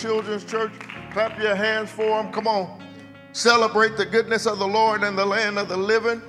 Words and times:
Children's 0.00 0.44
Church. 0.44 0.72
Clap 1.12 1.38
your 1.40 1.54
hands 1.54 1.90
for 1.90 2.22
them. 2.22 2.32
Come 2.32 2.46
on. 2.46 2.82
Celebrate 3.32 3.96
the 3.96 4.06
goodness 4.06 4.46
of 4.46 4.58
the 4.58 4.66
Lord 4.66 5.02
and 5.02 5.18
the 5.18 5.26
land 5.26 5.58
of 5.58 5.68
the 5.68 5.76
living. 5.76 6.22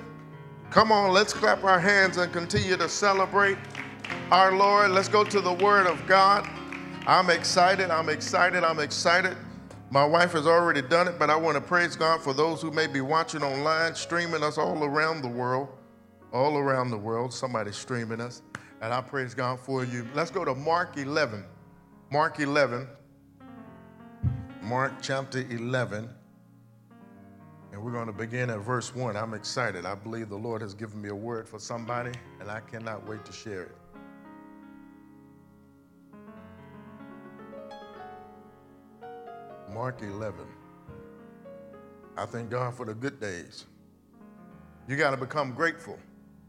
Come 0.70 0.92
on, 0.92 1.12
let's 1.12 1.32
clap 1.32 1.64
our 1.64 1.80
hands 1.80 2.16
and 2.16 2.32
continue 2.32 2.76
to 2.76 2.88
celebrate 2.88 3.58
our 4.30 4.52
Lord. 4.56 4.90
Let's 4.90 5.08
go 5.08 5.24
to 5.24 5.40
the 5.40 5.52
Word 5.52 5.86
of 5.86 6.04
God. 6.06 6.48
I'm 7.06 7.30
excited. 7.30 7.90
I'm 7.90 8.08
excited. 8.08 8.62
I'm 8.62 8.78
excited. 8.78 9.36
My 9.90 10.04
wife 10.04 10.32
has 10.32 10.46
already 10.46 10.82
done 10.82 11.08
it, 11.08 11.18
but 11.18 11.30
I 11.30 11.36
want 11.36 11.56
to 11.56 11.60
praise 11.60 11.96
God 11.96 12.22
for 12.22 12.32
those 12.32 12.62
who 12.62 12.70
may 12.70 12.86
be 12.86 13.00
watching 13.00 13.42
online, 13.42 13.94
streaming 13.96 14.44
us 14.44 14.58
all 14.58 14.84
around 14.84 15.22
the 15.22 15.28
world. 15.28 15.68
All 16.32 16.56
around 16.56 16.90
the 16.90 16.98
world. 16.98 17.32
Somebody's 17.32 17.76
streaming 17.76 18.20
us. 18.20 18.42
And 18.80 18.94
I 18.94 19.00
praise 19.00 19.34
God 19.34 19.58
for 19.58 19.84
you. 19.84 20.06
Let's 20.14 20.30
go 20.30 20.44
to 20.44 20.54
Mark 20.54 20.96
11. 20.96 21.44
Mark 22.12 22.38
11. 22.38 22.86
Mark 24.62 24.92
chapter 25.00 25.40
11. 25.50 26.08
And 27.72 27.82
we're 27.82 27.92
going 27.92 28.06
to 28.06 28.12
begin 28.12 28.50
at 28.50 28.58
verse 28.58 28.94
1. 28.94 29.16
I'm 29.16 29.32
excited. 29.32 29.86
I 29.86 29.94
believe 29.94 30.28
the 30.28 30.36
Lord 30.36 30.60
has 30.60 30.74
given 30.74 31.00
me 31.00 31.08
a 31.08 31.14
word 31.14 31.48
for 31.48 31.58
somebody, 31.58 32.12
and 32.40 32.50
I 32.50 32.60
cannot 32.60 33.06
wait 33.08 33.24
to 33.24 33.32
share 33.32 33.62
it. 33.62 33.76
Mark 39.72 40.02
11. 40.02 40.40
I 42.18 42.26
thank 42.26 42.50
God 42.50 42.74
for 42.74 42.84
the 42.84 42.94
good 42.94 43.18
days. 43.20 43.64
You 44.88 44.96
got 44.96 45.12
to 45.12 45.16
become 45.16 45.52
grateful 45.52 45.98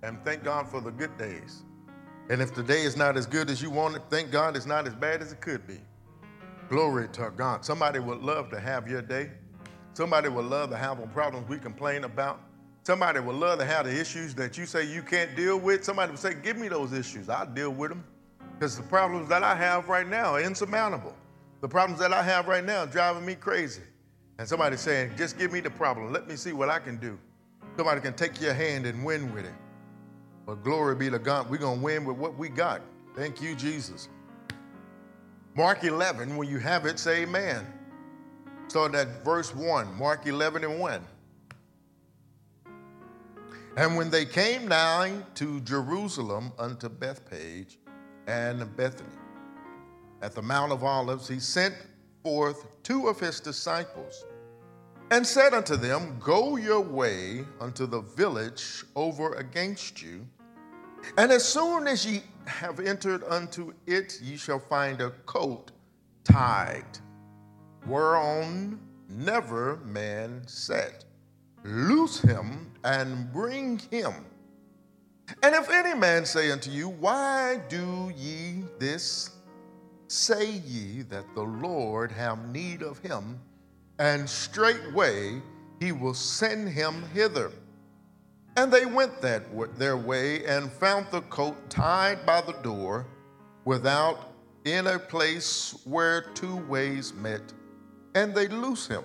and 0.04 0.18
thank 0.26 0.44
God 0.44 0.68
for 0.68 0.82
the 0.82 0.92
good 0.92 1.16
days. 1.18 1.62
And 2.30 2.42
if 2.42 2.54
the 2.54 2.64
day 2.64 2.82
is 2.82 2.98
not 2.98 3.16
as 3.16 3.26
good 3.26 3.50
as 3.50 3.62
you 3.62 3.70
want 3.70 3.96
it, 3.96 4.02
thank 4.10 4.32
God 4.32 4.58
it's 4.58 4.66
not 4.66 4.88
as 4.88 4.96
bad 4.96 5.22
as 5.22 5.32
it 5.32 5.40
could 5.40 5.66
be. 5.68 5.80
Glory 6.72 7.10
to 7.10 7.34
God. 7.36 7.66
Somebody 7.66 8.00
would 8.00 8.22
love 8.22 8.50
to 8.52 8.58
have 8.58 8.88
your 8.88 9.02
day. 9.02 9.30
Somebody 9.92 10.30
would 10.30 10.46
love 10.46 10.70
to 10.70 10.78
have 10.78 11.02
the 11.02 11.08
problems 11.08 11.50
we 11.50 11.58
complain 11.58 12.06
about. 12.06 12.40
Somebody 12.84 13.20
would 13.20 13.36
love 13.36 13.60
to 13.60 13.66
have 13.66 13.88
the 13.88 14.00
issues 14.00 14.34
that 14.36 14.58
you 14.58 14.66
say 14.66 14.86
you 14.86 15.04
can't 15.04 15.36
deal 15.36 15.60
with. 15.60 15.84
Somebody 15.84 16.12
would 16.12 16.20
say, 16.20 16.34
Give 16.34 16.56
me 16.56 16.70
those 16.70 16.94
issues. 16.94 17.28
I'll 17.28 17.46
deal 17.46 17.72
with 17.72 17.90
them. 17.90 18.06
Because 18.54 18.78
the 18.78 18.84
problems 18.84 19.28
that 19.28 19.44
I 19.44 19.54
have 19.54 19.90
right 19.90 20.08
now 20.08 20.36
are 20.36 20.42
insurmountable. 20.42 21.14
The 21.60 21.68
problems 21.68 22.00
that 22.00 22.14
I 22.14 22.24
have 22.24 22.48
right 22.48 22.64
now 22.64 22.84
are 22.84 22.88
driving 22.88 23.26
me 23.26 23.36
crazy. 23.36 23.82
And 24.40 24.48
somebody 24.48 24.78
saying, 24.78 25.12
just 25.18 25.38
give 25.38 25.52
me 25.52 25.60
the 25.60 25.72
problem. 25.72 26.14
Let 26.14 26.26
me 26.26 26.38
see 26.38 26.54
what 26.54 26.70
I 26.70 26.80
can 26.80 26.96
do. 26.96 27.20
Somebody 27.76 28.00
can 28.00 28.14
take 28.14 28.40
your 28.40 28.54
hand 28.54 28.86
and 28.86 29.04
win 29.04 29.34
with 29.36 29.44
it. 29.44 29.54
But 30.46 30.64
glory 30.64 30.96
be 30.96 31.10
to 31.10 31.20
God, 31.20 31.50
we're 31.50 31.58
going 31.58 31.80
to 31.80 31.84
win 31.84 32.06
with 32.06 32.16
what 32.16 32.38
we 32.38 32.48
got. 32.48 32.82
Thank 33.14 33.42
you, 33.42 33.56
Jesus. 33.56 34.08
Mark 35.56 35.84
11, 35.84 36.38
when 36.38 36.48
you 36.48 36.60
have 36.60 36.86
it, 36.86 36.98
say 36.98 37.24
amen. 37.24 37.68
Start 38.70 38.96
at 38.96 39.24
verse 39.24 39.54
1, 39.54 39.94
Mark 39.98 40.26
11 40.26 40.64
and 40.64 40.80
1. 40.80 41.02
And 43.76 43.98
when 43.98 44.10
they 44.10 44.26
came 44.26 44.68
nigh 44.68 45.14
to 45.36 45.60
Jerusalem 45.62 46.54
unto 46.58 46.88
Bethphage 46.88 47.80
and 48.28 48.76
Bethany, 48.78 49.10
at 50.22 50.34
the 50.34 50.42
Mount 50.42 50.72
of 50.72 50.86
Olives, 50.86 51.28
he 51.28 51.40
sent 51.40 51.76
forth 52.24 52.82
two 52.84 53.08
of 53.08 53.20
his 53.20 53.42
disciples 53.42 54.26
and 55.10 55.28
said 55.28 55.54
unto 55.54 55.76
them, 55.76 56.18
Go 56.20 56.56
your 56.56 56.80
way 56.80 57.44
unto 57.60 57.86
the 57.86 58.02
village 58.02 58.86
over 58.96 59.34
against 59.34 60.02
you, 60.02 60.26
and 61.18 61.32
as 61.32 61.44
soon 61.44 61.88
as 61.88 62.06
ye 62.06 62.24
have 62.46 62.80
entered 62.80 63.24
unto 63.30 63.74
it, 63.86 64.20
ye 64.22 64.38
shall 64.38 64.60
find 64.60 65.02
a 65.02 65.12
coat 65.26 65.72
tied, 66.24 67.00
whereon 67.86 68.80
never 69.10 69.78
man 69.78 70.42
sat. 70.48 71.06
Loose 71.64 72.20
him 72.22 72.72
and 72.84 73.32
bring 73.32 73.80
him. 73.92 74.14
And 75.44 75.56
if 75.56 75.70
any 75.70 75.98
man 75.98 76.26
say 76.26 76.52
unto 76.52 76.72
you, 76.72 76.90
Why 76.90 77.62
do 77.70 78.12
ye 78.18 78.64
this? 78.80 79.30
Say 80.08 80.52
ye 80.52 81.04
that 81.04 81.26
the 81.36 81.44
Lord 81.44 82.12
have 82.12 82.50
need 82.50 82.82
of 82.82 83.00
him, 83.00 83.40
and 84.00 84.30
straightway 84.30 85.42
he 85.80 85.92
will 85.92 86.14
send 86.14 86.70
him 86.70 87.04
hither. 87.14 87.52
And 88.58 88.72
they 88.72 88.86
went 88.86 89.22
that 89.22 89.44
their 89.78 89.98
way 89.98 90.46
and 90.46 90.72
found 90.72 91.08
the 91.10 91.22
coat 91.24 91.70
tied 91.70 92.26
by 92.26 92.42
the 92.42 92.54
door 92.64 93.08
without 93.64 94.34
in 94.66 94.88
a 94.88 95.00
place 95.00 95.80
where 95.86 96.22
two 96.34 96.58
ways 96.68 97.14
met, 97.14 97.42
and 98.14 98.36
they 98.36 98.48
loose 98.48 98.88
him. 98.88 99.04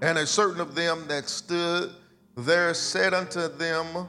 And 0.00 0.18
a 0.18 0.26
certain 0.26 0.60
of 0.60 0.74
them 0.74 1.06
that 1.08 1.28
stood 1.28 1.92
there 2.36 2.72
said 2.74 3.14
unto 3.14 3.48
them, 3.48 4.08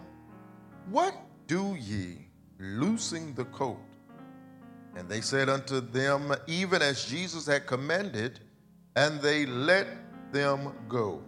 What 0.90 1.16
do 1.48 1.76
ye, 1.80 2.28
loosing 2.60 3.34
the 3.34 3.46
coat? 3.46 3.80
And 4.96 5.08
they 5.10 5.22
said 5.22 5.50
unto 5.50 5.80
them, 5.80 6.34
Even 6.48 6.82
as 6.82 7.06
Jesus 7.06 7.48
had 7.48 7.66
commanded, 7.66 8.40
and 8.96 9.22
they 9.22 9.46
let 9.46 9.88
them 10.32 10.74
go. 10.90 11.22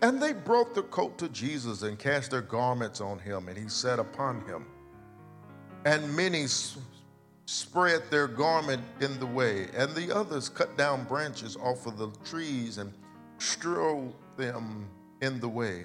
And 0.00 0.20
they 0.20 0.32
brought 0.32 0.74
the 0.74 0.82
coat 0.84 1.18
to 1.18 1.28
Jesus 1.28 1.82
and 1.82 1.98
cast 1.98 2.30
their 2.30 2.42
garments 2.42 3.00
on 3.00 3.18
him, 3.18 3.48
and 3.48 3.56
he 3.56 3.68
sat 3.68 3.98
upon 3.98 4.44
him. 4.46 4.66
And 5.84 6.14
many 6.14 6.46
spread 7.46 8.02
their 8.10 8.28
garment 8.28 8.82
in 9.00 9.18
the 9.18 9.26
way, 9.26 9.68
and 9.74 9.94
the 9.94 10.14
others 10.14 10.48
cut 10.48 10.76
down 10.76 11.04
branches 11.04 11.56
off 11.56 11.86
of 11.86 11.98
the 11.98 12.10
trees 12.24 12.78
and 12.78 12.92
strewed 13.38 14.12
them 14.36 14.88
in 15.20 15.40
the 15.40 15.48
way. 15.48 15.84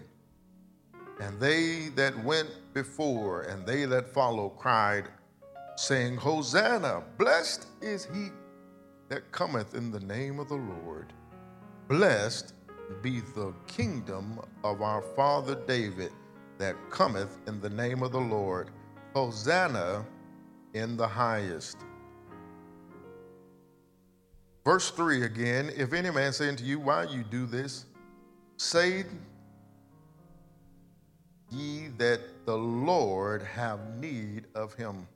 And 1.20 1.40
they 1.40 1.90
that 1.96 2.18
went 2.24 2.50
before 2.74 3.42
and 3.44 3.66
they 3.66 3.86
that 3.86 4.08
followed 4.14 4.58
cried, 4.58 5.06
saying, 5.76 6.18
Hosanna, 6.18 7.04
blessed 7.18 7.68
is 7.82 8.06
he 8.06 8.28
that 9.10 9.32
cometh 9.32 9.74
in 9.74 9.92
the 9.92 10.00
name 10.00 10.40
of 10.40 10.50
the 10.50 10.56
Lord. 10.56 11.14
Blessed 11.88 12.54
be 13.02 13.22
the 13.36 13.54
kingdom 13.68 14.40
of 14.64 14.82
our 14.82 15.02
father 15.02 15.56
David 15.68 16.12
that 16.58 16.76
cometh 16.90 17.38
in 17.48 17.62
the 17.62 17.70
name 17.70 18.04
of 18.04 18.12
the 18.12 18.20
Lord. 18.20 18.70
Hosanna 19.14 20.06
in 20.74 20.98
the 20.98 21.08
highest. 21.08 21.78
Verse 24.66 24.92
3 24.92 25.24
again 25.24 25.72
If 25.76 25.94
any 25.94 26.12
man 26.12 26.34
say 26.34 26.50
unto 26.50 26.64
you, 26.64 26.80
Why 26.80 27.04
you 27.04 27.24
do 27.24 27.46
this? 27.46 27.86
Say 28.58 29.06
ye 31.50 31.88
that 31.98 32.20
the 32.46 32.58
Lord 32.58 33.42
have 33.42 33.80
need 34.00 34.46
of 34.56 34.74
him 34.74 35.08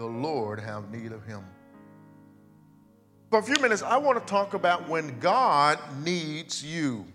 the 0.00 0.06
Lord 0.06 0.58
have 0.58 0.90
need 0.90 1.12
of 1.12 1.26
him. 1.26 1.44
For 3.30 3.38
a 3.38 3.42
few 3.44 3.60
minutes, 3.60 3.82
I 3.82 3.96
want 3.96 4.18
to 4.18 4.28
talk 4.28 4.54
about 4.54 4.88
when 4.88 5.16
God 5.20 5.78
needs 6.02 6.64
you. 6.64 7.06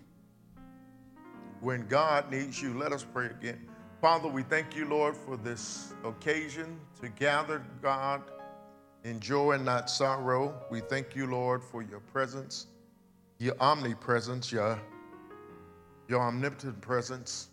When 1.60 1.86
God 1.88 2.30
needs 2.30 2.62
you. 2.62 2.72
Let 2.72 2.92
us 2.92 3.04
pray 3.04 3.26
again. 3.26 3.68
Father, 4.00 4.26
we 4.26 4.42
thank 4.42 4.74
you, 4.74 4.86
Lord, 4.86 5.14
for 5.14 5.36
this 5.36 5.92
occasion 6.04 6.80
to 7.02 7.10
gather, 7.10 7.62
God, 7.82 8.22
in 9.04 9.20
joy 9.20 9.52
and 9.52 9.64
not 9.66 9.90
sorrow. 9.90 10.54
We 10.70 10.80
thank 10.80 11.14
you, 11.14 11.26
Lord, 11.26 11.62
for 11.62 11.82
your 11.82 12.00
presence, 12.00 12.68
your 13.38 13.54
omnipresence, 13.60 14.50
your, 14.50 14.80
your 16.08 16.22
omnipotent 16.22 16.80
presence. 16.80 17.48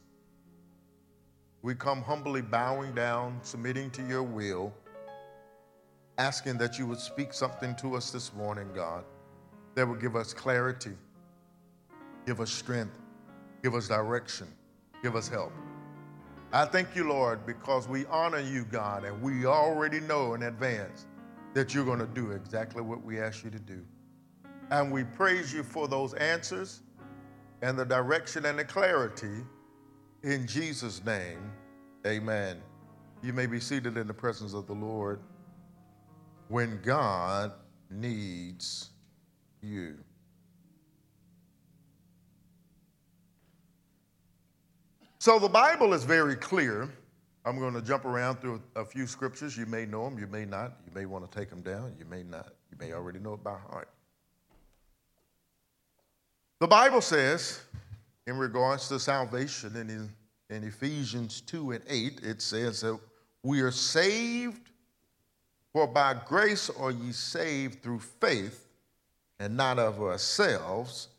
We 1.63 1.75
come 1.75 2.01
humbly 2.01 2.41
bowing 2.41 2.95
down, 2.95 3.41
submitting 3.43 3.91
to 3.91 4.07
your 4.07 4.23
will 4.23 4.73
asking 6.17 6.57
that 6.59 6.77
you 6.77 6.85
would 6.87 6.99
speak 6.99 7.33
something 7.33 7.75
to 7.77 7.95
us 7.95 8.11
this 8.11 8.33
morning, 8.33 8.69
God, 8.73 9.03
that 9.75 9.87
would 9.87 9.99
give 9.99 10.15
us 10.15 10.33
clarity, 10.33 10.91
give 12.25 12.39
us 12.39 12.51
strength, 12.51 12.99
give 13.63 13.73
us 13.73 13.87
direction, 13.87 14.47
give 15.01 15.15
us 15.15 15.27
help. 15.27 15.51
I 16.51 16.65
thank 16.65 16.95
you, 16.95 17.07
Lord, 17.09 17.45
because 17.47 17.87
we 17.87 18.05
honor 18.05 18.39
you, 18.39 18.63
God, 18.65 19.05
and 19.05 19.19
we 19.21 19.45
already 19.45 19.99
know 20.01 20.35
in 20.35 20.43
advance 20.43 21.07
that 21.55 21.73
you're 21.73 21.85
going 21.85 21.99
to 21.99 22.07
do 22.07 22.31
exactly 22.31 22.81
what 22.81 23.03
we 23.03 23.19
ask 23.19 23.43
you 23.43 23.49
to 23.49 23.59
do. 23.59 23.83
And 24.69 24.91
we 24.91 25.03
praise 25.03 25.51
you 25.51 25.63
for 25.63 25.87
those 25.87 26.13
answers 26.13 26.81
and 27.63 27.77
the 27.77 27.85
direction 27.85 28.45
and 28.45 28.57
the 28.59 28.65
clarity 28.65 29.43
in 30.21 30.45
Jesus' 30.45 31.03
name. 31.03 31.51
Amen. 32.05 32.61
You 33.23 33.33
may 33.33 33.45
be 33.45 33.59
seated 33.59 33.97
in 33.97 34.05
the 34.05 34.13
presence 34.13 34.53
of 34.53 34.67
the 34.67 34.73
Lord 34.73 35.19
when 36.53 36.79
God 36.83 37.51
needs 37.89 38.91
you. 39.63 39.95
So 45.17 45.39
the 45.39 45.49
Bible 45.49 45.95
is 45.95 46.03
very 46.03 46.35
clear. 46.35 46.87
I'm 47.43 47.57
going 47.57 47.73
to 47.73 47.81
jump 47.81 48.05
around 48.05 48.39
through 48.39 48.61
a 48.75 48.85
few 48.85 49.07
scriptures. 49.07 49.57
You 49.57 49.65
may 49.65 49.87
know 49.87 50.07
them, 50.07 50.19
you 50.19 50.27
may 50.27 50.45
not. 50.45 50.73
You 50.85 50.93
may 50.93 51.07
want 51.07 51.29
to 51.29 51.39
take 51.39 51.49
them 51.49 51.63
down, 51.63 51.95
you 51.97 52.05
may 52.05 52.21
not. 52.21 52.53
You 52.69 52.77
may 52.79 52.93
already 52.93 53.17
know 53.17 53.33
it 53.33 53.43
by 53.43 53.57
heart. 53.71 53.89
The 56.59 56.67
Bible 56.67 57.01
says, 57.01 57.61
in 58.27 58.37
regards 58.37 58.87
to 58.89 58.99
salvation, 58.99 59.75
in, 59.75 60.07
in 60.55 60.63
Ephesians 60.63 61.41
2 61.41 61.71
and 61.71 61.83
8, 61.89 62.19
it 62.21 62.43
says 62.43 62.81
that 62.81 62.99
we 63.41 63.61
are 63.61 63.71
saved, 63.71 64.62
for 65.73 65.87
by 65.87 66.15
grace 66.25 66.69
are 66.69 66.91
ye 66.91 67.11
saved 67.11 67.81
through 67.81 67.99
faith, 67.99 68.69
and 69.39 69.57
not 69.57 69.79
of 69.79 69.99
ourselves. 69.99 71.09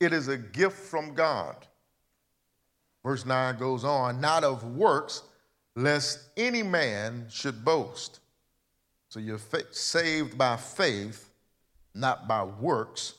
It 0.00 0.12
is 0.12 0.28
a 0.28 0.38
gift 0.38 0.76
from 0.76 1.14
God. 1.14 1.54
Verse 3.04 3.26
9 3.26 3.58
goes 3.58 3.84
on, 3.84 4.20
not 4.20 4.42
of 4.42 4.64
works, 4.64 5.22
lest 5.76 6.30
any 6.36 6.62
man 6.62 7.26
should 7.30 7.64
boast. 7.64 8.20
So 9.10 9.20
you're 9.20 9.38
saved 9.70 10.38
by 10.38 10.56
faith, 10.56 11.28
not 11.94 12.26
by 12.26 12.44
works, 12.44 13.14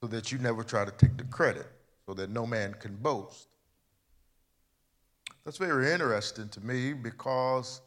so 0.00 0.08
that 0.08 0.32
you 0.32 0.38
never 0.38 0.64
try 0.64 0.84
to 0.84 0.90
take 0.90 1.16
the 1.16 1.24
credit, 1.24 1.66
so 2.04 2.14
that 2.14 2.30
no 2.30 2.46
man 2.46 2.74
can 2.74 2.96
boast. 2.96 3.46
That's 5.44 5.58
very 5.58 5.92
interesting 5.92 6.48
to 6.48 6.60
me 6.60 6.94
because 6.94 7.80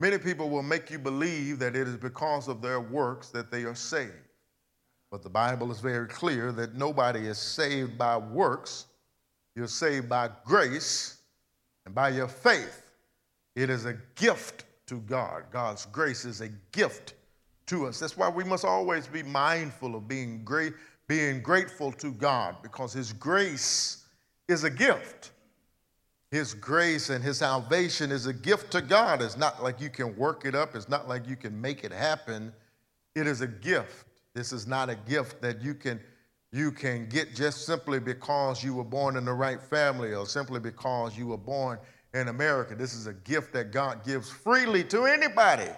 many 0.00 0.18
people 0.18 0.48
will 0.50 0.62
make 0.62 0.90
you 0.90 0.98
believe 0.98 1.58
that 1.58 1.76
it 1.76 1.88
is 1.88 1.96
because 1.96 2.48
of 2.48 2.62
their 2.62 2.80
works 2.80 3.28
that 3.30 3.50
they 3.50 3.64
are 3.64 3.74
saved. 3.74 4.12
But 5.10 5.22
the 5.22 5.30
Bible 5.30 5.70
is 5.70 5.80
very 5.80 6.06
clear 6.06 6.52
that 6.52 6.74
nobody 6.74 7.26
is 7.26 7.38
saved 7.38 7.96
by 7.96 8.16
works. 8.16 8.86
You're 9.56 9.66
saved 9.66 10.08
by 10.08 10.30
grace 10.44 11.18
and 11.86 11.94
by 11.94 12.10
your 12.10 12.28
faith. 12.28 12.92
It 13.56 13.70
is 13.70 13.86
a 13.86 13.96
gift 14.14 14.64
to 14.86 15.00
God. 15.00 15.44
God's 15.50 15.86
grace 15.86 16.24
is 16.24 16.40
a 16.40 16.48
gift 16.72 17.14
to 17.66 17.86
us. 17.86 17.98
That's 17.98 18.16
why 18.16 18.28
we 18.28 18.44
must 18.44 18.64
always 18.64 19.06
be 19.06 19.22
mindful 19.22 19.94
of 19.94 20.06
being 20.06 20.44
great, 20.44 20.74
being 21.06 21.40
grateful 21.40 21.92
to 21.92 22.12
God 22.12 22.56
because 22.62 22.92
His 22.92 23.12
grace 23.12 24.04
is 24.48 24.64
a 24.64 24.70
gift. 24.70 25.32
His 26.30 26.54
grace 26.54 27.10
and 27.10 27.24
His 27.24 27.38
salvation 27.38 28.12
is 28.12 28.26
a 28.26 28.32
gift 28.32 28.70
to 28.72 28.82
God. 28.82 29.22
It's 29.22 29.36
not 29.36 29.62
like 29.62 29.80
you 29.80 29.90
can 29.90 30.14
work 30.16 30.44
it 30.44 30.54
up, 30.54 30.74
it's 30.74 30.88
not 30.88 31.08
like 31.08 31.28
you 31.28 31.36
can 31.36 31.58
make 31.58 31.84
it 31.84 31.92
happen. 31.92 32.52
It 33.14 33.26
is 33.26 33.40
a 33.40 33.46
gift. 33.46 34.06
This 34.34 34.52
is 34.52 34.66
not 34.66 34.90
a 34.90 34.94
gift 34.94 35.40
that 35.42 35.62
you 35.62 35.74
can 35.74 36.00
you 36.52 36.70
can 36.70 37.08
get 37.08 37.34
just 37.34 37.66
simply 37.66 38.00
because 38.00 38.64
you 38.64 38.74
were 38.74 38.84
born 38.84 39.16
in 39.16 39.24
the 39.26 39.32
right 39.32 39.60
family 39.60 40.14
or 40.14 40.24
simply 40.24 40.60
because 40.60 41.16
you 41.16 41.26
were 41.26 41.36
born 41.36 41.78
in 42.14 42.28
America. 42.28 42.74
This 42.74 42.94
is 42.94 43.06
a 43.06 43.12
gift 43.12 43.52
that 43.52 43.70
God 43.70 44.02
gives 44.02 44.30
freely 44.30 44.82
to 44.84 45.04
anybody 45.04 45.70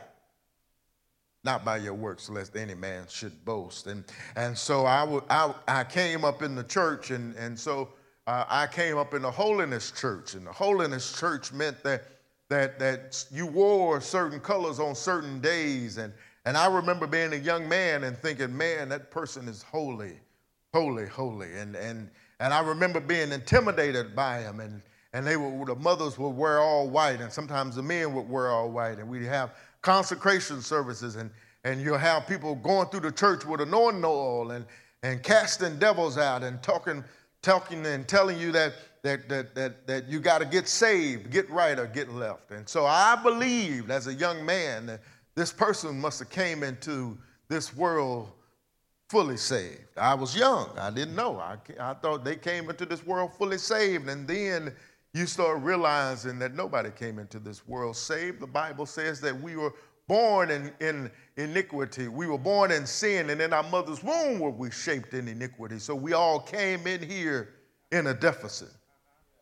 not 1.44 1.64
by 1.64 1.78
your 1.78 1.94
works, 1.94 2.28
lest 2.28 2.56
any 2.56 2.74
man 2.74 3.04
should 3.08 3.44
boast. 3.44 3.86
And, 3.86 4.04
and 4.36 4.56
so 4.56 4.84
I, 4.86 5.00
w- 5.00 5.24
I, 5.30 5.54
I 5.66 5.84
came 5.84 6.24
up 6.24 6.42
in 6.42 6.54
the 6.54 6.64
church, 6.64 7.10
and, 7.10 7.34
and 7.36 7.58
so 7.58 7.88
uh, 8.30 8.44
I 8.48 8.68
came 8.68 8.96
up 8.96 9.12
in 9.12 9.22
the 9.22 9.30
holiness 9.30 9.90
church. 9.90 10.34
And 10.34 10.46
the 10.46 10.52
holiness 10.52 11.18
church 11.18 11.52
meant 11.52 11.82
that, 11.82 12.04
that, 12.48 12.78
that 12.78 13.24
you 13.32 13.44
wore 13.44 14.00
certain 14.00 14.38
colors 14.38 14.78
on 14.78 14.94
certain 14.94 15.40
days. 15.40 15.98
And, 15.98 16.12
and 16.44 16.56
I 16.56 16.68
remember 16.68 17.08
being 17.08 17.32
a 17.32 17.36
young 17.36 17.68
man 17.68 18.04
and 18.04 18.16
thinking, 18.16 18.56
man, 18.56 18.88
that 18.90 19.10
person 19.10 19.48
is 19.48 19.64
holy, 19.64 20.12
holy, 20.72 21.08
holy. 21.08 21.52
And, 21.54 21.74
and, 21.74 22.08
and 22.38 22.54
I 22.54 22.60
remember 22.60 23.00
being 23.00 23.32
intimidated 23.32 24.14
by 24.14 24.42
him. 24.42 24.60
And, 24.60 24.80
and 25.12 25.26
they 25.26 25.36
were, 25.36 25.64
the 25.64 25.74
mothers 25.74 26.16
would 26.16 26.36
wear 26.36 26.60
all 26.60 26.88
white, 26.88 27.20
and 27.20 27.32
sometimes 27.32 27.74
the 27.74 27.82
men 27.82 28.14
would 28.14 28.28
wear 28.28 28.50
all 28.50 28.70
white. 28.70 28.98
And 29.00 29.08
we'd 29.08 29.24
have 29.24 29.56
consecration 29.82 30.60
services, 30.60 31.16
and, 31.16 31.30
and 31.64 31.80
you'll 31.80 31.98
have 31.98 32.28
people 32.28 32.54
going 32.54 32.90
through 32.90 33.00
the 33.00 33.10
church 33.10 33.44
with 33.44 33.60
anointing 33.60 34.04
oil 34.04 34.52
and, 34.52 34.64
and 35.02 35.20
casting 35.20 35.80
devils 35.80 36.16
out 36.16 36.44
and 36.44 36.62
talking, 36.62 37.02
talking 37.42 37.84
and 37.86 38.06
telling 38.06 38.38
you 38.38 38.52
that, 38.52 38.74
that, 39.02 39.28
that, 39.28 39.54
that, 39.54 39.86
that 39.86 40.08
you 40.08 40.20
got 40.20 40.38
to 40.38 40.44
get 40.44 40.68
saved, 40.68 41.30
get 41.30 41.48
right, 41.50 41.78
or 41.78 41.86
get 41.86 42.12
left. 42.12 42.50
And 42.50 42.68
so 42.68 42.86
I 42.86 43.16
believed 43.22 43.90
as 43.90 44.06
a 44.06 44.14
young 44.14 44.44
man 44.44 44.86
that 44.86 45.00
this 45.34 45.52
person 45.52 45.98
must 46.00 46.18
have 46.18 46.30
came 46.30 46.62
into 46.62 47.16
this 47.48 47.74
world 47.74 48.30
fully 49.08 49.36
saved. 49.36 49.80
I 49.96 50.14
was 50.14 50.36
young. 50.36 50.70
I 50.78 50.90
didn't 50.90 51.16
know. 51.16 51.38
I, 51.38 51.56
I 51.80 51.94
thought 51.94 52.24
they 52.24 52.36
came 52.36 52.70
into 52.70 52.86
this 52.86 53.04
world 53.04 53.32
fully 53.36 53.58
saved. 53.58 54.08
And 54.08 54.28
then 54.28 54.72
you 55.14 55.26
start 55.26 55.60
realizing 55.62 56.38
that 56.38 56.54
nobody 56.54 56.90
came 56.90 57.18
into 57.18 57.40
this 57.40 57.66
world 57.66 57.96
saved. 57.96 58.38
The 58.38 58.46
Bible 58.46 58.86
says 58.86 59.20
that 59.22 59.38
we 59.40 59.56
were 59.56 59.72
born 60.10 60.50
in, 60.50 60.72
in 60.80 61.08
iniquity. 61.36 62.08
We 62.08 62.26
were 62.26 62.36
born 62.36 62.72
in 62.72 62.84
sin, 62.84 63.30
and 63.30 63.40
in 63.40 63.52
our 63.52 63.62
mother's 63.62 64.02
womb 64.02 64.40
were 64.40 64.50
we 64.50 64.68
shaped 64.72 65.14
in 65.14 65.28
iniquity. 65.28 65.78
So 65.78 65.94
we 65.94 66.14
all 66.14 66.40
came 66.40 66.84
in 66.88 67.00
here 67.00 67.50
in 67.92 68.08
a 68.08 68.14
deficit. 68.14 68.70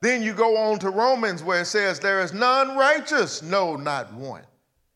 Then 0.03 0.23
you 0.23 0.35
go 0.35 0.59
on 0.59 0.79
to 0.81 0.91
Romans 0.91 1.43
where 1.43 1.63
it 1.63 1.65
says, 1.65 1.99
There 1.99 2.21
is 2.21 2.35
none 2.35 2.77
righteous, 2.77 3.43
no, 3.43 3.77
not 3.77 4.13
one. 4.13 4.43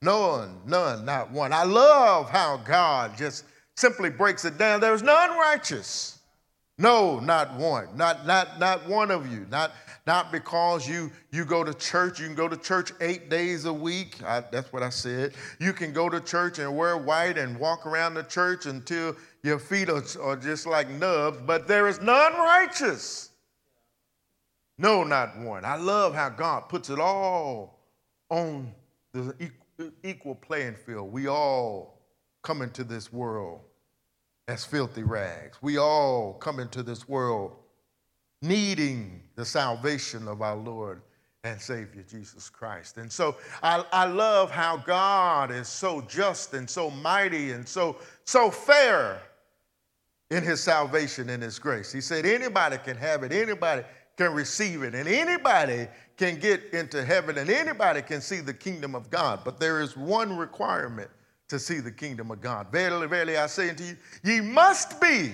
None, 0.02 0.60
none, 0.66 1.06
not 1.06 1.30
one. 1.30 1.54
I 1.54 1.64
love 1.64 2.28
how 2.28 2.58
God 2.58 3.16
just 3.16 3.46
simply 3.74 4.10
breaks 4.10 4.44
it 4.44 4.58
down. 4.58 4.78
There 4.78 4.92
is 4.92 5.02
none 5.02 5.30
righteous. 5.38 6.18
No, 6.78 7.20
not 7.20 7.54
one. 7.56 7.96
Not, 7.96 8.26
not, 8.26 8.58
not 8.58 8.88
one 8.88 9.10
of 9.10 9.30
you. 9.30 9.46
Not, 9.50 9.72
not 10.06 10.32
because 10.32 10.88
you, 10.88 11.12
you 11.30 11.44
go 11.44 11.62
to 11.62 11.74
church. 11.74 12.18
You 12.18 12.26
can 12.26 12.34
go 12.34 12.48
to 12.48 12.56
church 12.56 12.92
eight 13.00 13.28
days 13.28 13.66
a 13.66 13.72
week. 13.72 14.22
I, 14.24 14.40
that's 14.40 14.72
what 14.72 14.82
I 14.82 14.88
said. 14.88 15.34
You 15.60 15.72
can 15.72 15.92
go 15.92 16.08
to 16.08 16.20
church 16.20 16.58
and 16.58 16.76
wear 16.76 16.96
white 16.96 17.36
and 17.36 17.58
walk 17.58 17.86
around 17.86 18.14
the 18.14 18.22
church 18.22 18.66
until 18.66 19.14
your 19.42 19.58
feet 19.58 19.90
are, 19.90 20.02
are 20.22 20.36
just 20.36 20.66
like 20.66 20.88
nubs, 20.88 21.38
but 21.46 21.68
there 21.68 21.88
is 21.88 22.00
none 22.00 22.32
righteous. 22.34 23.30
No, 24.78 25.04
not 25.04 25.38
one. 25.38 25.64
I 25.64 25.76
love 25.76 26.14
how 26.14 26.30
God 26.30 26.68
puts 26.68 26.88
it 26.88 26.98
all 26.98 27.78
on 28.30 28.72
the 29.12 29.50
equal 30.02 30.34
playing 30.34 30.74
field. 30.74 31.12
We 31.12 31.28
all 31.28 32.00
come 32.42 32.62
into 32.62 32.82
this 32.82 33.12
world 33.12 33.60
as 34.52 34.66
filthy 34.66 35.02
rags. 35.02 35.56
We 35.62 35.78
all 35.78 36.34
come 36.34 36.60
into 36.60 36.82
this 36.82 37.08
world 37.08 37.56
needing 38.42 39.22
the 39.34 39.46
salvation 39.46 40.28
of 40.28 40.42
our 40.42 40.56
Lord 40.56 41.00
and 41.42 41.58
Savior 41.58 42.04
Jesus 42.08 42.50
Christ. 42.50 42.98
And 42.98 43.10
so 43.10 43.36
I, 43.62 43.82
I 43.92 44.04
love 44.04 44.50
how 44.50 44.76
God 44.76 45.50
is 45.50 45.68
so 45.68 46.02
just 46.02 46.52
and 46.52 46.68
so 46.68 46.90
mighty 46.90 47.52
and 47.52 47.66
so, 47.66 47.96
so 48.26 48.50
fair 48.50 49.22
in 50.30 50.42
his 50.42 50.62
salvation 50.62 51.30
and 51.30 51.42
his 51.42 51.58
grace. 51.58 51.90
He 51.90 52.02
said 52.02 52.26
anybody 52.26 52.76
can 52.76 52.98
have 52.98 53.22
it, 53.22 53.32
anybody 53.32 53.84
can 54.18 54.34
receive 54.34 54.82
it, 54.82 54.94
and 54.94 55.08
anybody 55.08 55.88
can 56.18 56.38
get 56.38 56.62
into 56.74 57.02
heaven, 57.02 57.38
and 57.38 57.48
anybody 57.48 58.02
can 58.02 58.20
see 58.20 58.40
the 58.40 58.54
kingdom 58.54 58.94
of 58.94 59.08
God. 59.08 59.40
But 59.44 59.58
there 59.58 59.80
is 59.80 59.96
one 59.96 60.36
requirement 60.36 61.10
to 61.52 61.58
see 61.58 61.80
the 61.80 61.92
kingdom 61.92 62.30
of 62.30 62.40
God. 62.40 62.72
Verily, 62.72 63.06
verily, 63.06 63.36
I 63.36 63.46
say 63.46 63.68
unto 63.68 63.84
you, 63.84 63.96
ye 64.24 64.40
must 64.40 64.98
be 65.02 65.32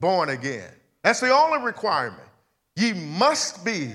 born 0.00 0.30
again. 0.30 0.68
That's 1.04 1.20
the 1.20 1.32
only 1.32 1.64
requirement. 1.64 2.28
Ye 2.74 2.92
must 2.92 3.64
be 3.64 3.92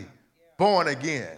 born 0.58 0.88
again. 0.88 1.38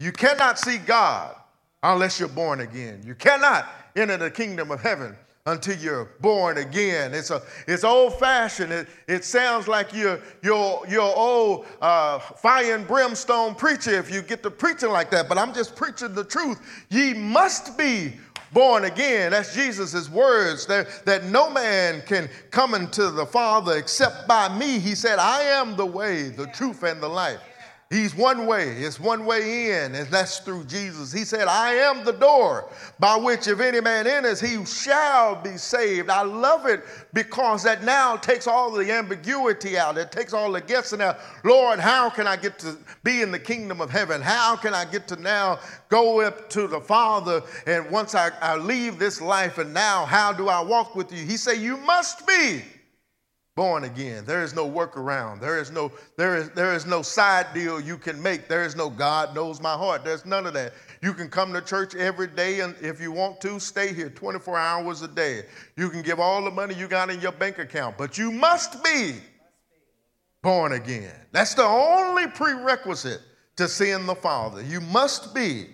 You 0.00 0.10
cannot 0.10 0.58
see 0.58 0.78
God 0.78 1.36
unless 1.82 2.18
you're 2.18 2.30
born 2.30 2.60
again. 2.60 3.02
You 3.04 3.14
cannot 3.14 3.68
enter 3.94 4.16
the 4.16 4.30
kingdom 4.30 4.70
of 4.70 4.80
heaven 4.80 5.14
until 5.44 5.76
you're 5.76 6.06
born 6.20 6.56
again. 6.56 7.12
It's, 7.12 7.30
a, 7.30 7.42
it's 7.68 7.84
old 7.84 8.18
fashioned. 8.18 8.72
It, 8.72 8.88
it 9.06 9.22
sounds 9.22 9.68
like 9.68 9.92
you're, 9.92 10.18
you're, 10.42 10.82
you're 10.88 11.02
old 11.02 11.66
uh, 11.82 12.20
fire 12.20 12.74
and 12.74 12.86
brimstone 12.88 13.54
preacher 13.54 13.98
if 13.98 14.10
you 14.10 14.22
get 14.22 14.42
to 14.44 14.50
preaching 14.50 14.88
like 14.88 15.10
that, 15.10 15.28
but 15.28 15.36
I'm 15.36 15.52
just 15.52 15.76
preaching 15.76 16.14
the 16.14 16.24
truth. 16.24 16.86
Ye 16.88 17.12
must 17.12 17.76
be 17.76 18.14
born 18.52 18.84
again. 18.84 19.32
That's 19.32 19.54
Jesus' 19.54 20.08
words 20.08 20.66
that, 20.66 21.04
that 21.04 21.24
no 21.24 21.50
man 21.50 22.02
can 22.06 22.28
come 22.50 22.74
into 22.74 23.10
the 23.10 23.26
Father 23.26 23.76
except 23.76 24.26
by 24.28 24.56
me. 24.56 24.78
He 24.78 24.94
said, 24.94 25.18
I 25.18 25.42
am 25.42 25.76
the 25.76 25.86
way, 25.86 26.28
the 26.28 26.46
truth, 26.48 26.82
and 26.82 27.02
the 27.02 27.08
life. 27.08 27.40
He's 27.88 28.16
one 28.16 28.46
way. 28.46 28.68
It's 28.78 28.98
one 28.98 29.24
way 29.24 29.70
in, 29.70 29.94
and 29.94 30.08
that's 30.08 30.40
through 30.40 30.64
Jesus. 30.64 31.12
He 31.12 31.24
said, 31.24 31.46
I 31.46 31.74
am 31.74 32.04
the 32.04 32.14
door 32.14 32.68
by 32.98 33.14
which 33.14 33.46
if 33.46 33.60
any 33.60 33.80
man 33.80 34.08
enters, 34.08 34.40
he 34.40 34.64
shall 34.64 35.36
be 35.36 35.56
saved. 35.56 36.10
I 36.10 36.22
love 36.22 36.66
it 36.66 36.82
because 37.12 37.62
that 37.62 37.84
now 37.84 38.16
takes 38.16 38.48
all 38.48 38.72
the 38.72 38.90
ambiguity 38.90 39.78
out. 39.78 39.98
It 39.98 40.10
takes 40.10 40.32
all 40.32 40.50
the 40.50 40.60
guessing 40.60 41.00
out. 41.00 41.18
Lord, 41.44 41.78
how 41.78 42.10
can 42.10 42.26
I 42.26 42.34
get 42.34 42.58
to 42.60 42.76
be 43.04 43.22
in 43.22 43.30
the 43.30 43.38
kingdom 43.38 43.80
of 43.80 43.88
heaven? 43.88 44.20
How 44.20 44.56
can 44.56 44.74
I 44.74 44.84
get 44.84 45.06
to 45.08 45.16
now 45.22 45.60
go 45.88 46.22
up 46.22 46.50
to 46.50 46.66
the 46.66 46.80
Father? 46.80 47.40
And 47.68 47.88
once 47.92 48.16
I, 48.16 48.30
I 48.40 48.56
leave 48.56 48.98
this 48.98 49.20
life, 49.20 49.58
and 49.58 49.72
now 49.72 50.06
how 50.06 50.32
do 50.32 50.48
I 50.48 50.60
walk 50.60 50.96
with 50.96 51.12
you? 51.12 51.24
He 51.24 51.36
said, 51.36 51.58
You 51.58 51.76
must 51.76 52.26
be 52.26 52.64
born 53.56 53.84
again. 53.84 54.24
There 54.26 54.44
is 54.44 54.54
no 54.54 54.70
workaround. 54.70 55.40
There 55.40 55.58
is 55.58 55.72
no, 55.72 55.90
there 56.16 56.36
is, 56.36 56.50
there 56.50 56.74
is 56.74 56.84
no 56.84 57.00
side 57.00 57.46
deal 57.54 57.80
you 57.80 57.96
can 57.96 58.22
make. 58.22 58.48
There 58.48 58.64
is 58.64 58.76
no 58.76 58.90
God 58.90 59.34
knows 59.34 59.62
my 59.62 59.72
heart. 59.72 60.04
There's 60.04 60.26
none 60.26 60.46
of 60.46 60.52
that. 60.52 60.74
You 61.02 61.14
can 61.14 61.28
come 61.28 61.54
to 61.54 61.62
church 61.62 61.94
every 61.94 62.26
day, 62.26 62.60
and 62.60 62.76
if 62.82 63.00
you 63.00 63.10
want 63.10 63.40
to, 63.40 63.58
stay 63.58 63.94
here 63.94 64.10
24 64.10 64.58
hours 64.58 65.00
a 65.02 65.08
day. 65.08 65.44
You 65.76 65.88
can 65.88 66.02
give 66.02 66.20
all 66.20 66.44
the 66.44 66.50
money 66.50 66.74
you 66.74 66.86
got 66.86 67.08
in 67.08 67.18
your 67.20 67.32
bank 67.32 67.58
account, 67.58 67.96
but 67.96 68.18
you 68.18 68.30
must 68.30 68.84
be 68.84 69.14
born 70.42 70.72
again. 70.72 71.14
That's 71.32 71.54
the 71.54 71.64
only 71.64 72.26
prerequisite 72.28 73.22
to 73.56 73.68
seeing 73.68 74.04
the 74.04 74.14
Father. 74.14 74.62
You 74.62 74.82
must 74.82 75.34
be 75.34 75.68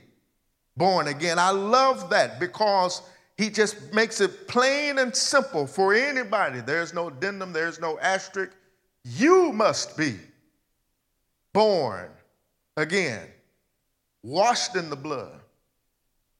born 0.76 1.08
again. 1.08 1.38
I 1.40 1.50
love 1.50 2.10
that 2.10 2.38
because 2.38 3.02
he 3.42 3.50
just 3.50 3.92
makes 3.92 4.20
it 4.20 4.46
plain 4.46 4.98
and 4.98 5.14
simple 5.14 5.66
for 5.66 5.92
anybody. 5.92 6.60
There's 6.60 6.94
no 6.94 7.08
addendum, 7.08 7.52
there's 7.52 7.80
no 7.80 7.98
asterisk. 7.98 8.52
You 9.04 9.52
must 9.52 9.96
be 9.96 10.14
born 11.52 12.08
again, 12.76 13.26
washed 14.22 14.76
in 14.76 14.88
the 14.88 14.94
blood. 14.96 15.40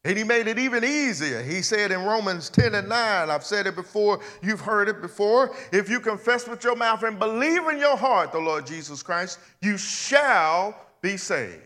And 0.04 0.16
he 0.16 0.22
made 0.22 0.46
it 0.46 0.60
even 0.60 0.84
easier. 0.84 1.42
He 1.42 1.60
said 1.60 1.90
in 1.90 2.04
Romans 2.04 2.48
10 2.50 2.76
and 2.76 2.88
9, 2.88 3.30
I've 3.30 3.44
said 3.44 3.66
it 3.66 3.74
before, 3.74 4.20
you've 4.40 4.60
heard 4.60 4.88
it 4.88 5.02
before. 5.02 5.56
If 5.72 5.90
you 5.90 5.98
confess 5.98 6.46
with 6.46 6.62
your 6.62 6.76
mouth 6.76 7.02
and 7.02 7.18
believe 7.18 7.66
in 7.66 7.80
your 7.80 7.96
heart 7.96 8.30
the 8.30 8.38
Lord 8.38 8.64
Jesus 8.64 9.02
Christ, 9.02 9.40
you 9.60 9.76
shall 9.76 10.76
be 11.00 11.16
saved. 11.16 11.62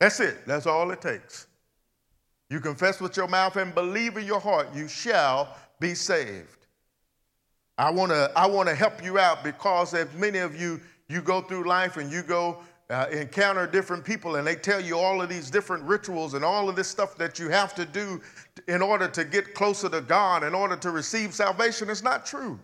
That's 0.00 0.18
it. 0.18 0.44
That's 0.44 0.66
all 0.66 0.90
it 0.90 1.00
takes. 1.00 1.46
You 2.54 2.60
confess 2.60 3.00
with 3.00 3.16
your 3.16 3.26
mouth 3.26 3.56
and 3.56 3.74
believe 3.74 4.16
in 4.16 4.24
your 4.24 4.38
heart, 4.38 4.68
you 4.72 4.86
shall 4.86 5.56
be 5.80 5.92
saved. 5.92 6.68
I 7.76 7.90
want 7.90 8.12
to 8.12 8.30
I 8.36 8.46
want 8.46 8.68
to 8.68 8.76
help 8.76 9.02
you 9.02 9.18
out 9.18 9.42
because 9.42 9.92
as 9.92 10.06
many 10.14 10.38
of 10.38 10.54
you 10.54 10.80
you 11.08 11.20
go 11.20 11.40
through 11.40 11.64
life 11.64 11.96
and 11.96 12.12
you 12.12 12.22
go 12.22 12.58
uh, 12.90 13.06
encounter 13.10 13.66
different 13.66 14.04
people 14.04 14.36
and 14.36 14.46
they 14.46 14.54
tell 14.54 14.80
you 14.80 14.96
all 14.96 15.20
of 15.20 15.28
these 15.28 15.50
different 15.50 15.82
rituals 15.82 16.34
and 16.34 16.44
all 16.44 16.68
of 16.68 16.76
this 16.76 16.86
stuff 16.86 17.16
that 17.16 17.40
you 17.40 17.48
have 17.48 17.74
to 17.74 17.84
do 17.84 18.20
in 18.68 18.82
order 18.82 19.08
to 19.08 19.24
get 19.24 19.56
closer 19.56 19.88
to 19.88 20.00
God, 20.00 20.44
in 20.44 20.54
order 20.54 20.76
to 20.76 20.92
receive 20.92 21.34
salvation, 21.34 21.90
it's 21.90 22.04
not 22.04 22.24
true. 22.24 22.56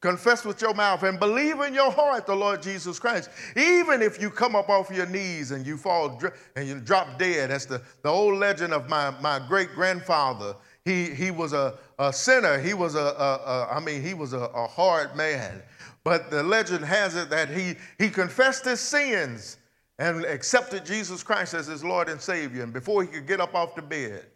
Confess 0.00 0.44
with 0.44 0.62
your 0.62 0.74
mouth 0.74 1.02
and 1.02 1.18
believe 1.18 1.60
in 1.60 1.74
your 1.74 1.90
heart 1.90 2.24
the 2.24 2.34
Lord 2.34 2.62
Jesus 2.62 3.00
Christ. 3.00 3.30
Even 3.56 4.00
if 4.00 4.20
you 4.20 4.30
come 4.30 4.54
up 4.54 4.68
off 4.68 4.90
your 4.90 5.06
knees 5.06 5.50
and 5.50 5.66
you 5.66 5.76
fall 5.76 6.22
and 6.54 6.68
you 6.68 6.78
drop 6.78 7.18
dead, 7.18 7.50
that's 7.50 7.64
the, 7.64 7.82
the 8.02 8.08
old 8.08 8.38
legend 8.38 8.72
of 8.72 8.88
my, 8.88 9.10
my 9.20 9.40
great 9.48 9.70
grandfather. 9.74 10.54
He, 10.84 11.10
he 11.10 11.32
was 11.32 11.52
a, 11.52 11.78
a 11.98 12.12
sinner. 12.12 12.60
He 12.60 12.74
was 12.74 12.94
a, 12.94 12.98
a, 12.98 13.40
a 13.44 13.68
I 13.72 13.80
mean, 13.80 14.00
he 14.00 14.14
was 14.14 14.34
a, 14.34 14.38
a 14.38 14.68
hard 14.68 15.16
man. 15.16 15.62
But 16.04 16.30
the 16.30 16.44
legend 16.44 16.84
has 16.84 17.16
it 17.16 17.28
that 17.30 17.48
he, 17.48 17.74
he 17.98 18.08
confessed 18.08 18.64
his 18.64 18.80
sins 18.80 19.56
and 19.98 20.24
accepted 20.24 20.86
Jesus 20.86 21.24
Christ 21.24 21.54
as 21.54 21.66
his 21.66 21.82
Lord 21.82 22.08
and 22.08 22.20
Savior. 22.20 22.62
And 22.62 22.72
before 22.72 23.02
he 23.02 23.08
could 23.08 23.26
get 23.26 23.40
up 23.40 23.54
off 23.54 23.74
the 23.74 23.82
bed, 23.82 24.26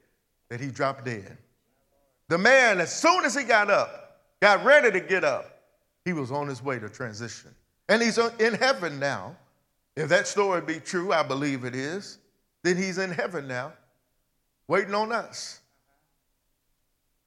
that 0.49 0.61
he 0.61 0.66
dropped 0.66 1.04
dead. 1.04 1.38
The 2.28 2.37
man, 2.37 2.81
as 2.81 2.95
soon 2.95 3.25
as 3.25 3.35
he 3.35 3.45
got 3.45 3.71
up, 3.71 4.21
got 4.40 4.64
ready 4.64 4.90
to 4.90 5.00
get 5.00 5.25
up, 5.25 5.51
he 6.04 6.12
was 6.12 6.32
on 6.32 6.49
his 6.49 6.62
way 6.62 6.78
to 6.78 6.88
transition. 6.88 7.54
And 7.88 8.02
he's 8.02 8.18
in 8.18 8.54
heaven 8.54 8.99
now. 8.99 9.37
If 9.97 10.09
that 10.09 10.26
story 10.26 10.61
be 10.61 10.80
true, 10.80 11.12
I 11.12 11.23
believe 11.23 11.64
it 11.64 11.75
is, 11.75 12.18
then 12.62 12.76
he's 12.76 12.99
in 12.99 13.11
heaven 13.11 13.47
now, 13.47 13.73
waiting 14.68 14.94
on 14.94 15.12
us. 15.12 15.61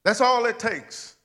That's 0.03 0.21
all 0.21 0.45
it 0.45 0.59
takes. 0.59 1.15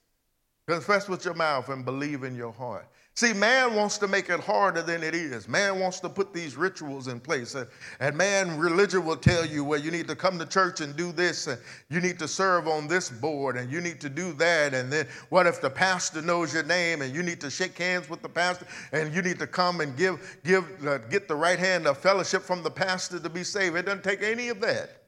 Confess 0.67 1.09
with 1.09 1.25
your 1.25 1.35
mouth 1.35 1.69
and 1.69 1.85
believe 1.85 2.25
in 2.25 2.35
your 2.35 2.53
heart. 2.53 2.87
See, 3.15 3.33
man 3.33 3.75
wants 3.75 3.99
to 3.99 4.09
make 4.09 4.31
it 4.31 4.41
harder 4.41 4.83
than 4.83 5.03
it 5.03 5.15
is. 5.15 5.49
Man 5.49 5.81
wants 5.81 6.01
to 6.01 6.09
put 6.09 6.33
these 6.33 6.57
rituals 6.57 7.09
in 7.09 7.21
place. 7.21 7.55
And, 7.55 7.67
and, 7.99 8.17
man, 8.17 8.57
religion 8.59 9.05
will 9.05 9.17
tell 9.17 9.45
you, 9.45 9.65
well, 9.65 9.81
you 9.81 9.91
need 9.91 10.07
to 10.09 10.17
come 10.17 10.39
to 10.39 10.47
church 10.47 10.81
and 10.81 10.97
do 10.97 11.13
this, 11.13 11.47
and 11.47 11.61
you 11.91 12.01
need 12.01 12.19
to 12.21 12.29
serve 12.29 12.69
on 12.69 12.87
this 12.87 13.11
board, 13.11 13.57
and 13.57 13.71
you 13.71 13.81
need 13.81 14.01
to 14.01 14.09
do 14.09 14.33
that. 14.35 14.75
And 14.75 14.93
then 14.93 15.07
what 15.29 15.47
if 15.47 15.61
the 15.61 15.69
pastor 15.69 16.23
knows 16.23 16.55
your 16.55 16.63
name, 16.63 17.03
and 17.03 17.13
you 17.15 17.23
need 17.23 17.41
to 17.41 17.51
shake 17.51 17.77
hands 17.77 18.09
with 18.09 18.23
the 18.23 18.29
pastor, 18.29 18.67
and 18.93 19.13
you 19.13 19.23
need 19.23 19.41
to 19.41 19.47
come 19.47 19.81
and 19.81 19.97
give, 19.97 20.39
give, 20.45 20.65
uh, 20.87 20.99
get 20.99 21.27
the 21.27 21.37
right 21.37 21.59
hand 21.59 21.87
of 21.87 21.99
fellowship 21.99 22.43
from 22.43 22.63
the 22.63 22.71
pastor 22.71 23.19
to 23.19 23.29
be 23.29 23.43
saved? 23.43 23.77
It 23.77 23.87
doesn't 23.87 24.05
take 24.05 24.23
any 24.23 24.49
of 24.49 24.61
that. 24.61 25.03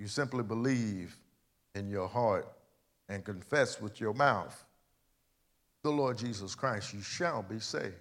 You 0.00 0.08
simply 0.08 0.42
believe 0.42 1.16
in 1.74 1.88
your 1.88 2.08
heart 2.08 2.48
and 3.08 3.24
confess 3.24 3.80
with 3.80 4.00
your 4.00 4.12
mouth 4.12 4.64
the 5.84 5.92
Lord 5.92 6.16
Jesus 6.16 6.54
Christ, 6.54 6.94
you 6.94 7.02
shall 7.02 7.42
be 7.42 7.60
saved. 7.60 7.94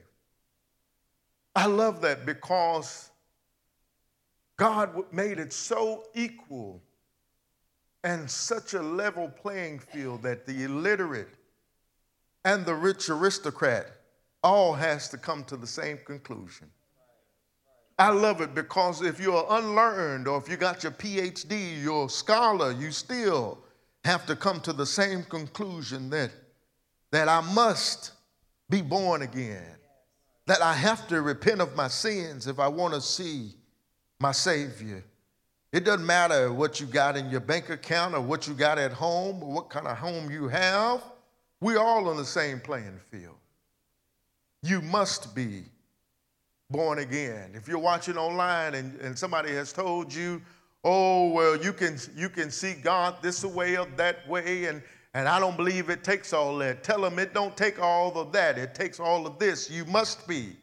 I 1.55 1.67
love 1.67 2.01
that 2.01 2.25
because 2.25 3.11
God 4.57 5.03
made 5.11 5.37
it 5.37 5.51
so 5.51 6.05
equal 6.15 6.81
and 8.05 8.29
such 8.31 8.73
a 8.73 8.81
level 8.81 9.27
playing 9.27 9.79
field 9.79 10.23
that 10.23 10.45
the 10.45 10.63
illiterate 10.63 11.35
and 12.45 12.65
the 12.65 12.73
rich 12.73 13.09
aristocrat 13.09 13.87
all 14.43 14.73
has 14.73 15.09
to 15.09 15.17
come 15.17 15.43
to 15.45 15.57
the 15.57 15.67
same 15.67 15.99
conclusion. 16.05 16.69
I 17.99 18.09
love 18.09 18.39
it 18.39 18.55
because 18.55 19.01
if 19.01 19.19
you're 19.19 19.45
unlearned 19.49 20.27
or 20.27 20.37
if 20.37 20.49
you 20.49 20.55
got 20.55 20.83
your 20.83 20.93
PhD, 20.93 21.81
you're 21.83 22.05
a 22.05 22.09
scholar, 22.09 22.71
you 22.71 22.91
still 22.91 23.59
have 24.05 24.25
to 24.25 24.37
come 24.37 24.61
to 24.61 24.73
the 24.73 24.85
same 24.85 25.23
conclusion 25.23 26.09
that 26.09 26.31
that 27.13 27.29
I 27.29 27.41
must 27.41 28.12
be 28.72 28.82
born 28.82 29.22
again, 29.22 29.75
that 30.48 30.63
I 30.63 30.74
have 30.74 31.08
to 31.10 31.22
repent 31.22 31.62
of 31.62 31.75
my 31.75 31.88
sins 31.88 32.48
if 32.48 32.58
I 32.58 32.67
want 32.67 32.96
to 32.96 33.01
see 33.01 33.51
my 34.20 34.32
Savior. 34.32 35.03
It 35.72 35.86
doesn't 35.86 36.08
matter 36.08 36.51
what 36.51 36.79
you 36.79 36.88
got 36.88 37.15
in 37.15 37.29
your 37.29 37.39
bank 37.39 37.70
account 37.70 38.15
or 38.15 38.20
what 38.20 38.48
you 38.48 38.55
got 38.55 38.79
at 38.79 38.91
home 38.91 39.43
or 39.43 39.51
what 39.51 39.70
kind 39.70 39.86
of 39.86 39.96
home 39.96 40.32
you 40.32 40.48
have. 40.48 41.03
We're 41.62 41.77
all 41.77 42.10
on 42.10 42.17
the 42.17 42.25
same 42.25 42.60
playing 42.60 43.00
field. 43.12 43.38
You 44.63 44.82
must 44.82 45.36
be 45.36 45.65
born 46.72 46.98
again. 46.98 47.51
If 47.53 47.67
you're 47.67 47.77
watching 47.77 48.17
online 48.17 48.74
and, 48.74 49.00
and 49.01 49.17
somebody 49.17 49.51
has 49.51 49.72
told 49.72 50.12
you, 50.12 50.41
oh, 50.84 51.29
well, 51.29 51.63
you 51.63 51.74
can, 51.74 52.00
you 52.15 52.29
can 52.29 52.50
see 52.50 52.74
God 52.74 53.17
this 53.22 53.46
way 53.46 53.77
or 53.77 53.86
that 53.98 54.27
way, 54.27 54.65
and, 54.65 54.82
and 55.13 55.27
I 55.27 55.39
don't 55.39 55.55
believe 55.55 55.89
it 55.89 56.03
takes 56.03 56.34
all 56.34 56.58
that. 56.58 56.84
Tell 56.84 57.01
them 57.01 57.20
it 57.20 57.34
don't 57.34 57.55
take 57.55 57.79
all 57.79 58.17
of 58.17 58.32
that. 58.32 58.58
It 58.58 58.74
takes 58.74 59.00
all 59.00 59.27
of 59.27 59.38
this. 59.38 59.70
You 59.70 59.86
must 59.86 60.27
be 60.27 60.55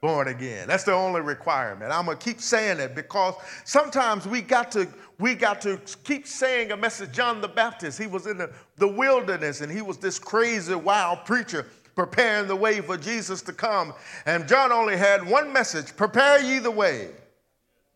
born 0.00 0.28
again. 0.28 0.68
That's 0.68 0.84
the 0.84 0.92
only 0.92 1.22
requirement. 1.22 1.90
I'm 1.90 2.06
gonna 2.06 2.18
keep 2.18 2.40
saying 2.40 2.78
it 2.78 2.94
because 2.94 3.34
sometimes 3.64 4.28
we 4.28 4.42
got 4.42 4.70
to 4.72 4.86
we 5.18 5.34
got 5.34 5.60
to 5.62 5.80
keep 6.04 6.26
saying 6.26 6.72
a 6.72 6.76
message. 6.76 7.12
John 7.12 7.40
the 7.40 7.48
Baptist, 7.48 7.98
he 7.98 8.06
was 8.06 8.26
in 8.26 8.38
the, 8.38 8.52
the 8.76 8.88
wilderness 8.88 9.60
and 9.60 9.72
he 9.72 9.80
was 9.82 9.98
this 9.98 10.18
crazy 10.18 10.74
wild 10.74 11.24
preacher 11.24 11.66
preparing 11.96 12.48
the 12.48 12.56
way 12.56 12.80
for 12.80 12.96
Jesus 12.96 13.40
to 13.42 13.52
come. 13.52 13.94
And 14.26 14.46
John 14.46 14.70
only 14.72 14.96
had 14.96 15.26
one 15.26 15.52
message: 15.52 15.96
prepare 15.96 16.40
ye 16.40 16.58
the 16.60 16.70
way. 16.70 17.10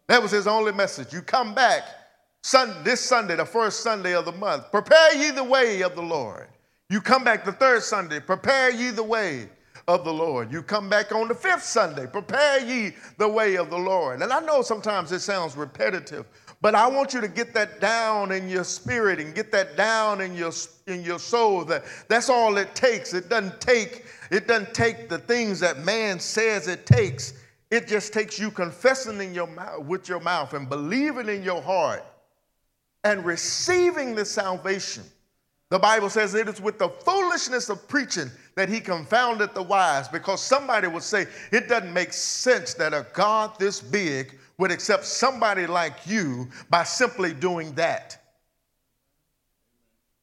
That 0.08 0.22
was 0.22 0.30
his 0.30 0.46
only 0.46 0.72
message. 0.72 1.12
You 1.12 1.20
come 1.20 1.54
back 1.54 1.82
Sun, 2.48 2.82
this 2.82 3.00
Sunday, 3.00 3.36
the 3.36 3.44
first 3.44 3.80
Sunday 3.80 4.14
of 4.14 4.24
the 4.24 4.32
month, 4.32 4.70
prepare 4.70 5.14
ye 5.14 5.30
the 5.30 5.44
way 5.44 5.82
of 5.82 5.94
the 5.94 6.02
Lord. 6.02 6.48
You 6.88 7.00
come 7.00 7.22
back 7.22 7.44
the 7.44 7.52
third 7.52 7.82
Sunday, 7.82 8.20
prepare 8.20 8.70
ye 8.70 8.90
the 8.90 9.02
way 9.02 9.50
of 9.86 10.04
the 10.04 10.12
Lord. 10.12 10.50
You 10.50 10.62
come 10.62 10.88
back 10.88 11.12
on 11.12 11.28
the 11.28 11.34
fifth 11.34 11.64
Sunday, 11.64 12.06
prepare 12.06 12.60
ye 12.64 12.94
the 13.18 13.28
way 13.28 13.56
of 13.56 13.68
the 13.68 13.76
Lord. 13.76 14.22
And 14.22 14.32
I 14.32 14.40
know 14.40 14.62
sometimes 14.62 15.12
it 15.12 15.20
sounds 15.20 15.56
repetitive, 15.56 16.24
but 16.62 16.74
I 16.74 16.86
want 16.86 17.12
you 17.12 17.20
to 17.20 17.28
get 17.28 17.52
that 17.54 17.80
down 17.80 18.32
in 18.32 18.48
your 18.48 18.64
spirit 18.64 19.20
and 19.20 19.34
get 19.34 19.52
that 19.52 19.76
down 19.76 20.22
in 20.22 20.34
your 20.34 20.52
in 20.86 21.02
your 21.02 21.18
soul 21.18 21.66
that 21.66 21.84
that's 22.08 22.30
all 22.30 22.56
it 22.56 22.74
takes. 22.74 23.12
It 23.12 23.28
doesn't 23.28 23.60
take 23.60 24.06
it 24.30 24.48
doesn't 24.48 24.72
take 24.72 25.10
the 25.10 25.18
things 25.18 25.60
that 25.60 25.84
man 25.84 26.18
says 26.18 26.66
it 26.66 26.86
takes. 26.86 27.34
It 27.70 27.86
just 27.86 28.14
takes 28.14 28.38
you 28.38 28.50
confessing 28.50 29.20
in 29.20 29.34
your 29.34 29.48
mouth 29.48 29.84
with 29.84 30.08
your 30.08 30.20
mouth 30.20 30.54
and 30.54 30.66
believing 30.66 31.28
in 31.28 31.42
your 31.42 31.60
heart 31.60 32.04
and 33.04 33.24
receiving 33.24 34.14
the 34.14 34.24
salvation. 34.24 35.04
The 35.70 35.78
Bible 35.78 36.08
says 36.08 36.34
it 36.34 36.48
is 36.48 36.60
with 36.60 36.78
the 36.78 36.88
foolishness 36.88 37.68
of 37.68 37.86
preaching 37.88 38.30
that 38.54 38.68
he 38.68 38.80
confounded 38.80 39.54
the 39.54 39.62
wise 39.62 40.08
because 40.08 40.42
somebody 40.42 40.88
would 40.88 41.02
say 41.02 41.26
it 41.52 41.68
doesn't 41.68 41.92
make 41.92 42.12
sense 42.12 42.74
that 42.74 42.94
a 42.94 43.06
God 43.12 43.58
this 43.58 43.80
big 43.80 44.38
would 44.56 44.70
accept 44.70 45.04
somebody 45.04 45.66
like 45.66 46.06
you 46.06 46.48
by 46.70 46.84
simply 46.84 47.34
doing 47.34 47.72
that. 47.74 48.18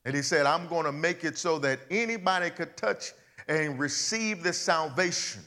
And 0.03 0.15
he 0.15 0.21
said, 0.21 0.45
I'm 0.45 0.67
going 0.67 0.85
to 0.85 0.91
make 0.91 1.23
it 1.23 1.37
so 1.37 1.57
that 1.59 1.79
anybody 1.89 2.49
could 2.49 2.75
touch 2.75 3.13
and 3.47 3.79
receive 3.79 4.43
this 4.43 4.57
salvation. 4.57 5.41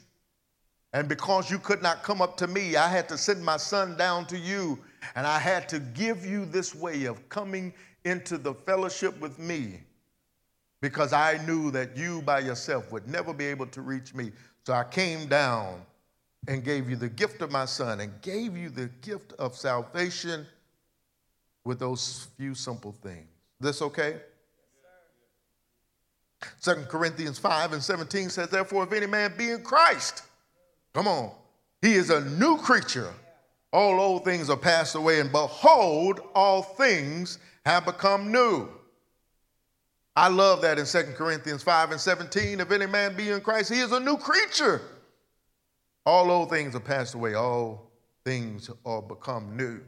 And 0.92 1.08
because 1.08 1.50
you 1.50 1.58
could 1.58 1.82
not 1.82 2.02
come 2.02 2.22
up 2.22 2.36
to 2.38 2.46
me, 2.46 2.76
I 2.76 2.88
had 2.88 3.08
to 3.10 3.18
send 3.18 3.44
my 3.44 3.56
son 3.56 3.96
down 3.96 4.26
to 4.26 4.38
you 4.38 4.78
and 5.14 5.26
I 5.26 5.38
had 5.38 5.68
to 5.70 5.78
give 5.78 6.24
you 6.24 6.44
this 6.44 6.74
way 6.74 7.04
of 7.04 7.28
coming 7.28 7.72
into 8.04 8.38
the 8.38 8.54
fellowship 8.54 9.18
with 9.20 9.38
me 9.38 9.80
because 10.80 11.12
I 11.12 11.44
knew 11.46 11.70
that 11.72 11.96
you 11.96 12.22
by 12.22 12.40
yourself 12.40 12.92
would 12.92 13.08
never 13.08 13.32
be 13.32 13.46
able 13.46 13.66
to 13.66 13.82
reach 13.82 14.14
me. 14.14 14.32
So 14.64 14.72
I 14.72 14.84
came 14.84 15.26
down 15.26 15.82
and 16.46 16.64
gave 16.64 16.88
you 16.88 16.96
the 16.96 17.08
gift 17.08 17.42
of 17.42 17.50
my 17.50 17.64
son 17.64 18.00
and 18.00 18.12
gave 18.22 18.56
you 18.56 18.70
the 18.70 18.86
gift 19.02 19.32
of 19.34 19.56
salvation 19.56 20.46
with 21.64 21.78
those 21.78 22.28
few 22.36 22.54
simple 22.54 22.92
things. 23.02 23.26
This 23.60 23.82
okay? 23.82 24.16
Second 26.60 26.88
Corinthians 26.88 27.38
5 27.38 27.72
and 27.72 27.82
17 27.82 28.30
says, 28.30 28.48
Therefore, 28.48 28.84
if 28.84 28.92
any 28.92 29.06
man 29.06 29.34
be 29.36 29.50
in 29.50 29.62
Christ, 29.62 30.22
come 30.94 31.08
on, 31.08 31.32
he 31.82 31.94
is 31.94 32.10
a 32.10 32.24
new 32.24 32.56
creature. 32.58 33.12
All 33.72 34.00
old 34.00 34.24
things 34.24 34.48
are 34.48 34.56
passed 34.56 34.94
away, 34.94 35.20
and 35.20 35.30
behold, 35.30 36.20
all 36.34 36.62
things 36.62 37.38
have 37.66 37.84
become 37.84 38.32
new. 38.32 38.68
I 40.16 40.28
love 40.28 40.62
that 40.62 40.78
in 40.78 40.86
2 40.86 41.12
Corinthians 41.14 41.62
5 41.62 41.92
and 41.92 42.00
17. 42.00 42.60
If 42.60 42.70
any 42.72 42.86
man 42.86 43.14
be 43.14 43.30
in 43.30 43.40
Christ, 43.40 43.72
he 43.72 43.80
is 43.80 43.92
a 43.92 44.00
new 44.00 44.16
creature. 44.16 44.80
All 46.06 46.30
old 46.30 46.50
things 46.50 46.74
are 46.74 46.80
passed 46.80 47.14
away, 47.14 47.34
all 47.34 47.92
things 48.24 48.70
are 48.84 49.02
become 49.02 49.56
new. 49.56 49.80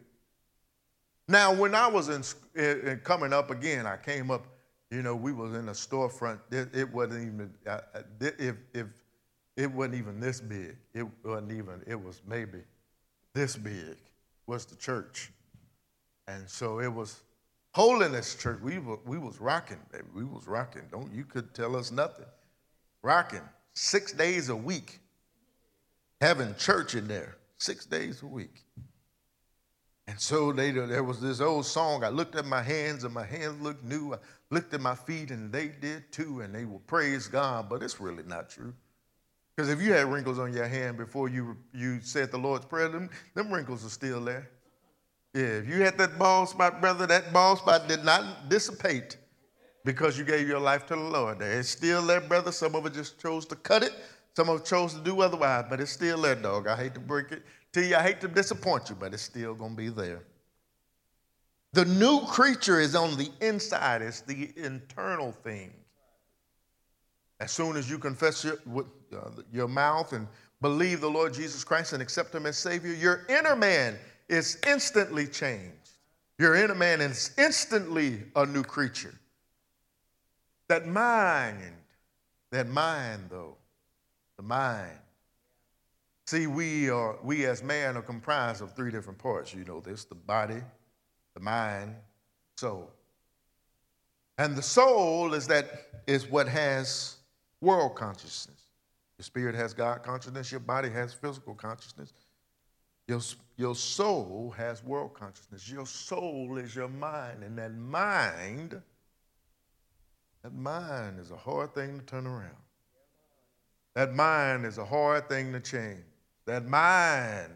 Now, 1.27 1.53
when 1.53 1.75
I 1.75 1.87
was 1.87 2.09
in, 2.11 2.23
in 2.61 3.01
coming 3.03 3.33
up 3.33 3.51
again, 3.51 3.87
I 3.87 3.97
came 3.97 4.31
up, 4.31 4.47
you 4.91 5.03
know, 5.03 5.17
we 5.17 5.33
was 5.33 5.55
in 5.55 5.69
a 5.69 5.73
storefront. 5.73 6.41
It, 6.51 6.69
it 6.75 6.93
wasn't 6.93 7.23
even, 7.23 7.55
uh, 7.67 7.81
if, 8.21 8.57
if 8.75 8.87
it 9.57 9.71
wasn't 9.71 9.95
even 9.95 10.21
this 10.21 10.41
big. 10.41 10.77
It 10.93 11.07
wasn't 11.25 11.53
even, 11.53 11.83
it 11.87 12.01
was 12.01 12.21
maybe 12.27 12.59
this 13.35 13.57
big 13.57 13.97
was 14.47 14.65
the 14.65 14.77
church. 14.77 15.33
And 16.29 16.49
so 16.49 16.81
it 16.81 16.93
was 16.93 17.23
holiness 17.73 18.35
church. 18.35 18.61
We, 18.63 18.79
were, 18.79 18.99
we 19.05 19.19
was 19.19 19.41
rocking, 19.41 19.81
baby. 19.93 20.05
We 20.15 20.25
was 20.25 20.47
rocking. 20.47 20.83
Don't, 20.91 21.13
you 21.13 21.25
could 21.25 21.55
tell 21.55 21.77
us 21.77 21.91
nothing. 21.91 22.27
Rocking 23.03 23.43
six 23.75 24.13
days 24.13 24.49
a 24.49 24.57
week, 24.57 24.99
having 26.21 26.55
church 26.57 26.95
in 26.95 27.09
there 27.09 27.37
six 27.59 27.87
days 27.87 28.23
a 28.23 28.27
week. 28.27 28.65
And 30.07 30.19
so 30.19 30.53
they, 30.53 30.73
there 30.73 31.05
was 31.05 31.21
this 31.21 31.41
old 31.41 31.65
song. 31.67 32.03
I 32.03 32.09
looked 32.09 32.35
at 32.35 32.45
my 32.45 32.63
hands 32.63 33.05
and 33.05 33.15
my 33.15 33.25
hands 33.25 33.63
looked 33.63 33.85
new. 33.85 34.15
I 34.15 34.19
looked 34.51 34.75
at 34.75 34.81
my 34.81 34.97
feet 34.97 35.31
and 35.31 35.53
they 35.53 35.69
did 35.69 36.11
too, 36.11 36.41
and 36.41 36.53
they 36.53 36.65
will 36.65 36.81
praise 36.81 37.29
God. 37.29 37.69
But 37.69 37.83
it's 37.85 38.01
really 38.01 38.25
not 38.25 38.51
true. 38.51 38.75
Because 39.61 39.75
if 39.75 39.83
you 39.83 39.93
had 39.93 40.07
wrinkles 40.07 40.39
on 40.39 40.55
your 40.55 40.67
hand 40.67 40.97
before 40.97 41.29
you, 41.29 41.55
you 41.75 42.01
said 42.01 42.31
the 42.31 42.39
Lord's 42.39 42.65
Prayer, 42.65 42.89
them, 42.89 43.11
them 43.35 43.53
wrinkles 43.53 43.85
are 43.85 43.91
still 43.91 44.19
there. 44.25 44.49
Yeah, 45.35 45.43
if 45.43 45.69
you 45.69 45.83
had 45.83 45.99
that 45.99 46.19
bald 46.19 46.49
spot, 46.49 46.81
brother, 46.81 47.07
that 47.07 47.31
bald 47.31 47.59
spot 47.59 47.87
did 47.87 48.03
not 48.03 48.49
dissipate 48.49 49.19
because 49.85 50.17
you 50.19 50.25
gave 50.25 50.49
your 50.49 50.61
life 50.61 50.87
to 50.87 50.95
the 50.95 51.03
Lord. 51.03 51.43
It's 51.43 51.69
still 51.69 52.01
there, 52.01 52.23
brother. 52.23 52.53
Some 52.53 52.75
of 52.75 52.87
us 52.87 52.93
just 52.95 53.21
chose 53.21 53.45
to 53.49 53.55
cut 53.55 53.83
it. 53.83 53.93
Some 54.35 54.49
of 54.49 54.61
it 54.61 54.65
chose 54.65 54.95
to 54.95 55.01
do 55.01 55.21
otherwise, 55.21 55.67
but 55.69 55.79
it's 55.79 55.93
still 55.93 56.23
there, 56.23 56.37
dog. 56.37 56.67
I 56.67 56.75
hate 56.75 56.95
to 56.95 57.01
break 57.01 57.31
it 57.31 57.43
to 57.75 57.85
you. 57.85 57.97
I 57.97 58.03
hate 58.03 58.23
to 58.23 58.29
disappoint 58.29 58.89
you, 58.89 58.97
but 58.99 59.13
it's 59.13 59.25
still 59.25 59.55
going 59.55 59.73
to 59.73 59.77
be 59.77 59.91
there. 59.91 60.23
The 61.75 61.85
new 61.85 62.23
creature 62.23 62.81
is 62.81 62.95
on 62.95 63.15
the 63.19 63.29
inside. 63.43 64.01
It's 64.01 64.23
the 64.23 64.53
internal 64.57 65.33
thing. 65.33 65.75
As 67.41 67.53
soon 67.53 67.77
as 67.77 67.91
you 67.91 67.99
confess 67.99 68.43
your, 68.43 68.59
uh, 69.13 69.31
your 69.53 69.69
mouth 69.69 70.13
and 70.13 70.27
believe 70.61 71.01
the 71.01 71.11
Lord 71.11 71.35
Jesus 71.35 71.65
Christ 71.65 71.93
and 71.93 72.03
accept 72.03 72.35
Him 72.35 72.47
as 72.47 72.59
Savior, 72.59 72.93
your 72.93 73.27
inner 73.29 73.57
man 73.57 73.99
is 74.29 74.59
instantly 74.67 75.27
changed. 75.27 75.75
Your 76.39 76.55
inner 76.55 76.75
man 76.75 77.01
is 77.01 77.33
instantly 77.37 78.23
a 78.37 78.47
new 78.47 78.63
creature. 78.63 79.15
That 80.69 80.87
mind, 80.87 81.75
that 82.51 82.69
mind, 82.69 83.25
though, 83.29 83.57
the 84.37 84.43
mind. 84.43 84.97
See, 86.27 86.47
we 86.47 86.89
are 86.89 87.19
we 87.25 87.45
as 87.45 87.63
man 87.63 87.97
are 87.97 88.03
comprised 88.03 88.63
of 88.63 88.75
three 88.75 88.91
different 88.91 89.19
parts. 89.19 89.53
You 89.53 89.65
know 89.65 89.81
this: 89.81 90.05
the 90.05 90.15
body, 90.15 90.63
the 91.35 91.41
mind, 91.41 91.97
soul. 92.57 92.91
And 94.39 94.57
the 94.57 94.63
soul 94.63 95.35
is 95.35 95.47
that 95.49 96.05
is 96.07 96.27
what 96.27 96.49
has 96.49 97.17
world 97.61 97.97
consciousness. 97.97 98.60
Your 99.21 99.25
spirit 99.25 99.55
has 99.55 99.75
God 99.75 100.03
consciousness, 100.03 100.51
your 100.51 100.61
body 100.61 100.89
has 100.89 101.13
physical 101.13 101.55
consciousness. 101.55 102.15
Your, 103.07 103.21
your 103.59 103.75
soul 103.75 104.55
has 104.57 104.83
world 104.83 105.13
consciousness. 105.13 105.69
Your 105.69 105.85
soul 105.85 106.57
is 106.57 106.75
your 106.75 106.89
mind, 106.89 107.43
and 107.43 107.59
that 107.59 107.75
mind, 107.75 108.81
that 110.43 110.55
mind 110.55 111.21
is 111.21 111.33
a 111.33 111.37
hard 111.37 111.75
thing 111.75 111.99
to 111.99 112.07
turn 112.07 112.27
around. 112.27 112.57
That 113.95 114.15
mind 114.15 114.65
is 114.65 114.79
a 114.79 114.87
hard 114.87 115.29
thing 115.29 115.53
to 115.53 115.61
change. 115.61 116.01
That 116.47 116.67
mind 116.67 117.53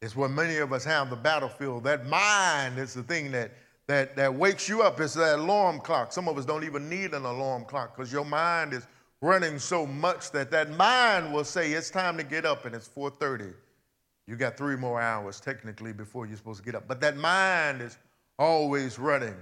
is 0.00 0.16
what 0.16 0.30
many 0.30 0.56
of 0.56 0.72
us 0.72 0.82
have 0.84 1.10
the 1.10 1.16
battlefield. 1.16 1.84
That 1.84 2.06
mind 2.06 2.78
is 2.78 2.94
the 2.94 3.02
thing 3.02 3.32
that 3.32 3.52
that, 3.86 4.16
that 4.16 4.32
wakes 4.32 4.66
you 4.66 4.82
up. 4.82 4.98
It's 5.00 5.12
that 5.14 5.40
alarm 5.40 5.80
clock. 5.80 6.12
Some 6.12 6.26
of 6.26 6.38
us 6.38 6.46
don't 6.46 6.64
even 6.64 6.88
need 6.88 7.12
an 7.12 7.26
alarm 7.26 7.66
clock 7.66 7.94
because 7.94 8.10
your 8.10 8.24
mind 8.24 8.72
is 8.72 8.86
running 9.22 9.58
so 9.58 9.86
much 9.86 10.30
that 10.30 10.50
that 10.50 10.70
mind 10.76 11.32
will 11.32 11.44
say 11.44 11.72
it's 11.72 11.90
time 11.90 12.16
to 12.16 12.24
get 12.24 12.44
up 12.44 12.64
and 12.64 12.74
it's 12.74 12.88
4.30 12.88 13.52
you 14.30 14.36
got 14.36 14.56
three 14.56 14.76
more 14.76 15.00
hours 15.00 15.40
technically 15.40 15.92
before 15.92 16.24
you're 16.24 16.36
supposed 16.36 16.60
to 16.60 16.64
get 16.64 16.76
up. 16.76 16.86
But 16.86 17.00
that 17.00 17.16
mind 17.16 17.82
is 17.82 17.98
always 18.38 18.96
running 18.96 19.34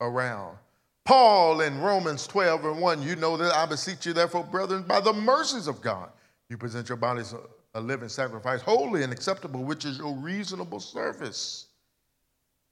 around. 0.00 0.56
Paul 1.04 1.62
in 1.62 1.80
romans 1.80 2.28
12 2.28 2.64
and 2.64 2.80
1 2.80 3.02
you 3.02 3.16
know 3.16 3.36
that 3.36 3.52
i 3.52 3.66
beseech 3.66 4.06
you 4.06 4.12
therefore 4.12 4.44
brethren 4.44 4.84
by 4.84 5.00
the 5.00 5.12
mercies 5.12 5.66
of 5.66 5.82
god 5.82 6.12
you 6.48 6.56
present 6.56 6.88
your 6.88 6.94
bodies 6.94 7.34
a, 7.74 7.80
living 7.80 8.08
sacrifice 8.08 8.62
holy 8.62 9.02
and 9.02 9.12
acceptable 9.12 9.64
which 9.64 9.84
is 9.84 9.98
your 9.98 10.14
reasonable 10.14 10.78
service. 10.78 11.66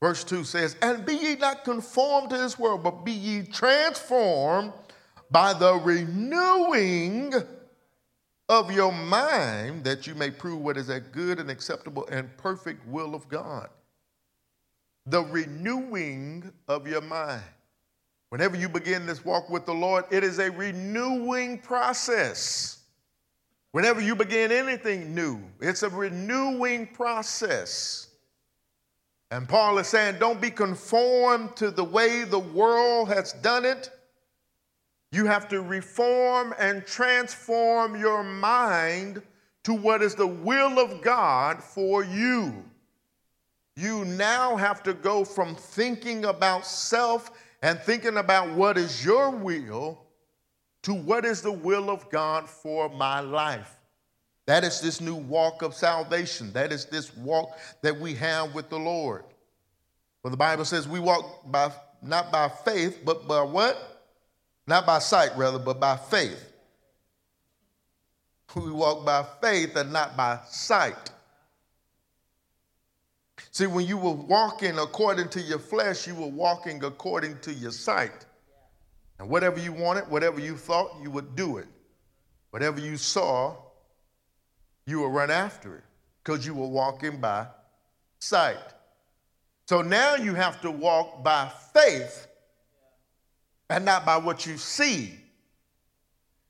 Verse 0.01 0.23
2 0.23 0.45
says 0.45 0.77
and 0.81 1.05
be 1.05 1.15
ye 1.15 1.35
not 1.35 1.65
conformed 1.65 2.31
to 2.31 2.37
this 2.37 2.57
world 2.57 2.85
but 2.85 3.05
be 3.05 3.11
ye 3.11 3.43
transformed 3.43 4.73
by 5.31 5.53
the 5.53 5.75
renewing 5.75 7.35
of 8.49 8.73
your 8.73 8.93
mind 8.93 9.85
that 9.85 10.07
you 10.07 10.15
may 10.15 10.31
prove 10.31 10.61
what 10.61 10.77
is 10.77 10.89
that 10.89 11.13
good 11.13 11.39
and 11.39 11.51
acceptable 11.51 12.07
and 12.09 12.37
perfect 12.37 12.87
will 12.89 13.15
of 13.15 13.29
God. 13.29 13.69
The 15.07 15.23
renewing 15.23 16.53
of 16.67 16.87
your 16.87 17.01
mind. 17.01 17.43
Whenever 18.31 18.57
you 18.57 18.69
begin 18.69 19.07
this 19.07 19.25
walk 19.25 19.51
with 19.51 19.67
the 19.67 19.75
Lord, 19.75 20.05
it 20.11 20.25
is 20.25 20.39
a 20.39 20.51
renewing 20.51 21.59
process. 21.59 22.79
Whenever 23.73 24.01
you 24.01 24.17
begin 24.17 24.51
anything 24.51 25.15
new, 25.15 25.41
it's 25.61 25.85
a 25.85 25.89
renewing 25.89 26.89
process. 26.89 28.09
And 29.31 29.49
Paul 29.49 29.79
is 29.79 29.87
saying, 29.87 30.17
don't 30.19 30.41
be 30.41 30.51
conformed 30.51 31.55
to 31.57 31.71
the 31.71 31.85
way 31.85 32.25
the 32.25 32.39
world 32.39 33.09
has 33.09 33.33
done 33.35 33.65
it 33.65 33.91
you 35.13 35.27
have 35.27 35.49
to 35.49 35.61
reform 35.61 36.55
and 36.59 36.87
transform 36.87 37.99
your 37.99 38.23
mind 38.23 39.23
to 39.65 39.75
what 39.75 40.03
is 40.03 40.15
the 40.15 40.27
will 40.27 40.79
of 40.79 41.03
God 41.03 41.63
for 41.63 42.05
you. 42.05 42.65
You 43.77 44.05
now 44.05 44.57
have 44.57 44.83
to 44.85 44.95
go 44.95 45.25
from 45.25 45.55
thinking 45.55 46.25
about 46.25 46.67
self 46.67 47.31
and 47.63 47.79
thinking 47.81 48.19
about 48.19 48.51
what 48.51 48.79
is 48.79 49.05
your 49.05 49.31
will 49.31 49.99
to 50.83 50.95
what 50.95 51.25
is 51.25 51.43
the 51.43 51.53
will 51.53 51.91
of 51.91 52.09
God 52.11 52.49
for 52.49 52.89
my 52.89 53.21
life. 53.21 53.79
That 54.47 54.65
is 54.65 54.81
this 54.81 55.01
new 55.01 55.15
walk 55.15 55.63
of 55.63 55.75
salvation. 55.75 56.53
That 56.53 56.73
is 56.73 56.87
this 56.87 57.15
walk 57.17 57.59
that 57.83 57.99
we 57.99 58.15
have 58.15 58.55
with 58.55 58.69
the 58.69 58.79
Lord. 58.79 59.25
For 60.23 60.31
the 60.31 60.37
Bible 60.37 60.65
says 60.65 60.89
we 60.89 61.01
walk 61.01 61.51
by 61.51 61.73
not 62.03 62.33
by 62.33 62.49
faith, 62.49 63.01
but 63.05 63.29
by 63.29 63.43
what? 63.43 63.90
Not 64.71 64.87
by 64.87 65.01
sight, 65.01 65.37
rather, 65.37 65.59
but 65.59 65.81
by 65.81 65.97
faith. 65.97 66.53
We 68.55 68.71
walk 68.71 69.05
by 69.05 69.27
faith 69.41 69.75
and 69.75 69.93
not 69.93 70.17
by 70.17 70.39
sight. 70.49 71.11
See, 73.51 73.67
when 73.67 73.85
you 73.85 73.99
were 73.99 74.13
walking 74.13 74.79
according 74.79 75.31
to 75.31 75.41
your 75.41 75.59
flesh, 75.59 76.07
you 76.07 76.15
were 76.15 76.29
walking 76.29 76.85
according 76.85 77.41
to 77.41 77.53
your 77.53 77.73
sight. 77.73 78.25
And 79.19 79.29
whatever 79.29 79.59
you 79.59 79.73
wanted, 79.73 80.09
whatever 80.09 80.39
you 80.39 80.57
thought, 80.57 81.03
you 81.03 81.11
would 81.11 81.35
do 81.35 81.57
it. 81.59 81.67
Whatever 82.51 82.79
you 82.79 82.97
saw, 82.97 83.57
you 84.87 85.01
would 85.01 85.09
run 85.09 85.33
after 85.33 85.79
it 85.79 85.85
because 86.23 86.47
you 86.47 86.55
were 86.55 86.69
walking 86.69 87.21
by 87.21 87.49
sight. 88.21 88.73
So 89.67 89.83
now 89.83 90.15
you 90.15 90.35
have 90.35 90.61
to 90.61 90.71
walk 90.71 91.25
by 91.25 91.51
faith 91.75 92.29
and 93.71 93.85
not 93.85 94.05
by 94.05 94.19
what 94.19 94.45
you 94.45 94.59
see. 94.59 95.15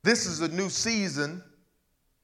This 0.03 0.27
is 0.27 0.41
a 0.41 0.49
new 0.49 0.71
season. 0.71 1.43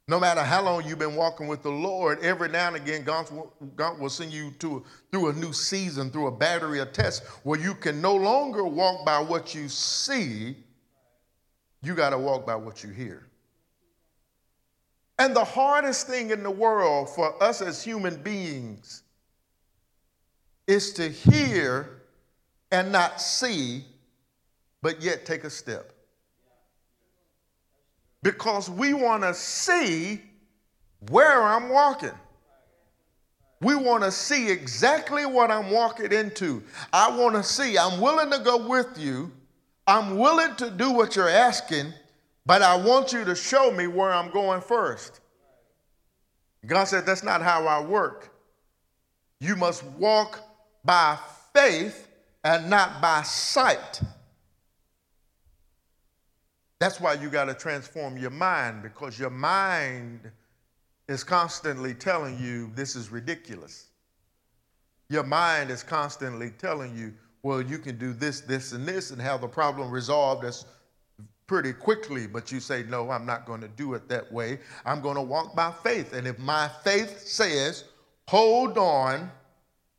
No 0.09 0.19
matter 0.19 0.41
how 0.41 0.63
long 0.63 0.87
you've 0.87 1.01
been 1.01 1.17
walking 1.17 1.49
with 1.49 1.63
the 1.63 1.71
Lord, 1.71 2.21
every 2.21 2.49
now 2.49 2.69
and 2.69 2.77
again, 2.77 3.05
God 3.05 3.31
will, 3.31 3.53
God 3.75 3.99
will 3.99 4.09
send 4.09 4.33
you 4.33 4.53
to, 4.61 4.85
through 5.11 5.31
a 5.31 5.33
new 5.33 5.53
season, 5.53 6.11
through 6.11 6.29
a 6.29 6.33
battery 6.33 6.81
of 6.81 6.93
tests 6.93 7.27
where 7.43 7.59
you 7.61 7.75
can 7.75 8.01
no 8.01 8.15
longer 8.15 8.65
walk 8.65 9.05
by 9.05 9.19
what 9.19 9.55
you 9.55 9.69
see. 9.69 10.57
You 11.83 11.95
got 11.95 12.11
to 12.11 12.19
walk 12.19 12.47
by 12.47 12.55
what 12.55 12.83
you 12.83 12.91
hear. 12.91 13.27
And 15.19 15.35
the 15.35 15.45
hardest 15.45 16.07
thing 16.07 16.31
in 16.31 16.43
the 16.43 16.51
world 16.51 17.11
for 17.11 17.43
us 17.43 17.61
as 17.61 17.83
human 17.83 18.23
beings 18.23 19.03
is 20.67 20.93
to 20.95 21.09
hear 21.09 22.03
and 22.71 22.93
not 22.93 23.21
see, 23.21 23.85
but 24.87 25.03
yet 25.03 25.27
take 25.27 25.43
a 25.43 25.51
step. 25.51 25.91
Because 28.23 28.71
we 28.71 28.95
want 28.95 29.25
to 29.25 29.35
see 29.35 30.23
where 31.11 31.43
I'm 31.43 31.71
walking. 31.71 32.13
We 33.61 33.75
want 33.75 34.05
to 34.05 34.13
see 34.13 34.49
exactly 34.49 35.27
what 35.27 35.51
I'm 35.51 35.73
walking 35.73 36.13
into. 36.13 36.63
I 36.93 37.11
want 37.19 37.35
to 37.35 37.43
see, 37.43 37.77
I'm 37.77 38.01
willing 38.01 38.31
to 38.31 38.39
go 38.39 38.65
with 38.65 38.97
you. 38.97 39.33
I'm 39.89 40.19
willing 40.19 40.55
to 40.55 40.71
do 40.71 40.93
what 40.93 41.17
you're 41.17 41.29
asking, 41.29 41.93
but 42.45 42.63
I 42.63 42.77
want 42.77 43.13
you 43.13 43.25
to 43.25 43.35
show 43.35 43.73
me 43.73 43.89
where 43.89 44.13
I'm 44.13 44.31
going 44.31 44.61
first. 44.61 45.19
God 46.65 46.85
said, 46.85 47.05
That's 47.05 47.25
not 47.25 47.43
how 47.43 47.67
I 47.67 47.85
work. 47.85 48.33
You 49.41 49.57
must 49.57 49.83
walk 49.83 50.39
by 50.85 51.19
faith 51.53 52.07
and 52.45 52.71
not 52.71 53.03
by 53.03 53.23
sight. 53.23 54.01
That's 56.79 57.01
why 57.01 57.15
you 57.15 57.31
got 57.31 57.47
to 57.47 57.55
transform 57.55 58.19
your 58.19 58.31
mind 58.31 58.83
because 58.83 59.19
your 59.19 59.31
mind 59.31 60.31
is 61.09 61.25
constantly 61.25 61.95
telling 61.95 62.39
you 62.39 62.71
this 62.75 62.97
is 62.97 63.11
ridiculous. 63.11 63.87
Your 65.09 65.23
mind 65.23 65.71
is 65.71 65.83
constantly 65.83 66.51
telling 66.51 66.97
you, 66.97 67.15
well, 67.43 67.63
you 67.63 67.79
can 67.79 67.97
do 67.97 68.13
this, 68.13 68.41
this, 68.41 68.73
and 68.73 68.87
this 68.87 69.11
and 69.11 69.23
have 69.23 69.41
the 69.41 69.49
problem 69.49 69.91
resolved 69.91 70.45
as 70.45 70.67
pretty 71.47 71.73
quickly, 71.73 72.27
but 72.27 72.51
you 72.51 72.59
say, 72.59 72.83
no, 72.83 73.11
I'm 73.11 73.25
not 73.25 73.47
going 73.47 73.61
to 73.61 73.69
do 73.69 73.95
it 73.95 74.09
that 74.09 74.31
way. 74.33 74.59
I'm 74.85 75.01
going 75.01 75.15
to 75.15 75.23
walk 75.23 75.55
by 75.55 75.73
faith. 75.85 76.13
And 76.13 76.27
if 76.27 76.39
my 76.39 76.69
faith 76.83 77.21
says, 77.21 77.85
hold 78.27 78.77
on, 78.77 79.31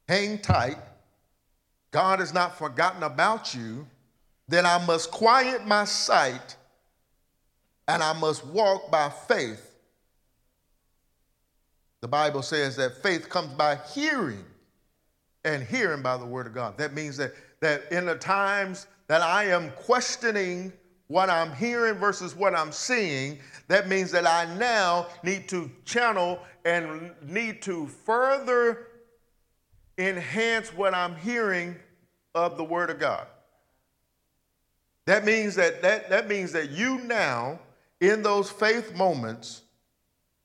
hang 0.10 0.40
tight, 0.40 0.78
God 1.92 2.20
has 2.20 2.34
not 2.34 2.58
forgotten 2.58 3.04
about 3.04 3.56
you, 3.56 3.88
then 4.50 4.66
I 4.66 4.86
must 4.86 5.10
quiet 5.10 5.66
my 5.66 5.86
sight 5.86 6.58
and 7.88 8.04
I 8.04 8.13
must 8.13 8.45
walk 8.45 8.91
by 8.91 9.10
faith 9.10 9.67
the 12.02 12.08
Bible 12.08 12.41
says 12.41 12.76
that 12.76 13.02
faith 13.02 13.28
comes 13.30 13.54
by 13.54 13.78
hearing 13.93 14.45
and 15.43 15.63
hearing 15.63 16.02
by 16.02 16.17
the 16.17 16.26
word 16.26 16.47
of 16.47 16.54
God. 16.54 16.78
That 16.78 16.93
means 16.93 17.17
that, 17.17 17.34
that 17.62 17.91
in 17.91 18.06
the 18.06 18.15
times 18.15 18.88
that 19.08 19.21
I 19.21 19.45
am 19.45 19.71
questioning 19.71 20.71
what 21.08 21.30
I'm 21.30 21.54
hearing 21.56 21.95
versus 21.95 22.36
what 22.36 22.54
I'm 22.54 22.71
seeing, 22.71 23.39
that 23.67 23.88
means 23.88 24.12
that 24.12 24.28
I 24.28 24.54
now 24.56 25.08
need 25.23 25.47
to 25.50 25.71
channel 25.86 26.39
and 26.65 27.12
need 27.26 27.62
to 27.63 27.88
further 27.88 28.88
enhance 29.97 30.69
what 30.69 30.93
I'm 30.93 31.15
hearing 31.15 31.76
of 32.36 32.58
the 32.58 32.63
word 32.63 32.89
of 32.89 33.00
God. 33.00 33.26
That 35.06 35.26
means 35.26 35.56
that 35.56 35.82
that, 35.82 36.10
that 36.10 36.28
means 36.28 36.52
that 36.52 36.69
you 36.69 37.00
now 37.00 37.60
in 38.00 38.22
those 38.22 38.50
faith 38.50 38.96
moments 38.96 39.64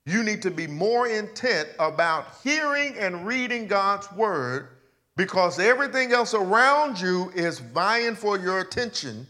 you 0.05 0.23
need 0.23 0.43
to 0.43 0.51
be 0.51 0.67
more 0.67 1.07
intent 1.07 1.69
about 1.79 2.27
hearing 2.43 2.97
and 2.99 3.27
reading 3.27 3.69
God's 3.69 4.11
word 4.13 4.69
because 5.17 5.61
everything 5.61 6.13
else 6.13 6.35
around 6.35 7.01
you 7.01 7.31
is 7.35 7.61
vying 7.61 8.17
for 8.17 8.39
your 8.39 8.61
attention. 8.61 9.27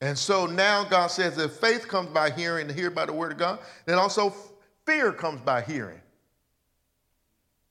And 0.00 0.16
so 0.18 0.46
now 0.46 0.84
God 0.84 1.08
says 1.08 1.36
if 1.38 1.52
faith 1.52 1.86
comes 1.86 2.08
by 2.10 2.30
hearing 2.30 2.68
and 2.68 2.78
hear 2.78 2.90
by 2.90 3.06
the 3.06 3.12
word 3.12 3.32
of 3.32 3.38
God, 3.38 3.58
then 3.84 3.98
also 3.98 4.34
fear 4.86 5.12
comes 5.12 5.40
by 5.42 5.60
hearing. 5.60 6.00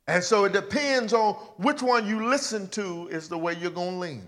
And 0.07 0.23
so 0.23 0.43
it 0.43 0.53
depends 0.53 1.13
on 1.13 1.33
which 1.57 1.81
one 1.81 2.07
you 2.07 2.27
listen 2.27 2.67
to 2.69 3.07
is 3.07 3.29
the 3.29 3.37
way 3.37 3.55
you're 3.55 3.71
going 3.71 3.93
to 3.93 3.99
lean. 3.99 4.27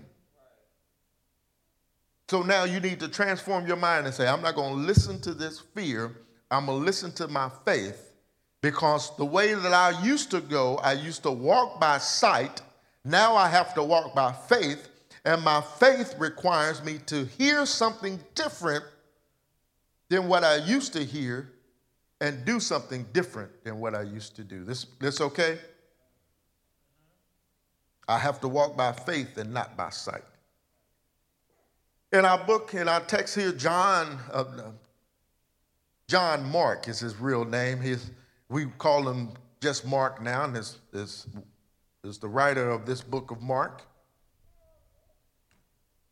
So 2.28 2.42
now 2.42 2.64
you 2.64 2.80
need 2.80 2.98
to 3.00 3.08
transform 3.08 3.66
your 3.66 3.76
mind 3.76 4.06
and 4.06 4.14
say, 4.14 4.26
I'm 4.26 4.42
not 4.42 4.56
going 4.56 4.74
to 4.74 4.80
listen 4.80 5.20
to 5.20 5.34
this 5.34 5.60
fear. 5.60 6.16
I'm 6.50 6.66
going 6.66 6.80
to 6.80 6.84
listen 6.84 7.12
to 7.12 7.28
my 7.28 7.50
faith 7.64 8.12
because 8.60 9.16
the 9.16 9.24
way 9.24 9.54
that 9.54 9.72
I 9.72 10.02
used 10.02 10.30
to 10.32 10.40
go, 10.40 10.76
I 10.78 10.94
used 10.94 11.22
to 11.22 11.30
walk 11.30 11.80
by 11.80 11.98
sight. 11.98 12.62
Now 13.04 13.36
I 13.36 13.48
have 13.48 13.74
to 13.74 13.82
walk 13.82 14.14
by 14.14 14.32
faith, 14.32 14.88
and 15.24 15.40
my 15.42 15.60
faith 15.78 16.16
requires 16.18 16.82
me 16.82 16.98
to 17.06 17.24
hear 17.24 17.64
something 17.64 18.18
different 18.34 18.84
than 20.08 20.26
what 20.26 20.42
I 20.42 20.56
used 20.56 20.92
to 20.94 21.04
hear 21.04 21.52
and 22.20 22.44
do 22.44 22.58
something 22.58 23.06
different 23.12 23.52
than 23.62 23.78
what 23.78 23.94
I 23.94 24.02
used 24.02 24.34
to 24.36 24.42
do. 24.42 24.64
This, 24.64 24.86
this 24.98 25.20
okay? 25.20 25.58
I 28.08 28.18
have 28.18 28.40
to 28.40 28.48
walk 28.48 28.76
by 28.76 28.92
faith 28.92 29.36
and 29.36 29.52
not 29.52 29.76
by 29.76 29.90
sight. 29.90 30.24
In 32.16 32.24
our 32.24 32.38
book, 32.38 32.72
in 32.72 32.88
our 32.88 33.00
text 33.00 33.34
here, 33.34 33.52
John, 33.52 34.18
uh, 34.32 34.44
John 36.08 36.50
Mark 36.50 36.88
is 36.88 36.98
his 36.98 37.14
real 37.20 37.44
name. 37.44 37.78
His, 37.78 38.10
we 38.48 38.64
call 38.78 39.06
him 39.06 39.34
just 39.60 39.86
Mark 39.86 40.22
now, 40.22 40.44
and 40.44 40.56
is, 40.56 40.78
is, 40.94 41.26
is 42.04 42.16
the 42.16 42.26
writer 42.26 42.70
of 42.70 42.86
this 42.86 43.02
book 43.02 43.30
of 43.30 43.42
Mark. 43.42 43.82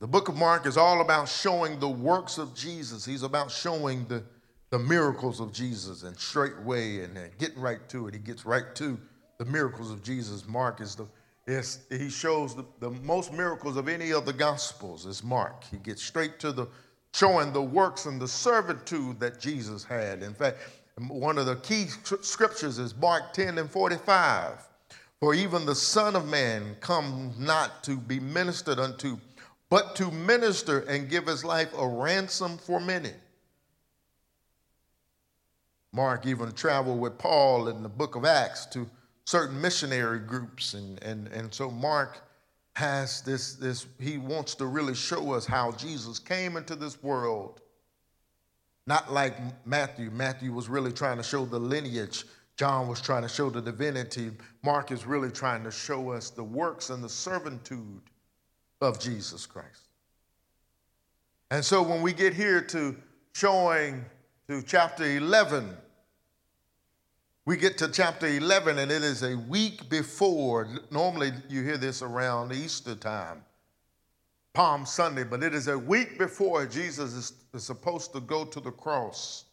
The 0.00 0.06
book 0.06 0.28
of 0.28 0.36
Mark 0.36 0.66
is 0.66 0.76
all 0.76 1.00
about 1.00 1.26
showing 1.26 1.80
the 1.80 1.88
works 1.88 2.36
of 2.36 2.54
Jesus. 2.54 3.06
He's 3.06 3.22
about 3.22 3.50
showing 3.50 4.04
the, 4.04 4.22
the 4.68 4.78
miracles 4.78 5.40
of 5.40 5.54
Jesus 5.54 6.02
and 6.02 6.14
straightway 6.18 7.02
and, 7.02 7.16
and 7.16 7.38
getting 7.38 7.62
right 7.62 7.88
to 7.88 8.08
it. 8.08 8.14
He 8.14 8.20
gets 8.20 8.44
right 8.44 8.74
to 8.74 9.00
the 9.38 9.46
miracles 9.46 9.90
of 9.90 10.02
Jesus. 10.02 10.46
Mark 10.46 10.82
is 10.82 10.96
the 10.96 11.06
he 11.46 12.08
shows 12.08 12.54
the, 12.54 12.64
the 12.80 12.90
most 12.90 13.32
miracles 13.32 13.76
of 13.76 13.88
any 13.88 14.12
of 14.12 14.24
the 14.24 14.32
gospels 14.32 15.04
is 15.04 15.22
Mark. 15.22 15.64
He 15.64 15.76
gets 15.76 16.02
straight 16.02 16.38
to 16.40 16.52
the 16.52 16.66
showing 17.12 17.52
the 17.52 17.62
works 17.62 18.06
and 18.06 18.20
the 18.20 18.26
servitude 18.26 19.20
that 19.20 19.38
Jesus 19.40 19.84
had. 19.84 20.22
In 20.22 20.34
fact, 20.34 20.58
one 21.08 21.38
of 21.38 21.46
the 21.46 21.56
key 21.56 21.86
scriptures 22.22 22.78
is 22.78 22.96
Mark 22.96 23.32
10 23.32 23.58
and 23.58 23.70
45. 23.70 24.68
For 25.20 25.34
even 25.34 25.64
the 25.64 25.74
Son 25.74 26.16
of 26.16 26.28
Man 26.28 26.76
comes 26.80 27.38
not 27.38 27.84
to 27.84 27.96
be 27.96 28.18
ministered 28.20 28.78
unto, 28.78 29.18
but 29.70 29.94
to 29.96 30.10
minister 30.10 30.80
and 30.80 31.08
give 31.08 31.26
his 31.26 31.44
life 31.44 31.72
a 31.76 31.86
ransom 31.86 32.58
for 32.58 32.80
many. 32.80 33.12
Mark 35.92 36.26
even 36.26 36.52
traveled 36.52 37.00
with 37.00 37.16
Paul 37.16 37.68
in 37.68 37.82
the 37.82 37.88
book 37.88 38.16
of 38.16 38.24
Acts 38.24 38.66
to 38.66 38.88
certain 39.24 39.60
missionary 39.60 40.18
groups. 40.20 40.74
And, 40.74 41.02
and, 41.02 41.28
and 41.28 41.52
so 41.52 41.70
Mark 41.70 42.22
has 42.74 43.22
this, 43.22 43.54
this, 43.54 43.86
he 44.00 44.18
wants 44.18 44.54
to 44.56 44.66
really 44.66 44.94
show 44.94 45.32
us 45.32 45.46
how 45.46 45.72
Jesus 45.72 46.18
came 46.18 46.56
into 46.56 46.74
this 46.74 47.02
world. 47.02 47.60
Not 48.86 49.12
like 49.12 49.34
Matthew. 49.66 50.10
Matthew 50.10 50.52
was 50.52 50.68
really 50.68 50.92
trying 50.92 51.16
to 51.16 51.22
show 51.22 51.44
the 51.44 51.58
lineage. 51.58 52.24
John 52.56 52.86
was 52.86 53.00
trying 53.00 53.22
to 53.22 53.28
show 53.28 53.50
the 53.50 53.62
divinity. 53.62 54.30
Mark 54.62 54.92
is 54.92 55.06
really 55.06 55.30
trying 55.30 55.64
to 55.64 55.70
show 55.70 56.10
us 56.12 56.30
the 56.30 56.44
works 56.44 56.90
and 56.90 57.02
the 57.02 57.08
servitude 57.08 58.02
of 58.80 59.00
Jesus 59.00 59.46
Christ. 59.46 59.88
And 61.50 61.64
so 61.64 61.82
when 61.82 62.02
we 62.02 62.12
get 62.12 62.34
here 62.34 62.60
to 62.60 62.96
showing 63.34 64.04
to 64.48 64.62
chapter 64.62 65.04
11, 65.04 65.76
we 67.46 67.56
get 67.56 67.76
to 67.78 67.88
chapter 67.88 68.26
11, 68.26 68.78
and 68.78 68.90
it 68.90 69.02
is 69.02 69.22
a 69.22 69.36
week 69.36 69.88
before. 69.90 70.66
Normally, 70.90 71.32
you 71.48 71.62
hear 71.62 71.76
this 71.76 72.00
around 72.00 72.52
Easter 72.52 72.94
time, 72.94 73.44
Palm 74.54 74.86
Sunday, 74.86 75.24
but 75.24 75.42
it 75.42 75.54
is 75.54 75.68
a 75.68 75.78
week 75.78 76.18
before 76.18 76.64
Jesus 76.64 77.12
is, 77.12 77.32
is 77.52 77.64
supposed 77.64 78.14
to 78.14 78.20
go 78.20 78.44
to 78.46 78.60
the 78.60 78.70
cross. 78.70 79.44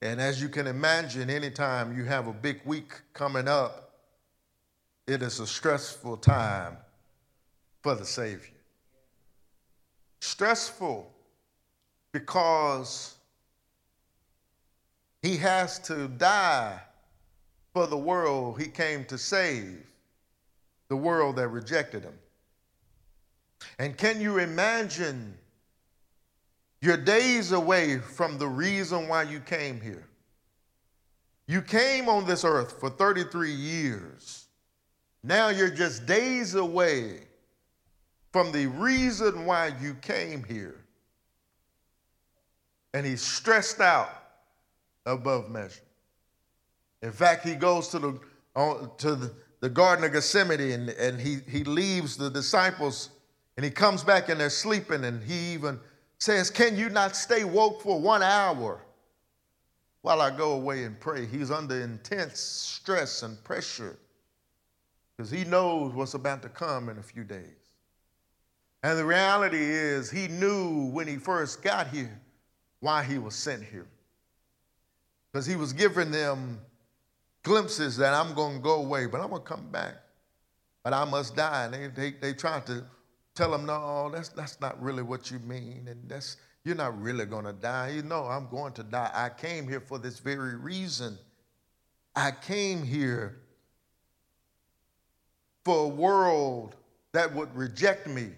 And 0.00 0.20
as 0.20 0.40
you 0.40 0.48
can 0.48 0.66
imagine, 0.66 1.28
anytime 1.28 1.96
you 1.96 2.04
have 2.04 2.28
a 2.28 2.32
big 2.32 2.60
week 2.64 2.94
coming 3.12 3.48
up, 3.48 3.90
it 5.06 5.22
is 5.22 5.38
a 5.40 5.46
stressful 5.46 6.16
time 6.16 6.78
for 7.82 7.94
the 7.94 8.04
Savior. 8.06 8.54
Stressful 10.20 11.12
because 12.12 13.15
he 15.26 15.36
has 15.36 15.80
to 15.80 16.06
die 16.06 16.80
for 17.74 17.88
the 17.88 17.96
world 17.96 18.60
he 18.60 18.68
came 18.68 19.04
to 19.06 19.18
save, 19.18 19.84
the 20.88 20.96
world 20.96 21.34
that 21.34 21.48
rejected 21.48 22.04
him. 22.04 22.16
And 23.80 23.98
can 23.98 24.20
you 24.20 24.38
imagine 24.38 25.36
you're 26.80 26.96
days 26.96 27.50
away 27.50 27.98
from 27.98 28.38
the 28.38 28.46
reason 28.46 29.08
why 29.08 29.24
you 29.24 29.40
came 29.40 29.80
here? 29.80 30.06
You 31.48 31.60
came 31.60 32.08
on 32.08 32.24
this 32.24 32.44
earth 32.44 32.78
for 32.78 32.88
33 32.88 33.50
years. 33.50 34.46
Now 35.24 35.48
you're 35.48 35.70
just 35.70 36.06
days 36.06 36.54
away 36.54 37.22
from 38.32 38.52
the 38.52 38.66
reason 38.66 39.44
why 39.44 39.72
you 39.80 39.94
came 39.94 40.44
here. 40.44 40.84
And 42.94 43.04
he's 43.04 43.22
stressed 43.22 43.80
out 43.80 44.25
above 45.06 45.48
measure. 45.48 45.80
In 47.02 47.12
fact, 47.12 47.46
he 47.46 47.54
goes 47.54 47.88
to 47.88 47.98
the, 47.98 48.20
uh, 48.54 48.88
to 48.98 49.14
the, 49.14 49.34
the 49.60 49.68
Garden 49.68 50.04
of 50.04 50.12
Gethsemane 50.12 50.60
and, 50.60 50.90
and 50.90 51.20
he, 51.20 51.38
he 51.48 51.64
leaves 51.64 52.16
the 52.16 52.28
disciples 52.28 53.10
and 53.56 53.64
he 53.64 53.70
comes 53.70 54.02
back 54.02 54.28
and 54.28 54.40
they're 54.40 54.50
sleeping 54.50 55.04
and 55.04 55.22
he 55.22 55.54
even 55.54 55.78
says, 56.18 56.50
Can 56.50 56.76
you 56.76 56.88
not 56.88 57.16
stay 57.16 57.44
woke 57.44 57.82
for 57.82 58.00
one 58.00 58.22
hour 58.22 58.80
while 60.02 60.20
I 60.20 60.30
go 60.30 60.52
away 60.52 60.84
and 60.84 60.98
pray? 60.98 61.26
He's 61.26 61.50
under 61.50 61.80
intense 61.80 62.40
stress 62.40 63.22
and 63.22 63.42
pressure 63.44 63.96
because 65.16 65.30
he 65.30 65.44
knows 65.44 65.94
what's 65.94 66.14
about 66.14 66.42
to 66.42 66.48
come 66.48 66.88
in 66.88 66.98
a 66.98 67.02
few 67.02 67.24
days. 67.24 67.66
And 68.82 68.98
the 68.98 69.04
reality 69.04 69.58
is, 69.58 70.10
he 70.10 70.28
knew 70.28 70.90
when 70.90 71.08
he 71.08 71.16
first 71.16 71.62
got 71.62 71.88
here 71.88 72.20
why 72.80 73.02
he 73.02 73.18
was 73.18 73.34
sent 73.34 73.64
here. 73.64 73.86
Because 75.36 75.44
he 75.44 75.56
was 75.56 75.74
giving 75.74 76.10
them 76.10 76.58
glimpses 77.42 77.98
that 77.98 78.14
I'm 78.14 78.32
going 78.32 78.56
to 78.56 78.62
go 78.62 78.76
away, 78.76 79.04
but 79.04 79.20
I'm 79.20 79.28
going 79.28 79.42
to 79.42 79.46
come 79.46 79.68
back. 79.70 79.96
But 80.82 80.94
I 80.94 81.04
must 81.04 81.36
die. 81.36 81.64
And 81.66 81.74
they, 81.74 81.88
they, 81.88 82.16
they 82.18 82.32
tried 82.32 82.64
to 82.68 82.82
tell 83.34 83.54
him, 83.54 83.66
no, 83.66 84.08
that's, 84.10 84.30
that's 84.30 84.58
not 84.62 84.82
really 84.82 85.02
what 85.02 85.30
you 85.30 85.38
mean. 85.40 85.88
And 85.90 86.08
that's, 86.08 86.38
you're 86.64 86.74
not 86.74 86.98
really 86.98 87.26
going 87.26 87.44
to 87.44 87.52
die. 87.52 87.90
You 87.90 88.02
know, 88.02 88.24
I'm 88.24 88.48
going 88.48 88.72
to 88.72 88.82
die. 88.82 89.10
I 89.12 89.28
came 89.28 89.68
here 89.68 89.82
for 89.82 89.98
this 89.98 90.20
very 90.20 90.56
reason. 90.56 91.18
I 92.14 92.30
came 92.30 92.82
here 92.82 93.36
for 95.66 95.84
a 95.84 95.88
world 95.88 96.76
that 97.12 97.30
would 97.34 97.54
reject 97.54 98.06
me, 98.06 98.30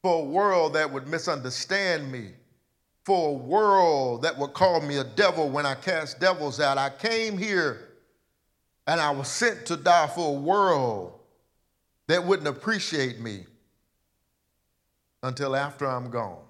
for 0.00 0.22
a 0.22 0.24
world 0.24 0.72
that 0.72 0.90
would 0.90 1.06
misunderstand 1.08 2.10
me, 2.10 2.30
for 3.04 3.30
a 3.30 3.32
world 3.32 4.22
that 4.22 4.38
would 4.38 4.52
call 4.52 4.80
me 4.80 4.98
a 4.98 5.04
devil 5.04 5.48
when 5.48 5.66
I 5.66 5.74
cast 5.74 6.20
devils 6.20 6.60
out. 6.60 6.78
I 6.78 6.90
came 6.90 7.36
here 7.36 7.88
and 8.86 9.00
I 9.00 9.10
was 9.10 9.28
sent 9.28 9.66
to 9.66 9.76
die 9.76 10.06
for 10.08 10.36
a 10.36 10.38
world 10.40 11.18
that 12.06 12.24
wouldn't 12.24 12.48
appreciate 12.48 13.20
me 13.20 13.46
until 15.22 15.56
after 15.56 15.86
I'm 15.86 16.10
gone. 16.10 16.42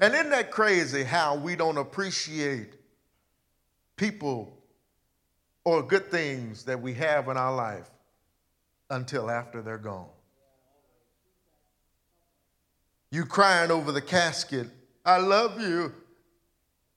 And 0.00 0.14
isn't 0.14 0.30
that 0.30 0.50
crazy 0.50 1.04
how 1.04 1.36
we 1.36 1.56
don't 1.56 1.78
appreciate 1.78 2.74
people 3.96 4.58
or 5.64 5.82
good 5.82 6.10
things 6.10 6.64
that 6.64 6.80
we 6.80 6.94
have 6.94 7.28
in 7.28 7.36
our 7.36 7.54
life 7.54 7.90
until 8.90 9.30
after 9.30 9.62
they're 9.62 9.78
gone. 9.78 10.08
You 13.10 13.24
crying 13.24 13.70
over 13.70 13.92
the 13.92 14.02
casket, 14.02 14.68
I 15.04 15.18
love 15.18 15.60
you, 15.60 15.92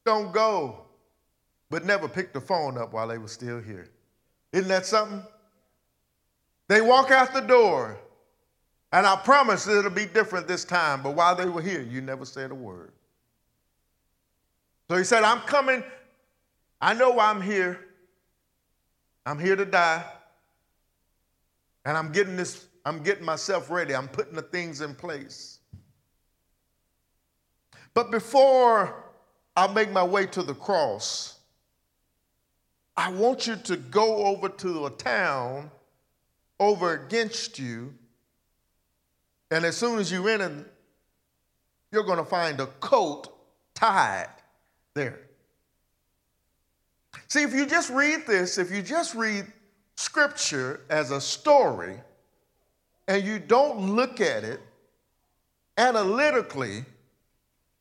don't 0.06 0.32
go, 0.32 0.86
but 1.70 1.86
never 1.86 2.08
pick 2.08 2.34
the 2.34 2.42
phone 2.42 2.78
up 2.78 2.94
while 2.94 3.08
they 3.08 3.18
were 3.18 3.28
still 3.28 3.60
here. 3.60 3.90
Isn't 4.54 4.70
that 4.70 4.86
something? 4.86 5.22
They 6.70 6.82
walk 6.82 7.12
out 7.12 7.34
the 7.34 7.42
door, 7.42 7.98
and 8.92 9.06
I 9.06 9.18
promise 9.18 9.68
it'll 9.68 9.92
be 9.92 10.06
different 10.06 10.48
this 10.48 10.64
time, 10.64 11.04
but 11.04 11.16
while 11.16 11.36
they 11.36 11.46
were 11.50 11.62
here, 11.62 11.82
you 11.82 12.02
never 12.02 12.26
said 12.26 12.52
a 12.52 12.56
word. 12.56 12.92
So 14.90 14.96
he 14.96 15.04
said, 15.04 15.24
I'm 15.24 15.42
coming. 15.42 15.84
I 16.80 16.94
know 16.94 17.20
I'm 17.20 17.42
here. 17.42 17.80
I'm 19.26 19.40
here 19.40 19.56
to 19.58 19.66
die. 19.66 20.06
And 21.86 21.98
I'm 21.98 22.12
getting 22.12 22.38
this, 22.38 22.66
I'm 22.86 23.04
getting 23.04 23.26
myself 23.26 23.70
ready. 23.70 23.94
I'm 23.94 24.08
putting 24.08 24.36
the 24.36 24.42
things 24.42 24.82
in 24.82 24.96
place. 24.96 25.57
But 27.98 28.12
before 28.12 28.94
I 29.56 29.66
make 29.74 29.92
my 29.92 30.04
way 30.04 30.28
to 30.28 30.44
the 30.44 30.54
cross, 30.54 31.40
I 32.96 33.10
want 33.10 33.48
you 33.48 33.56
to 33.56 33.76
go 33.76 34.28
over 34.28 34.50
to 34.50 34.86
a 34.86 34.92
town 34.92 35.72
over 36.60 36.94
against 36.94 37.58
you. 37.58 37.96
And 39.50 39.66
as 39.66 39.78
soon 39.78 39.98
as 39.98 40.12
you 40.12 40.28
enter, 40.28 40.68
you're 41.92 42.04
going 42.04 42.20
to 42.20 42.24
find 42.24 42.60
a 42.60 42.68
coat 42.68 43.30
tied 43.74 44.30
there. 44.94 45.22
See, 47.30 47.42
if 47.42 47.52
you 47.52 47.66
just 47.66 47.90
read 47.90 48.28
this, 48.28 48.60
if 48.60 48.70
you 48.70 48.84
just 48.84 49.16
read 49.16 49.52
scripture 49.96 50.82
as 50.92 51.10
a 51.10 51.20
story 51.20 52.00
and 53.08 53.24
you 53.24 53.40
don't 53.40 53.96
look 53.96 54.22
at 54.22 54.44
it 54.44 54.62
analytically, 55.80 56.86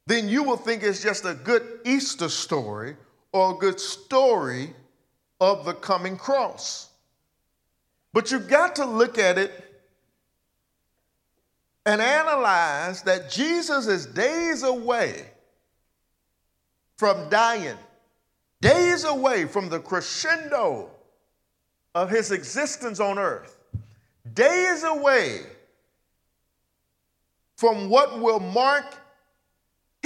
then 0.06 0.28
you 0.28 0.42
will 0.44 0.56
think 0.56 0.82
it's 0.82 1.02
just 1.02 1.24
a 1.24 1.34
good 1.34 1.80
Easter 1.84 2.28
story 2.28 2.96
or 3.32 3.54
a 3.54 3.58
good 3.58 3.80
story 3.80 4.72
of 5.40 5.64
the 5.64 5.74
coming 5.74 6.16
cross. 6.16 6.90
But 8.12 8.30
you've 8.30 8.48
got 8.48 8.76
to 8.76 8.86
look 8.86 9.18
at 9.18 9.36
it 9.36 9.64
and 11.84 12.00
analyze 12.00 13.02
that 13.02 13.30
Jesus 13.30 13.86
is 13.86 14.06
days 14.06 14.62
away 14.62 15.26
from 16.96 17.28
dying, 17.28 17.76
days 18.60 19.04
away 19.04 19.44
from 19.44 19.68
the 19.68 19.78
crescendo 19.78 20.90
of 21.94 22.10
his 22.10 22.30
existence 22.30 23.00
on 23.00 23.18
earth, 23.18 23.58
days 24.34 24.82
away 24.82 25.42
from 27.56 27.88
what 27.88 28.20
will 28.20 28.40
mark 28.40 28.98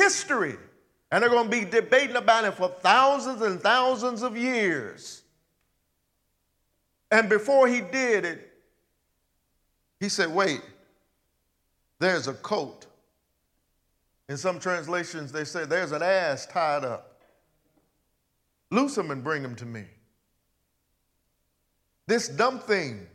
history. 0.02 0.56
And 1.10 1.22
they're 1.22 1.30
going 1.30 1.50
to 1.50 1.50
be 1.50 1.64
debating 1.64 2.16
about 2.16 2.44
it 2.44 2.54
for 2.54 2.68
thousands 2.68 3.42
and 3.42 3.60
thousands 3.60 4.22
of 4.22 4.36
years. 4.36 5.22
And 7.10 7.28
before 7.28 7.66
he 7.66 7.80
did 7.80 8.24
it, 8.24 8.52
he 9.98 10.08
said, 10.08 10.32
Wait, 10.32 10.62
there's 11.98 12.28
a 12.28 12.34
coat. 12.34 12.86
In 14.28 14.36
some 14.36 14.60
translations, 14.60 15.32
they 15.32 15.44
say, 15.44 15.64
There's 15.64 15.90
an 15.90 16.02
ass 16.02 16.46
tied 16.46 16.84
up. 16.84 17.20
Loose 18.70 18.96
him 18.96 19.10
and 19.10 19.24
bring 19.24 19.42
him 19.42 19.56
to 19.56 19.66
me 19.66 19.86
this 22.10 22.26
dumb 22.26 22.58
thing, 22.58 23.06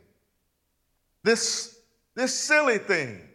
this, 1.22 1.78
this 2.14 2.34
silly 2.34 2.78
thing. 2.78 3.25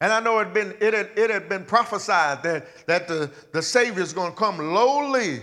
And 0.00 0.12
I 0.12 0.20
know 0.20 0.38
it 0.40 0.44
had 0.44 0.54
been, 0.54 0.74
it 0.80 0.92
had, 0.92 1.10
it 1.16 1.30
had 1.30 1.48
been 1.48 1.64
prophesied 1.64 2.42
that, 2.42 2.86
that 2.86 3.08
the, 3.08 3.30
the 3.52 3.62
Savior 3.62 4.02
is 4.02 4.12
going 4.12 4.32
to 4.32 4.36
come 4.36 4.58
lowly 4.58 5.40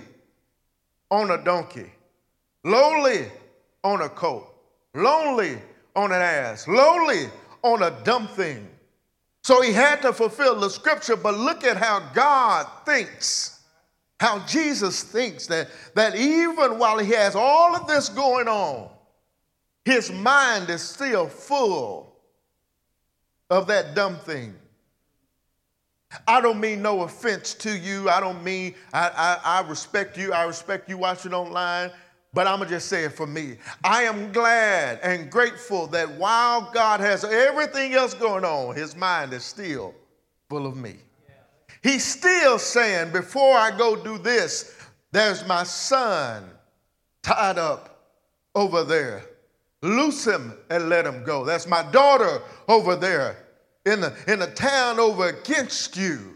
on 1.10 1.32
a 1.32 1.44
donkey, 1.44 1.92
lowly 2.64 3.28
on 3.84 4.02
a 4.02 4.10
colt, 4.10 4.54
lonely 4.94 5.58
on 5.96 6.12
an 6.12 6.22
ass, 6.22 6.68
lowly 6.68 7.26
on 7.64 7.82
a 7.82 7.92
dumb 8.04 8.28
thing. 8.28 8.68
So 9.44 9.62
he 9.62 9.74
had 9.74 10.02
to 10.04 10.14
fulfill 10.14 10.60
the 10.60 10.70
scripture, 10.70 11.16
but 11.16 11.38
look 11.38 11.64
at 11.64 11.76
how 11.76 12.12
God 12.14 12.68
thinks, 12.86 13.60
how 14.20 14.40
Jesus 14.46 15.04
thinks 15.04 15.48
that, 15.48 15.68
that 15.96 16.16
even 16.16 16.78
while 16.78 17.00
he 17.00 17.12
has 17.12 17.36
all 17.36 17.76
of 17.76 17.88
this 17.88 18.08
going 18.08 18.48
on, 18.48 18.90
his 19.84 20.12
mind 20.12 20.70
is 20.70 20.82
still 20.82 21.28
full 21.28 22.13
of 23.54 23.68
that 23.68 23.94
dumb 23.94 24.18
thing. 24.18 24.56
I 26.28 26.42
don't 26.42 26.60
mean 26.60 26.82
no 26.82 27.02
offense 27.02 27.54
to 27.56 27.78
you. 27.78 28.10
I 28.10 28.20
don't 28.20 28.44
mean, 28.44 28.76
I, 28.92 29.10
I, 29.46 29.60
I 29.60 29.68
respect 29.68 30.18
you. 30.18 30.34
I 30.34 30.44
respect 30.44 30.90
you 30.90 30.98
watching 30.98 31.34
online. 31.34 31.92
But 32.34 32.48
I'm 32.48 32.58
going 32.58 32.70
to 32.70 32.76
just 32.76 32.88
say 32.88 33.04
it 33.04 33.14
for 33.14 33.28
me. 33.28 33.58
I 33.84 34.04
am 34.04 34.32
glad 34.32 35.00
and 35.04 35.30
grateful 35.32 35.86
that 35.88 36.10
while 36.18 36.72
God 36.74 37.00
has 37.00 37.24
everything 37.24 37.94
else 37.94 38.16
going 38.16 38.44
on, 38.44 38.76
his 38.76 38.96
mind 38.96 39.34
is 39.34 39.44
still 39.44 39.94
full 40.50 40.66
of 40.66 40.76
me. 40.76 40.96
He's 41.84 42.04
still 42.04 42.58
saying, 42.58 43.12
before 43.12 43.56
I 43.56 43.76
go 43.78 43.96
do 43.96 44.18
this, 44.18 44.76
there's 45.12 45.46
my 45.46 45.64
son 45.64 46.50
tied 47.22 47.60
up 47.60 48.10
over 48.56 48.84
there. 48.84 49.26
Loose 49.84 50.26
him 50.26 50.54
and 50.72 50.90
let 50.90 51.06
him 51.06 51.24
go. 51.24 51.44
That's 51.44 51.68
my 51.68 51.84
daughter 51.92 52.42
over 52.68 52.96
there 52.96 53.43
in 53.86 54.02
the, 54.02 54.14
in 54.28 54.40
the 54.40 54.48
town 54.48 55.00
over 55.00 55.28
against 55.28 55.98
you. 55.98 56.33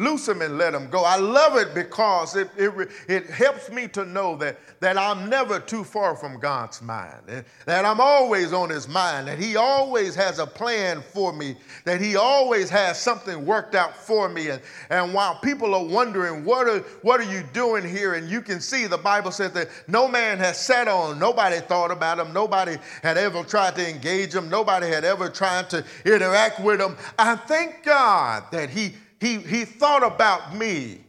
Loose 0.00 0.26
him 0.26 0.40
and 0.40 0.56
let 0.56 0.72
him 0.72 0.88
go. 0.88 1.04
I 1.04 1.16
love 1.16 1.58
it 1.58 1.74
because 1.74 2.34
it, 2.34 2.48
it, 2.56 2.88
it 3.06 3.26
helps 3.26 3.70
me 3.70 3.86
to 3.88 4.06
know 4.06 4.34
that, 4.36 4.58
that 4.80 4.96
I'm 4.96 5.28
never 5.28 5.60
too 5.60 5.84
far 5.84 6.16
from 6.16 6.40
God's 6.40 6.80
mind, 6.80 7.20
eh? 7.28 7.42
that 7.66 7.84
I'm 7.84 8.00
always 8.00 8.54
on 8.54 8.70
his 8.70 8.88
mind, 8.88 9.28
that 9.28 9.38
he 9.38 9.56
always 9.56 10.14
has 10.14 10.38
a 10.38 10.46
plan 10.46 11.02
for 11.02 11.34
me, 11.34 11.54
that 11.84 12.00
he 12.00 12.16
always 12.16 12.70
has 12.70 12.98
something 12.98 13.44
worked 13.44 13.74
out 13.74 13.94
for 13.94 14.30
me. 14.30 14.48
And, 14.48 14.62
and 14.88 15.12
while 15.12 15.34
people 15.34 15.74
are 15.74 15.84
wondering, 15.84 16.46
what 16.46 16.66
are, 16.66 16.78
what 17.02 17.20
are 17.20 17.30
you 17.30 17.42
doing 17.52 17.86
here? 17.86 18.14
And 18.14 18.26
you 18.26 18.40
can 18.40 18.58
see 18.58 18.86
the 18.86 18.96
Bible 18.96 19.30
says 19.30 19.52
that 19.52 19.68
no 19.86 20.08
man 20.08 20.38
has 20.38 20.58
sat 20.58 20.88
on, 20.88 21.18
nobody 21.18 21.58
thought 21.58 21.90
about 21.90 22.18
him, 22.18 22.32
nobody 22.32 22.78
had 23.02 23.18
ever 23.18 23.44
tried 23.44 23.76
to 23.76 23.86
engage 23.86 24.34
him, 24.34 24.48
nobody 24.48 24.86
had 24.88 25.04
ever 25.04 25.28
tried 25.28 25.68
to 25.68 25.84
interact 26.06 26.58
with 26.58 26.80
him. 26.80 26.96
I 27.18 27.36
thank 27.36 27.82
God 27.82 28.44
that 28.50 28.70
he 28.70 28.94
he, 29.20 29.36
he 29.38 29.64
thought 29.64 30.02
about 30.02 30.56
me 30.56 31.04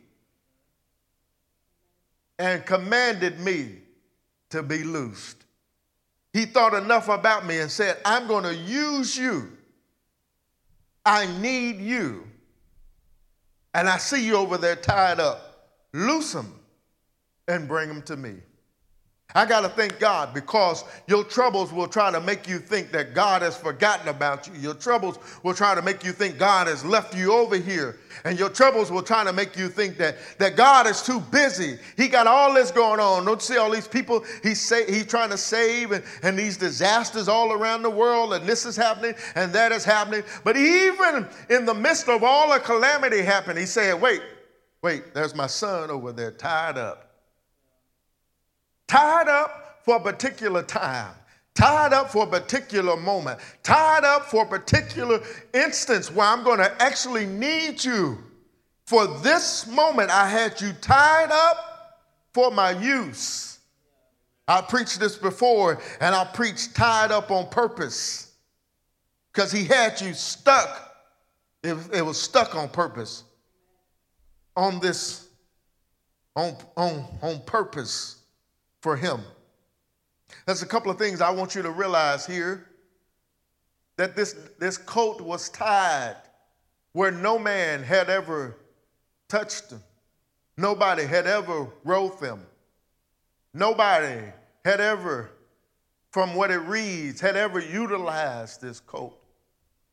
and 2.38 2.66
commanded 2.66 3.40
me 3.40 3.78
to 4.50 4.62
be 4.62 4.84
loosed. 4.84 5.38
He 6.34 6.46
thought 6.46 6.74
enough 6.74 7.08
about 7.08 7.46
me 7.46 7.60
and 7.60 7.72
said, 7.72 7.98
I'm 8.04 8.28
going 8.28 8.44
to 8.44 8.56
use 8.56 9.18
you. 9.18 9.52
I 11.06 11.26
need 11.40 11.80
you. 11.80 12.28
And 13.74 13.88
I 13.88 13.98
see 13.98 14.26
you 14.26 14.36
over 14.36 14.58
there 14.58 14.76
tied 14.76 15.20
up. 15.20 15.70
Loose 15.94 16.34
them 16.34 16.54
and 17.48 17.68
bring 17.68 17.88
them 17.88 18.02
to 18.04 18.18
me. 18.18 18.36
I 19.34 19.46
got 19.46 19.62
to 19.62 19.70
thank 19.70 20.00
God 20.00 20.34
because 20.34 20.84
your 21.08 21.24
troubles 21.24 21.72
will 21.72 21.88
try 21.88 22.12
to 22.12 22.20
make 22.20 22.48
you 22.48 22.60
think 22.60 22.92
that 22.92 23.14
God 23.14 23.42
has 23.42 23.56
forgotten 23.56 24.10
about 24.10 24.48
you. 24.48 24.54
Your 24.60 24.74
troubles 24.74 25.20
will 25.44 25.54
try 25.54 25.74
to 25.74 25.82
make 25.82 26.04
you 26.04 26.12
think 26.12 26.38
God 26.38 26.68
has 26.68 26.84
left 26.84 27.16
you 27.16 27.34
over 27.34 27.56
here. 27.56 27.98
And 28.26 28.38
your 28.38 28.50
troubles 28.50 28.92
will 28.92 29.04
try 29.04 29.24
to 29.24 29.32
make 29.32 29.56
you 29.56 29.70
think 29.70 29.98
that, 29.98 30.18
that 30.38 30.58
God 30.58 30.86
is 30.86 31.02
too 31.02 31.20
busy. 31.20 31.78
He 31.96 32.08
got 32.10 32.28
all 32.28 32.54
this 32.54 32.72
going 32.72 33.00
on. 33.00 33.26
Don't 33.26 33.42
see 33.42 33.58
all 33.58 33.72
these 33.72 33.88
people 33.88 34.26
he's, 34.44 34.60
say, 34.60 34.86
he's 34.86 35.06
trying 35.06 35.30
to 35.30 35.38
save 35.38 35.92
and, 35.92 36.04
and 36.24 36.38
these 36.38 36.58
disasters 36.58 37.28
all 37.28 37.54
around 37.54 37.84
the 37.84 37.90
world, 37.90 38.34
and 38.34 38.46
this 38.46 38.66
is 38.66 38.76
happening 38.76 39.14
and 39.36 39.54
that 39.54 39.72
is 39.72 39.86
happening. 39.86 40.24
But 40.44 40.58
even 40.58 41.28
in 41.50 41.66
the 41.66 41.74
midst 41.74 42.10
of 42.10 42.24
all 42.24 42.52
the 42.52 42.60
calamity 42.60 43.22
happening, 43.22 43.58
he 43.62 43.66
said, 43.66 44.02
Wait, 44.02 44.22
wait, 44.82 45.14
there's 45.14 45.36
my 45.36 45.48
son 45.48 45.90
over 45.90 46.12
there 46.12 46.32
tied 46.32 46.78
up 46.78 47.11
tied 48.92 49.30
up 49.30 49.80
for 49.86 49.96
a 49.96 50.00
particular 50.02 50.62
time, 50.62 51.14
tied 51.56 51.94
up 51.94 52.12
for 52.12 52.26
a 52.26 52.28
particular 52.28 52.98
moment, 52.98 53.40
tied 53.64 54.04
up 54.04 54.26
for 54.26 54.44
a 54.44 54.46
particular 54.46 55.22
instance 55.54 56.12
where 56.12 56.28
I'm 56.28 56.44
going 56.44 56.60
to 56.60 56.84
actually 56.84 57.26
need 57.26 57.82
you. 57.82 58.18
For 58.86 59.08
this 59.20 59.66
moment, 59.68 60.12
I 60.12 60.28
had 60.28 60.60
you 60.60 60.74
tied 60.74 61.32
up 61.32 62.02
for 62.34 62.52
my 62.52 62.72
use. 62.72 63.60
I 64.50 64.60
preached 64.60 65.00
this 65.00 65.16
before, 65.16 65.82
and 66.02 66.14
I 66.14 66.26
preached 66.26 66.76
tied 66.76 67.14
up 67.14 67.32
on 67.32 67.48
purpose 67.48 68.34
because 69.32 69.54
he 69.54 69.64
had 69.64 70.02
you 70.02 70.14
stuck. 70.14 70.94
It, 71.64 71.78
it 71.94 72.02
was 72.02 72.22
stuck 72.22 72.56
on 72.56 72.68
purpose, 72.68 73.24
on 74.58 74.82
this, 74.82 75.30
on, 76.36 76.58
on, 76.76 77.06
on 77.22 77.40
purpose 77.46 78.21
for 78.82 78.96
him. 78.96 79.22
There's 80.46 80.62
a 80.62 80.68
couple 80.68 80.92
of 80.92 80.98
things 80.98 81.22
I 81.22 81.30
want 81.30 81.56
you 81.56 81.62
to 81.62 81.72
realize 81.72 82.26
here 82.26 82.68
that 83.98 84.16
this, 84.16 84.36
this 84.60 84.78
coat 84.78 85.22
was 85.22 85.50
tied 85.50 86.18
where 86.94 87.12
no 87.12 87.38
man 87.38 87.84
had 87.84 88.10
ever 88.10 88.58
touched 89.30 89.70
them. 89.70 89.82
Nobody 90.58 91.06
had 91.06 91.28
ever 91.28 91.68
wrote 91.84 92.20
them. 92.20 92.46
Nobody 93.54 94.22
had 94.66 94.80
ever, 94.80 95.32
from 96.12 96.36
what 96.36 96.52
it 96.52 96.60
reads, 96.60 97.22
had 97.22 97.36
ever 97.36 97.60
utilized 97.60 98.62
this 98.62 98.80
coat. 98.80 99.18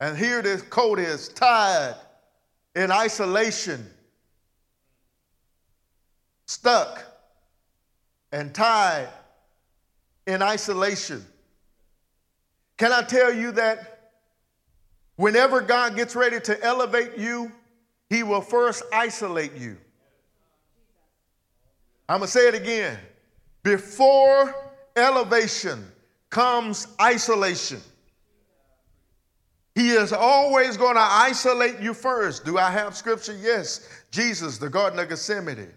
And 0.00 0.16
here 0.16 0.42
this 0.42 0.62
coat 0.62 0.98
is 0.98 1.28
tied 1.28 1.96
in 2.74 2.90
isolation, 2.90 3.86
stuck 6.46 7.07
and 8.32 8.54
tied 8.54 9.08
in 10.26 10.42
isolation. 10.42 11.24
Can 12.76 12.92
I 12.92 13.02
tell 13.02 13.32
you 13.32 13.52
that 13.52 14.12
whenever 15.16 15.60
God 15.60 15.96
gets 15.96 16.14
ready 16.14 16.40
to 16.40 16.62
elevate 16.64 17.18
you, 17.18 17.50
he 18.08 18.22
will 18.22 18.40
first 18.40 18.82
isolate 18.92 19.54
you. 19.54 19.76
I'm 22.08 22.20
going 22.20 22.26
to 22.26 22.32
say 22.32 22.48
it 22.48 22.54
again. 22.54 22.98
Before 23.62 24.54
elevation 24.96 25.84
comes 26.30 26.86
isolation. 27.00 27.80
He 29.74 29.90
is 29.90 30.12
always 30.12 30.76
going 30.76 30.96
to 30.96 31.00
isolate 31.00 31.80
you 31.80 31.94
first. 31.94 32.44
Do 32.44 32.58
I 32.58 32.70
have 32.70 32.96
scripture? 32.96 33.36
Yes. 33.40 33.88
Jesus, 34.10 34.58
the 34.58 34.68
Garden 34.68 34.98
of 34.98 35.08
Gethsemane. 35.08 35.68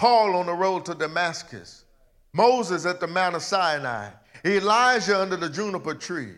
Paul 0.00 0.34
on 0.36 0.46
the 0.46 0.54
road 0.54 0.86
to 0.86 0.94
Damascus, 0.94 1.84
Moses 2.32 2.86
at 2.86 3.00
the 3.00 3.06
Mount 3.06 3.36
of 3.36 3.42
Sinai, 3.42 4.08
Elijah 4.46 5.20
under 5.20 5.36
the 5.36 5.50
juniper 5.50 5.94
tree. 5.94 6.32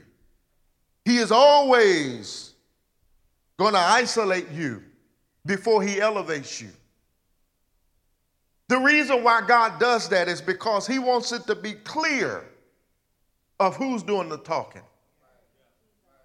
He 1.04 1.18
is 1.18 1.30
always 1.30 2.54
going 3.60 3.74
to 3.74 3.78
isolate 3.78 4.50
you 4.50 4.82
before 5.46 5.80
he 5.80 6.00
elevates 6.00 6.60
you. 6.60 6.70
The 8.66 8.78
reason 8.78 9.22
why 9.22 9.42
God 9.46 9.78
does 9.78 10.08
that 10.08 10.26
is 10.26 10.40
because 10.40 10.84
he 10.84 10.98
wants 10.98 11.30
it 11.30 11.46
to 11.46 11.54
be 11.54 11.74
clear 11.74 12.44
of 13.60 13.76
who's 13.76 14.02
doing 14.02 14.28
the 14.28 14.38
talking. 14.38 14.82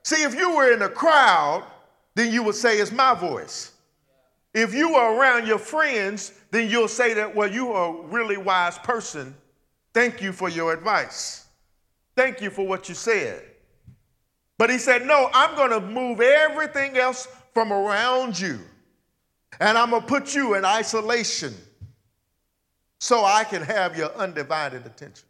See, 0.02 0.24
if 0.24 0.34
you 0.34 0.56
were 0.56 0.74
in 0.74 0.82
a 0.82 0.90
crowd, 0.90 1.68
then 2.16 2.34
you 2.34 2.42
would 2.42 2.56
say, 2.56 2.80
It's 2.80 2.92
my 2.92 3.14
voice. 3.14 3.74
If 4.58 4.74
you 4.74 4.96
are 4.96 5.16
around 5.16 5.46
your 5.46 5.60
friends, 5.60 6.34
then 6.50 6.68
you'll 6.68 6.88
say 6.88 7.14
that, 7.14 7.36
well, 7.36 7.48
you 7.48 7.74
are 7.74 7.96
a 7.96 8.02
really 8.08 8.38
wise 8.38 8.76
person. 8.80 9.36
Thank 9.94 10.20
you 10.20 10.34
for 10.34 10.50
your 10.50 10.74
advice. 10.74 11.46
Thank 12.16 12.42
you 12.42 12.50
for 12.50 12.66
what 12.66 12.90
you 12.90 12.96
said. 12.96 13.44
But 14.58 14.72
he 14.72 14.80
said, 14.80 15.06
no, 15.06 15.30
I'm 15.32 15.56
going 15.56 15.70
to 15.70 15.80
move 15.80 16.22
everything 16.22 16.98
else 16.98 17.28
from 17.54 17.72
around 17.72 18.40
you. 18.40 18.60
And 19.60 19.78
I'm 19.78 19.92
going 19.92 20.02
to 20.02 20.08
put 20.08 20.34
you 20.34 20.56
in 20.56 20.66
isolation 20.66 21.54
so 23.00 23.24
I 23.24 23.44
can 23.44 23.62
have 23.62 23.96
your 23.96 24.12
undivided 24.16 24.88
attention. 24.88 25.28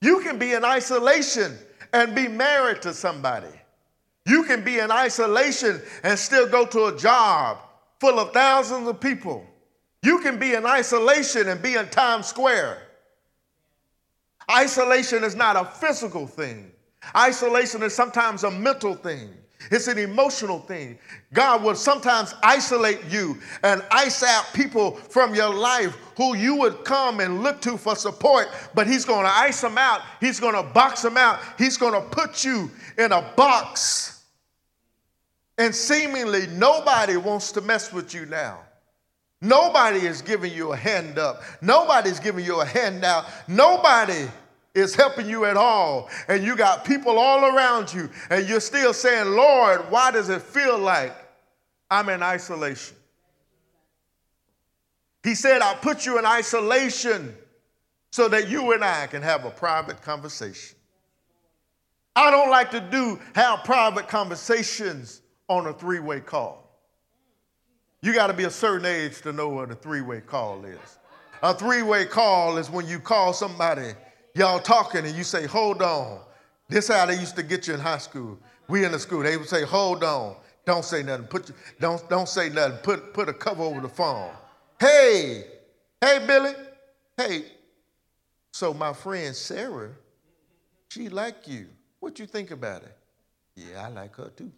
You 0.00 0.22
can 0.22 0.40
be 0.40 0.54
in 0.54 0.64
isolation 0.64 1.56
and 1.92 2.16
be 2.16 2.26
married 2.26 2.82
to 2.82 2.92
somebody. 2.92 3.46
You 4.26 4.42
can 4.42 4.64
be 4.64 4.80
in 4.80 4.90
isolation 4.90 5.80
and 6.02 6.18
still 6.18 6.48
go 6.48 6.66
to 6.66 6.86
a 6.86 6.96
job 6.96 7.58
full 8.00 8.18
of 8.18 8.32
thousands 8.32 8.88
of 8.88 9.00
people. 9.00 9.44
You 10.02 10.20
can 10.20 10.38
be 10.38 10.54
in 10.54 10.64
isolation 10.64 11.48
and 11.48 11.60
be 11.60 11.74
in 11.74 11.88
Times 11.88 12.26
Square. 12.26 12.82
Isolation 14.50 15.24
is 15.24 15.34
not 15.34 15.56
a 15.56 15.64
physical 15.64 16.26
thing, 16.26 16.70
isolation 17.16 17.82
is 17.82 17.94
sometimes 17.94 18.44
a 18.44 18.50
mental 18.50 18.94
thing. 18.94 19.34
It's 19.70 19.88
an 19.88 19.98
emotional 19.98 20.60
thing. 20.60 20.98
God 21.34 21.64
will 21.64 21.74
sometimes 21.74 22.32
isolate 22.42 23.04
you 23.10 23.38
and 23.64 23.82
ice 23.90 24.22
out 24.22 24.46
people 24.54 24.92
from 24.92 25.34
your 25.34 25.52
life 25.52 25.96
who 26.16 26.36
you 26.36 26.54
would 26.56 26.84
come 26.84 27.18
and 27.18 27.42
look 27.42 27.60
to 27.62 27.76
for 27.76 27.96
support, 27.96 28.48
but 28.74 28.86
He's 28.86 29.04
going 29.04 29.24
to 29.24 29.32
ice 29.32 29.60
them 29.60 29.76
out. 29.76 30.02
He's 30.20 30.38
going 30.38 30.54
to 30.54 30.62
box 30.62 31.02
them 31.02 31.16
out. 31.16 31.40
He's 31.58 31.76
going 31.76 31.92
to 31.92 32.00
put 32.00 32.44
you 32.44 32.70
in 32.96 33.10
a 33.10 33.20
box 33.36 34.07
and 35.58 35.74
seemingly 35.74 36.46
nobody 36.46 37.16
wants 37.16 37.52
to 37.52 37.60
mess 37.60 37.92
with 37.92 38.14
you 38.14 38.24
now. 38.26 38.60
Nobody 39.40 40.00
is 40.00 40.22
giving 40.22 40.52
you 40.52 40.72
a 40.72 40.76
hand 40.76 41.18
up. 41.18 41.42
Nobody's 41.60 42.18
giving 42.18 42.44
you 42.44 42.60
a 42.60 42.64
handout. 42.64 43.26
Nobody 43.46 44.28
is 44.74 44.94
helping 44.94 45.28
you 45.28 45.44
at 45.44 45.56
all. 45.56 46.08
And 46.28 46.44
you 46.44 46.56
got 46.56 46.84
people 46.84 47.18
all 47.18 47.44
around 47.44 47.92
you, 47.92 48.08
and 48.30 48.48
you're 48.48 48.60
still 48.60 48.92
saying, 48.92 49.30
Lord, 49.30 49.90
why 49.90 50.10
does 50.10 50.28
it 50.28 50.42
feel 50.42 50.78
like 50.78 51.14
I'm 51.90 52.08
in 52.08 52.22
isolation? 52.22 52.96
He 55.22 55.34
said, 55.34 55.62
I'll 55.62 55.76
put 55.76 56.06
you 56.06 56.18
in 56.18 56.26
isolation 56.26 57.34
so 58.10 58.28
that 58.28 58.48
you 58.48 58.72
and 58.72 58.84
I 58.84 59.06
can 59.06 59.22
have 59.22 59.44
a 59.44 59.50
private 59.50 60.00
conversation. 60.02 60.76
I 62.16 62.30
don't 62.30 62.50
like 62.50 62.70
to 62.72 62.80
do 62.80 63.20
have 63.34 63.62
private 63.62 64.08
conversations 64.08 65.22
on 65.48 65.66
a 65.66 65.72
three 65.72 66.00
way 66.00 66.20
call. 66.20 66.64
You 68.00 68.14
got 68.14 68.28
to 68.28 68.32
be 68.32 68.44
a 68.44 68.50
certain 68.50 68.86
age 68.86 69.20
to 69.22 69.32
know 69.32 69.48
what 69.48 69.70
a 69.70 69.74
three 69.74 70.02
way 70.02 70.20
call 70.20 70.64
is. 70.64 70.98
A 71.42 71.54
three 71.54 71.82
way 71.82 72.04
call 72.04 72.58
is 72.58 72.70
when 72.70 72.86
you 72.86 73.00
call 73.00 73.32
somebody, 73.32 73.92
y'all 74.34 74.60
talking, 74.60 75.04
and 75.04 75.16
you 75.16 75.24
say, 75.24 75.46
Hold 75.46 75.82
on. 75.82 76.20
This 76.68 76.88
how 76.88 77.06
they 77.06 77.18
used 77.18 77.36
to 77.36 77.42
get 77.42 77.66
you 77.66 77.74
in 77.74 77.80
high 77.80 77.98
school. 77.98 78.38
We 78.68 78.84
in 78.84 78.92
the 78.92 78.98
school, 78.98 79.22
they 79.22 79.36
would 79.36 79.48
say, 79.48 79.64
Hold 79.64 80.04
on. 80.04 80.36
Don't 80.64 80.84
say 80.84 81.02
nothing. 81.02 81.26
Put, 81.26 81.50
don't, 81.80 82.06
don't 82.10 82.28
say 82.28 82.50
nothing. 82.50 82.76
Put, 82.82 83.14
put 83.14 83.28
a 83.28 83.32
cover 83.32 83.62
over 83.62 83.80
the 83.80 83.88
phone. 83.88 84.30
Hey, 84.78 85.44
hey, 85.98 86.24
Billy. 86.26 86.52
Hey, 87.16 87.46
so 88.52 88.74
my 88.74 88.92
friend 88.92 89.34
Sarah, 89.34 89.90
she 90.90 91.08
like 91.08 91.48
you. 91.48 91.68
What 92.00 92.18
you 92.18 92.26
think 92.26 92.50
about 92.50 92.82
it? 92.82 92.96
Yeah, 93.56 93.86
I 93.86 93.88
like 93.88 94.14
her 94.16 94.30
too. 94.36 94.52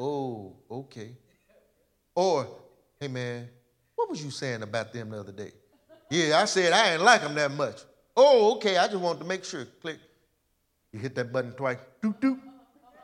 Oh, 0.00 0.56
okay. 0.70 1.10
Or, 2.14 2.48
hey 2.98 3.08
man, 3.08 3.50
what 3.94 4.08
was 4.08 4.24
you 4.24 4.30
saying 4.30 4.62
about 4.62 4.94
them 4.94 5.10
the 5.10 5.20
other 5.20 5.32
day? 5.32 5.52
Yeah, 6.10 6.40
I 6.40 6.46
said 6.46 6.72
I 6.72 6.94
ain't 6.94 7.02
like 7.02 7.20
them 7.20 7.34
that 7.34 7.50
much. 7.50 7.82
Oh, 8.16 8.54
okay, 8.56 8.78
I 8.78 8.86
just 8.86 8.98
wanted 8.98 9.18
to 9.18 9.24
make 9.26 9.44
sure. 9.44 9.66
Click. 9.82 9.98
You 10.94 11.00
hit 11.00 11.14
that 11.16 11.30
button 11.30 11.52
twice. 11.52 11.76
Doop, 12.02 12.18
doop. 12.18 12.40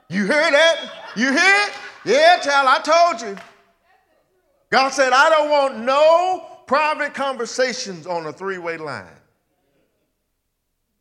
You 0.08 0.22
hear 0.22 0.50
that? 0.50 0.90
You 1.16 1.32
hear 1.32 1.66
it? 1.66 1.72
Yeah, 2.06 2.40
child, 2.40 2.66
I 2.66 2.80
told 2.80 3.20
you. 3.20 3.36
God 4.70 4.88
said, 4.88 5.12
I 5.12 5.28
don't 5.28 5.50
want 5.50 5.78
no 5.80 6.46
private 6.66 7.12
conversations 7.12 8.06
on 8.06 8.26
a 8.26 8.32
three 8.32 8.58
way 8.58 8.78
line. 8.78 9.04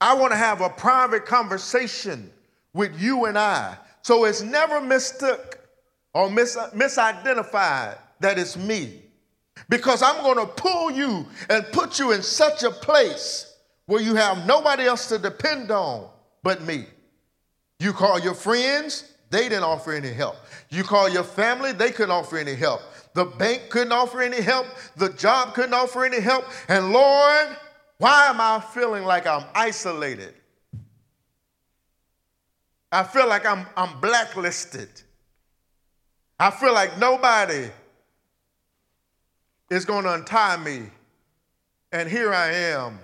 I 0.02 0.14
want 0.14 0.34
to 0.34 0.38
have 0.38 0.60
a 0.60 0.70
private 0.70 1.26
conversation 1.26 2.30
with 2.74 3.00
you 3.00 3.26
and 3.26 3.38
I. 3.38 3.78
So 4.02 4.26
it's 4.26 4.41
never 4.41 4.82
mistook 4.82 5.64
or 6.16 6.30
mis- 6.30 6.55
misidentified 6.74 7.97
that 8.22 8.39
it's 8.39 8.55
me. 8.57 9.01
Because 9.68 10.01
I'm 10.01 10.24
going 10.24 10.38
to 10.38 10.51
pull 10.53 10.89
you 10.89 11.26
and 11.49 11.66
put 11.72 11.99
you 11.99 12.13
in 12.13 12.24
such 12.24 12.63
a 12.63 12.72
place 12.72 13.53
where 13.86 14.01
you 14.01 14.16
have 14.16 14.47
nobody 14.47 14.84
else 14.84 15.09
to 15.09 15.20
depend 15.20 15.70
on 15.70 16.09
but 16.41 16.61
me. 16.63 16.86
You 17.80 17.91
call 17.91 18.20
your 18.20 18.34
friends, 18.34 19.11
they 19.30 19.49
didn't 19.49 19.66
offer 19.66 19.91
any 19.91 20.13
help. 20.13 20.38
You 20.70 20.84
call 20.84 21.09
your 21.09 21.24
family, 21.24 21.74
they 21.74 21.91
couldn't 21.91 22.11
offer 22.11 22.38
any 22.38 22.55
help. 22.55 22.82
The 23.13 23.26
bank 23.26 23.63
couldn't 23.70 23.91
offer 23.91 24.22
any 24.22 24.41
help. 24.41 24.68
The 24.95 25.09
job 25.09 25.53
couldn't 25.53 25.74
offer 25.74 26.05
any 26.05 26.22
help. 26.22 26.45
And 26.70 26.93
Lord, 26.93 27.57
why 27.97 28.28
am 28.28 28.39
I 28.39 28.63
feeling 28.74 29.03
like 29.03 29.28
I'm 29.28 29.43
isolated? 29.53 30.34
I 32.91 33.03
feel 33.03 33.28
like 33.28 33.45
I'm, 33.45 33.66
I'm 33.76 33.99
blacklisted. 33.99 35.01
I 36.39 36.51
feel 36.51 36.73
like 36.73 36.97
nobody 36.97 37.69
is 39.69 39.86
going 39.86 40.03
to 40.03 40.13
untie 40.13 40.57
me. 40.57 40.83
And 41.91 42.09
here 42.09 42.33
I 42.33 42.51
am, 42.51 42.99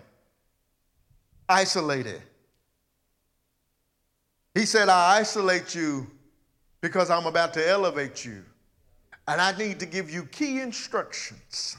isolated. 1.48 2.22
He 4.54 4.66
said, 4.66 4.90
I 4.90 5.18
isolate 5.20 5.74
you 5.74 6.08
because 6.82 7.10
I'm 7.10 7.26
about 7.26 7.54
to 7.54 7.68
elevate 7.68 8.26
you. 8.26 8.44
And 9.28 9.40
I 9.40 9.58
need 9.58 9.80
to 9.80 9.86
give 9.86 10.10
you 10.10 10.26
key 10.26 10.60
instructions. 10.60 11.78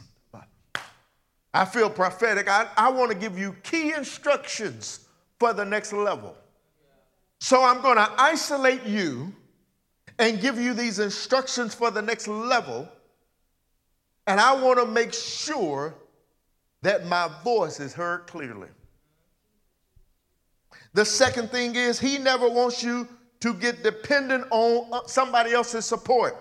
I 1.52 1.66
feel 1.66 1.90
prophetic. 1.90 2.48
I, 2.48 2.66
I 2.78 2.90
want 2.90 3.10
to 3.10 3.16
give 3.16 3.38
you 3.38 3.54
key 3.62 3.92
instructions 3.92 5.00
for 5.38 5.52
the 5.52 5.64
next 5.64 5.92
level. 5.92 6.34
So 7.40 7.62
I'm 7.62 7.82
going 7.82 7.98
to 7.98 8.10
isolate 8.16 8.84
you 8.84 9.34
and 10.18 10.40
give 10.40 10.58
you 10.58 10.74
these 10.74 10.98
instructions 10.98 11.74
for 11.74 11.90
the 11.90 12.02
next 12.02 12.28
level. 12.28 12.88
And 14.26 14.40
I 14.40 14.54
want 14.54 14.78
to 14.78 14.86
make 14.86 15.12
sure 15.12 15.94
that 16.82 17.06
my 17.06 17.30
voice 17.42 17.80
is 17.80 17.92
heard 17.92 18.26
clearly. 18.26 18.68
The 20.94 21.04
second 21.04 21.50
thing 21.50 21.74
is, 21.74 21.98
he 21.98 22.18
never 22.18 22.48
wants 22.48 22.82
you 22.82 23.08
to 23.40 23.54
get 23.54 23.82
dependent 23.82 24.44
on 24.50 24.88
uh, 24.92 25.00
somebody 25.06 25.52
else's 25.52 25.84
support. 25.84 26.36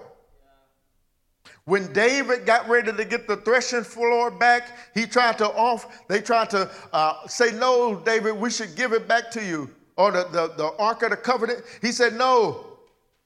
When 1.66 1.92
David 1.94 2.46
got 2.46 2.68
ready 2.68 2.92
to 2.92 3.06
get 3.06 3.28
the 3.28 3.38
threshing 3.38 3.84
floor 3.84 4.30
back, 4.30 4.78
he 4.94 5.06
tried 5.06 5.38
to 5.38 5.48
off, 5.48 6.08
they 6.08 6.22
tried 6.22 6.50
to 6.52 6.70
uh, 6.92 7.28
say, 7.28 7.52
No, 7.52 7.96
David, 7.96 8.34
we 8.34 8.50
should 8.50 8.76
give 8.76 8.94
it 8.94 9.08
back 9.08 9.32
to 9.32 9.44
you. 9.44 9.70
Or 9.96 10.12
the, 10.12 10.24
the, 10.32 10.54
the 10.58 10.74
Ark 10.78 11.04
of 11.04 11.12
the 11.12 11.18
Covenant. 11.18 11.64
He 11.82 11.92
said, 11.92 12.14
No, 12.14 12.71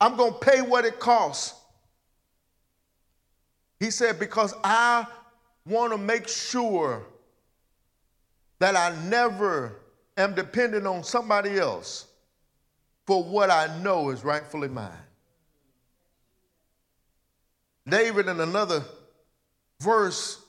I'm 0.06 0.16
going 0.16 0.34
to 0.34 0.40
pay 0.40 0.62
what 0.62 0.86
it 0.86 1.00
costs. 1.00 1.60
He 3.80 3.90
said, 3.90 4.20
Because 4.20 4.54
I 4.64 5.08
want 5.66 5.94
to 5.94 5.98
make 5.98 6.28
sure 6.28 7.04
that 8.60 8.76
I 8.76 8.96
never 9.08 9.82
am 10.16 10.36
dependent 10.36 10.86
on 10.86 11.04
somebody 11.04 11.58
else 11.58 12.06
for 13.08 13.24
what 13.24 13.50
I 13.50 13.80
know 13.82 14.12
is 14.12 14.24
rightfully 14.24 14.68
mine. 14.68 14.92
David, 17.90 18.28
in 18.28 18.40
another 18.40 18.84
verse, 19.82 20.40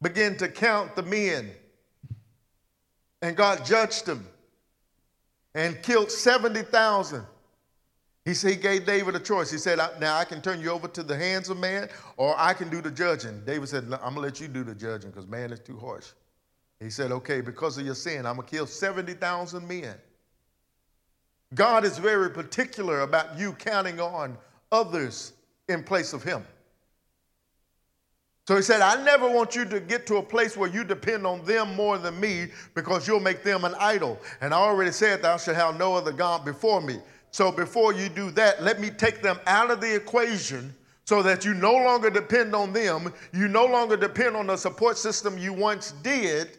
began 0.00 0.36
to 0.36 0.46
count 0.46 0.94
the 0.94 1.02
men, 1.02 1.50
and 3.20 3.36
God 3.36 3.66
judged 3.66 4.06
them 4.06 4.28
and 5.56 5.82
killed 5.82 6.12
70,000. 6.12 7.26
He 8.26 8.34
said 8.34 8.50
he 8.50 8.56
gave 8.56 8.84
David 8.84 9.14
a 9.14 9.20
choice. 9.20 9.52
He 9.52 9.56
said, 9.56 9.78
Now 10.00 10.16
I 10.16 10.24
can 10.24 10.42
turn 10.42 10.60
you 10.60 10.70
over 10.70 10.88
to 10.88 11.04
the 11.04 11.16
hands 11.16 11.48
of 11.48 11.58
man, 11.58 11.88
or 12.16 12.34
I 12.36 12.54
can 12.54 12.68
do 12.68 12.82
the 12.82 12.90
judging. 12.90 13.40
David 13.46 13.68
said, 13.68 13.84
I'm 13.84 14.14
gonna 14.14 14.20
let 14.20 14.40
you 14.40 14.48
do 14.48 14.64
the 14.64 14.74
judging 14.74 15.10
because 15.10 15.28
man 15.28 15.52
is 15.52 15.60
too 15.60 15.78
harsh. 15.78 16.08
He 16.80 16.90
said, 16.90 17.12
Okay, 17.12 17.40
because 17.40 17.78
of 17.78 17.86
your 17.86 17.94
sin, 17.94 18.26
I'm 18.26 18.34
going 18.34 18.48
to 18.48 18.54
kill 18.54 18.66
70,000 18.66 19.66
men. 19.66 19.94
God 21.54 21.84
is 21.84 21.98
very 21.98 22.28
particular 22.28 23.02
about 23.02 23.38
you 23.38 23.52
counting 23.52 24.00
on 24.00 24.36
others 24.72 25.32
in 25.68 25.84
place 25.84 26.12
of 26.12 26.24
Him. 26.24 26.44
So 28.48 28.56
he 28.56 28.62
said, 28.62 28.80
I 28.80 29.02
never 29.02 29.28
want 29.28 29.56
you 29.56 29.64
to 29.64 29.80
get 29.80 30.06
to 30.08 30.16
a 30.16 30.22
place 30.22 30.56
where 30.56 30.68
you 30.68 30.84
depend 30.84 31.26
on 31.26 31.44
them 31.44 31.74
more 31.74 31.98
than 31.98 32.18
me 32.20 32.48
because 32.74 33.06
you'll 33.06 33.20
make 33.20 33.42
them 33.42 33.64
an 33.64 33.74
idol. 33.80 34.20
And 34.40 34.52
I 34.52 34.58
already 34.58 34.92
said, 34.92 35.22
Thou 35.22 35.36
shalt 35.36 35.56
have 35.56 35.78
no 35.78 35.94
other 35.94 36.12
God 36.12 36.44
before 36.44 36.80
me. 36.80 36.98
So 37.30 37.52
before 37.52 37.92
you 37.92 38.08
do 38.08 38.30
that, 38.32 38.62
let 38.62 38.80
me 38.80 38.90
take 38.90 39.22
them 39.22 39.38
out 39.46 39.70
of 39.70 39.80
the 39.80 39.94
equation 39.94 40.74
so 41.04 41.22
that 41.22 41.44
you 41.44 41.54
no 41.54 41.72
longer 41.72 42.10
depend 42.10 42.54
on 42.54 42.72
them. 42.72 43.12
You 43.32 43.48
no 43.48 43.66
longer 43.66 43.96
depend 43.96 44.36
on 44.36 44.46
the 44.46 44.56
support 44.56 44.96
system 44.98 45.38
you 45.38 45.52
once 45.52 45.92
did 46.02 46.58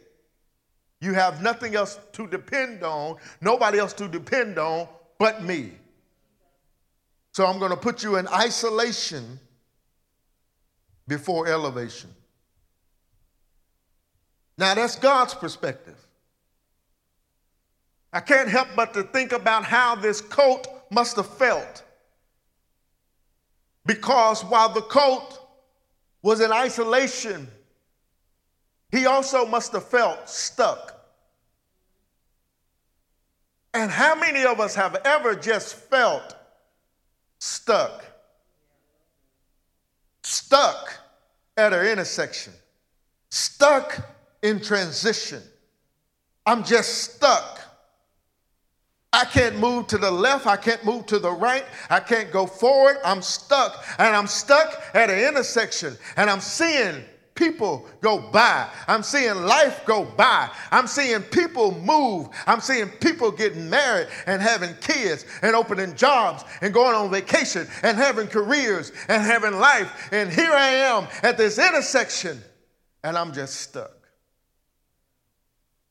you 1.00 1.14
have 1.14 1.44
nothing 1.44 1.76
else 1.76 2.00
to 2.14 2.28
depend 2.28 2.84
on, 2.84 3.18
nobody 3.40 3.80
else 3.80 3.94
to 3.94 4.08
depend 4.08 4.58
on 4.58 4.88
but 5.20 5.44
me. 5.44 5.72
So 7.34 7.46
I'm 7.46 7.60
going 7.60 7.72
to 7.72 7.78
put 7.78 8.04
you 8.04 8.18
in 8.18 8.28
isolation 8.28 9.40
before 11.08 11.48
elevation. 11.48 12.10
Now, 14.58 14.74
that's 14.74 14.96
God's 14.96 15.36
perspective. 15.36 16.07
I 18.14 18.20
can't 18.20 18.50
help 18.50 18.70
but 18.76 18.94
to 18.94 19.04
think 19.04 19.32
about 19.32 19.64
how 19.64 19.96
this 19.96 20.22
coat 20.22 20.68
must 20.90 21.18
have 21.18 21.38
felt. 21.38 21.84
Because 23.86 24.44
while 24.44 24.70
the 24.70 24.82
coat 24.82 25.40
was 26.22 26.42
in 26.42 26.52
isolation 26.52 27.48
he 28.92 29.06
also 29.06 29.46
must 29.46 29.74
have 29.74 29.88
felt 29.88 30.30
stuck. 30.30 30.94
And 33.74 33.92
how 33.92 34.16
many 34.16 34.46
of 34.46 34.60
us 34.60 34.76
have 34.76 34.96
ever 35.04 35.36
just 35.36 35.76
felt 35.76 36.36
stuck? 37.40 38.06
Stuck 40.24 40.94
at 41.56 41.74
an 41.74 41.86
intersection, 41.86 42.54
stuck 43.30 44.08
in 44.42 44.62
transition. 44.62 45.42
I'm 46.46 46.64
just 46.64 47.16
stuck. 47.16 47.57
I 49.14 49.26
can't 49.26 49.58
move 49.58 49.88
to 49.88 49.98
the 49.98 50.12
left. 50.12 50.46
I 50.46 50.58
can't 50.58 50.84
move 50.84 51.06
to 51.08 51.20
the 51.20 51.32
right. 51.32 51.66
I 51.90 52.00
can't 52.00 52.32
go 52.32 52.46
forward. 52.46 52.98
I'm 53.06 53.22
stuck. 53.22 53.86
And 53.98 54.16
I'm 54.16 54.28
stuck 54.28 54.82
at 54.94 55.10
an 55.10 55.20
intersection. 55.20 55.98
And 56.18 56.30
I'm 56.30 56.42
seeing 56.42 57.04
people 57.38 57.88
go 58.02 58.20
by. 58.20 58.68
I'm 58.88 59.04
seeing 59.04 59.36
life 59.44 59.86
go 59.86 60.04
by. 60.04 60.50
I'm 60.72 60.88
seeing 60.88 61.22
people 61.22 61.80
move. 61.80 62.28
I'm 62.46 62.60
seeing 62.60 62.90
people 62.90 63.32
getting 63.32 63.70
married 63.70 64.08
and 64.26 64.42
having 64.42 64.76
kids 64.82 65.26
and 65.42 65.56
opening 65.56 65.96
jobs 65.96 66.44
and 66.62 66.74
going 66.74 66.96
on 66.96 67.10
vacation 67.10 67.68
and 67.84 67.98
having 67.98 68.28
careers 68.28 68.92
and 69.08 69.22
having 69.22 69.54
life. 69.54 70.10
And 70.12 70.32
here 70.32 70.52
I 70.52 70.68
am 70.68 71.08
at 71.24 71.38
this 71.38 71.58
intersection 71.58 72.42
and 73.04 73.18
I'm 73.18 73.32
just 73.32 73.62
stuck. 73.62 73.94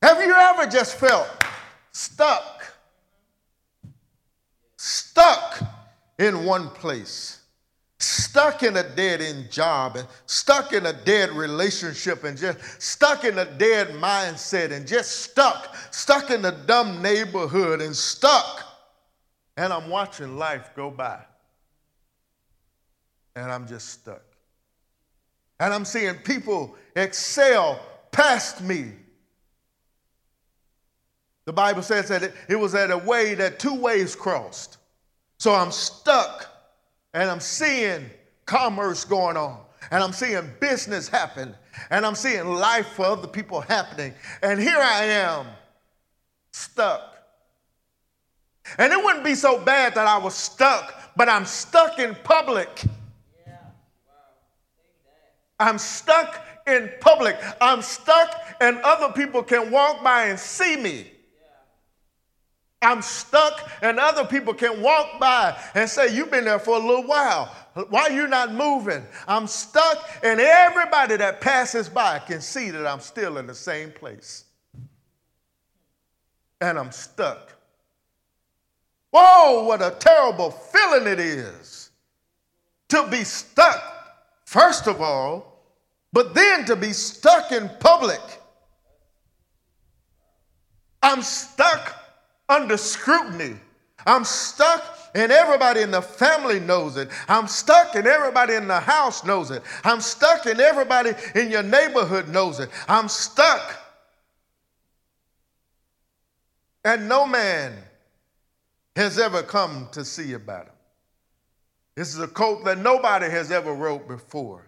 Have 0.03 0.21
you 0.21 0.33
ever 0.33 0.67
just 0.67 0.95
felt 0.99 1.27
stuck? 1.91 2.56
Stuck 5.17 5.63
in 6.19 6.45
one 6.45 6.69
place 6.69 7.37
stuck 7.99 8.61
in 8.61 8.77
a 8.77 8.83
dead 8.95 9.21
end 9.21 9.49
job 9.49 9.95
and 9.95 10.07
stuck 10.27 10.73
in 10.73 10.85
a 10.85 10.93
dead 10.93 11.31
relationship 11.31 12.23
and 12.23 12.37
just 12.37 12.59
stuck 12.79 13.23
in 13.23 13.37
a 13.39 13.45
dead 13.57 13.87
mindset 13.89 14.71
and 14.71 14.87
just 14.87 15.21
stuck, 15.21 15.75
stuck 15.91 16.29
in 16.29 16.45
a 16.45 16.51
dumb 16.51 17.01
neighborhood 17.01 17.81
and 17.81 17.95
stuck. 17.95 18.63
And 19.55 19.73
I'm 19.73 19.89
watching 19.89 20.37
life 20.37 20.69
go 20.75 20.91
by. 20.91 21.19
And 23.35 23.51
I'm 23.51 23.67
just 23.67 23.89
stuck. 23.89 24.21
And 25.59 25.73
I'm 25.73 25.85
seeing 25.85 26.13
people 26.15 26.75
excel 26.95 27.79
past 28.11 28.61
me. 28.61 28.91
The 31.45 31.53
Bible 31.53 31.81
says 31.81 32.09
that 32.09 32.31
it, 32.47 32.55
was 32.55 32.75
at 32.75 32.91
a 32.91 32.97
way 32.97 33.33
that 33.33 33.57
two 33.57 33.73
ways 33.73 34.15
crossed. 34.15 34.76
So 35.37 35.53
I'm 35.53 35.71
stuck 35.71 36.47
and 37.13 37.29
I'm 37.29 37.39
seeing 37.39 38.09
commerce 38.45 39.03
going 39.03 39.37
on, 39.37 39.59
and 39.91 40.03
I'm 40.03 40.13
seeing 40.13 40.49
business 40.59 41.07
happen, 41.07 41.55
and 41.89 42.05
I'm 42.05 42.15
seeing 42.15 42.45
life 42.45 42.87
for 42.87 43.05
other 43.05 43.27
people 43.27 43.61
happening. 43.61 44.13
And 44.41 44.59
here 44.59 44.79
I 44.79 45.03
am, 45.03 45.47
stuck. 46.51 47.15
And 48.77 48.91
it 48.91 49.03
wouldn't 49.03 49.23
be 49.23 49.35
so 49.35 49.63
bad 49.63 49.95
that 49.95 50.07
I 50.07 50.17
was 50.17 50.35
stuck, 50.35 50.93
but 51.15 51.29
I'm 51.29 51.45
stuck 51.45 51.99
in 51.99 52.15
public. 52.23 52.83
I'm 55.59 55.77
stuck 55.77 56.45
in 56.67 56.91
public. 56.99 57.37
I'm 57.59 57.81
stuck 57.81 58.35
and 58.59 58.77
other 58.79 59.11
people 59.13 59.41
can 59.41 59.71
walk 59.71 60.03
by 60.03 60.25
and 60.25 60.39
see 60.39 60.75
me. 60.77 61.11
I'm 62.81 63.01
stuck 63.01 63.69
and 63.81 63.99
other 63.99 64.23
people 64.25 64.53
can 64.53 64.81
walk 64.81 65.19
by 65.19 65.57
and 65.73 65.89
say, 65.89 66.13
You've 66.15 66.29
been 66.29 66.45
there 66.45 66.59
for 66.59 66.75
a 66.75 66.79
little 66.79 67.05
while. 67.07 67.53
Why 67.89 68.03
are 68.03 68.11
you 68.11 68.27
not 68.27 68.53
moving? 68.53 69.03
I'm 69.27 69.47
stuck 69.47 70.09
and 70.23 70.39
everybody 70.39 71.17
that 71.17 71.41
passes 71.41 71.89
by 71.89 72.19
can 72.19 72.41
see 72.41 72.71
that 72.71 72.87
I'm 72.87 72.99
still 72.99 73.37
in 73.37 73.47
the 73.47 73.55
same 73.55 73.91
place. 73.91 74.45
And 76.61 76.77
I'm 76.77 76.91
stuck. 76.91 77.53
Whoa, 79.11 79.63
what 79.63 79.81
a 79.81 79.95
terrible 79.99 80.51
feeling 80.51 81.07
it 81.07 81.19
is 81.19 81.91
to 82.89 83.07
be 83.09 83.23
stuck, 83.23 83.81
first 84.45 84.87
of 84.87 85.01
all, 85.01 85.63
but 86.13 86.33
then 86.33 86.65
to 86.65 86.75
be 86.75 86.93
stuck 86.93 87.51
in 87.51 87.69
public. 87.79 88.21
I'm 91.01 91.21
stuck 91.21 92.06
under 92.49 92.77
scrutiny. 92.77 93.55
I'm 94.05 94.23
stuck 94.23 94.83
and 95.15 95.31
everybody 95.31 95.81
in 95.81 95.91
the 95.91 96.01
family 96.01 96.59
knows 96.59 96.95
it. 96.97 97.09
I'm 97.27 97.47
stuck 97.47 97.95
and 97.95 98.07
everybody 98.07 98.53
in 98.53 98.67
the 98.67 98.79
house 98.79 99.25
knows 99.25 99.51
it. 99.51 99.63
I'm 99.83 99.99
stuck 99.99 100.45
and 100.45 100.59
everybody 100.59 101.11
in 101.35 101.51
your 101.51 101.63
neighborhood 101.63 102.29
knows 102.29 102.59
it. 102.59 102.69
I'm 102.87 103.09
stuck. 103.09 103.75
And 106.85 107.09
no 107.09 107.25
man 107.25 107.73
has 108.95 109.19
ever 109.19 109.43
come 109.43 109.89
to 109.91 110.05
see 110.05 110.33
about 110.33 110.67
it. 110.67 110.73
This 111.95 112.13
is 112.13 112.21
a 112.21 112.27
coat 112.27 112.63
that 112.65 112.77
nobody 112.77 113.29
has 113.29 113.51
ever 113.51 113.73
wrote 113.73 114.07
before. 114.07 114.67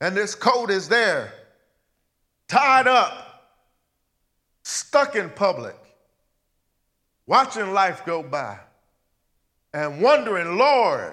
And 0.00 0.16
this 0.16 0.34
coat 0.34 0.70
is 0.70 0.88
there, 0.88 1.32
tied 2.46 2.86
up, 2.86 3.52
stuck 4.62 5.16
in 5.16 5.30
public 5.30 5.74
watching 7.28 7.74
life 7.74 8.04
go 8.06 8.22
by 8.22 8.58
and 9.74 10.00
wondering, 10.00 10.56
Lord, 10.56 11.12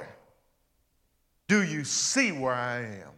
do 1.47 1.61
you 1.61 1.83
see 1.83 2.31
where 2.31 2.53
I 2.53 2.79
am? 2.79 3.11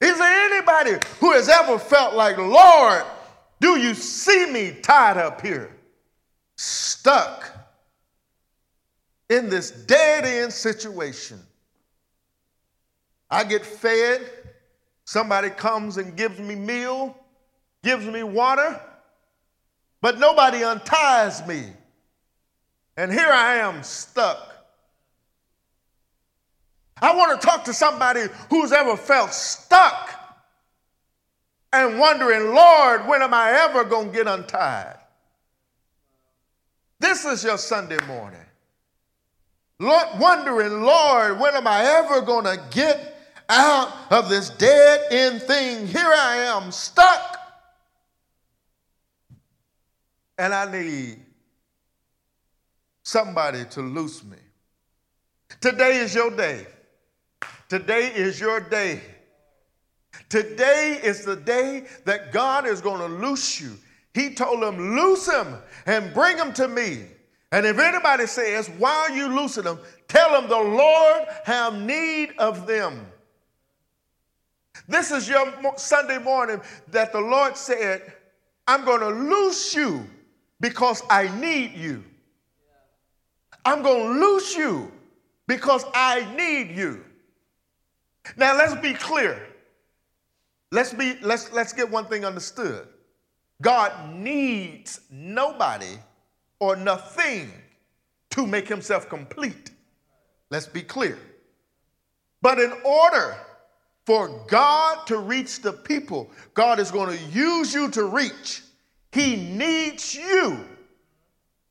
Is 0.00 0.16
there 0.16 0.52
anybody 0.52 0.92
who 1.18 1.32
has 1.32 1.48
ever 1.48 1.78
felt 1.78 2.14
like, 2.14 2.38
Lord, 2.38 3.02
do 3.60 3.76
you 3.76 3.92
see 3.92 4.46
me 4.46 4.76
tied 4.80 5.16
up 5.16 5.44
here, 5.44 5.76
stuck 6.56 7.50
in 9.28 9.50
this 9.50 9.72
dead 9.72 10.24
end 10.24 10.52
situation? 10.52 11.40
I 13.28 13.42
get 13.42 13.66
fed, 13.66 14.22
somebody 15.04 15.50
comes 15.50 15.96
and 15.96 16.16
gives 16.16 16.38
me 16.38 16.54
meal, 16.54 17.16
gives 17.82 18.06
me 18.06 18.22
water, 18.22 18.80
but 20.00 20.18
nobody 20.18 20.62
unties 20.62 21.46
me. 21.46 21.64
And 22.96 23.12
here 23.12 23.30
I 23.30 23.56
am 23.56 23.82
stuck. 23.82 24.54
I 27.00 27.14
want 27.14 27.40
to 27.40 27.46
talk 27.46 27.64
to 27.64 27.72
somebody 27.72 28.22
who's 28.50 28.72
ever 28.72 28.96
felt 28.96 29.32
stuck 29.32 30.14
and 31.72 31.98
wondering, 31.98 32.54
Lord, 32.54 33.06
when 33.06 33.22
am 33.22 33.34
I 33.34 33.52
ever 33.52 33.84
going 33.84 34.10
to 34.10 34.16
get 34.16 34.26
untied? 34.26 34.96
This 36.98 37.24
is 37.24 37.44
your 37.44 37.58
Sunday 37.58 37.98
morning. 38.06 38.40
Lord, 39.78 40.06
wondering, 40.18 40.82
Lord, 40.82 41.38
when 41.38 41.54
am 41.54 41.68
I 41.68 41.84
ever 41.84 42.20
going 42.20 42.44
to 42.44 42.60
get 42.70 43.16
out 43.48 43.92
of 44.10 44.28
this 44.28 44.50
dead 44.50 45.12
end 45.12 45.42
thing? 45.42 45.86
Here 45.86 46.12
I 46.12 46.36
am 46.36 46.72
stuck 46.72 47.38
and 50.38 50.54
I 50.54 50.70
need 50.70 51.18
somebody 53.02 53.64
to 53.70 53.82
loose 53.82 54.22
me. 54.22 54.36
Today 55.60 55.98
is 55.98 56.14
your 56.14 56.30
day. 56.30 56.66
Today 57.68 58.12
is 58.14 58.40
your 58.40 58.60
day. 58.60 59.00
Today 60.28 61.00
is 61.02 61.24
the 61.24 61.36
day 61.36 61.86
that 62.04 62.32
God 62.32 62.66
is 62.66 62.80
going 62.80 63.00
to 63.00 63.16
loose 63.16 63.60
you. 63.60 63.76
He 64.14 64.34
told 64.34 64.62
him, 64.62 64.96
Loose 64.96 65.28
him 65.30 65.56
and 65.86 66.14
bring 66.14 66.36
him 66.36 66.52
to 66.54 66.68
me. 66.68 67.06
And 67.50 67.66
if 67.66 67.78
anybody 67.78 68.26
says, 68.26 68.68
Why 68.78 68.92
are 68.92 69.10
you 69.10 69.28
loosing 69.28 69.64
them? 69.64 69.78
Tell 70.06 70.30
them 70.32 70.48
the 70.48 70.56
Lord 70.56 71.28
have 71.44 71.74
need 71.80 72.34
of 72.38 72.66
them. 72.66 73.06
This 74.86 75.10
is 75.10 75.28
your 75.28 75.52
Sunday 75.76 76.18
morning 76.18 76.60
that 76.88 77.12
the 77.12 77.20
Lord 77.20 77.56
said, 77.56 78.12
I'm 78.66 78.84
going 78.84 79.00
to 79.00 79.08
loose 79.08 79.74
you 79.74 80.06
because 80.60 81.02
I 81.08 81.28
need 81.40 81.74
you. 81.74 82.04
I'm 83.64 83.82
going 83.82 84.14
to 84.14 84.20
lose 84.20 84.54
you 84.54 84.90
because 85.46 85.84
I 85.94 86.26
need 86.36 86.76
you. 86.76 87.04
Now 88.36 88.56
let's 88.56 88.74
be 88.80 88.94
clear. 88.94 89.46
Let's 90.70 90.92
be 90.92 91.16
let's 91.22 91.50
let's 91.52 91.72
get 91.72 91.90
one 91.90 92.04
thing 92.06 92.24
understood. 92.24 92.86
God 93.62 94.14
needs 94.14 95.00
nobody 95.10 95.98
or 96.60 96.76
nothing 96.76 97.50
to 98.30 98.46
make 98.46 98.68
himself 98.68 99.08
complete. 99.08 99.70
Let's 100.50 100.66
be 100.66 100.82
clear. 100.82 101.18
But 102.42 102.60
in 102.60 102.72
order 102.84 103.36
for 104.04 104.44
God 104.46 105.06
to 105.06 105.18
reach 105.18 105.60
the 105.60 105.72
people, 105.72 106.30
God 106.54 106.78
is 106.78 106.90
going 106.90 107.16
to 107.16 107.24
use 107.24 107.74
you 107.74 107.90
to 107.90 108.04
reach 108.04 108.62
he 109.12 109.36
needs 109.36 110.14
you. 110.14 110.58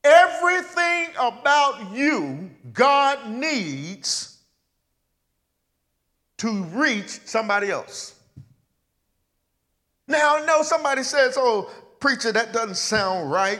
Everything 0.03 1.09
about 1.19 1.91
you, 1.93 2.49
God 2.73 3.29
needs 3.29 4.37
to 6.37 6.63
reach 6.65 7.19
somebody 7.25 7.69
else. 7.71 8.15
Now, 10.07 10.37
I 10.37 10.45
know 10.45 10.61
somebody 10.61 11.03
says, 11.03 11.35
oh, 11.37 11.69
preacher, 11.99 12.31
that 12.31 12.53
doesn't 12.53 12.77
sound 12.77 13.29
right. 13.31 13.59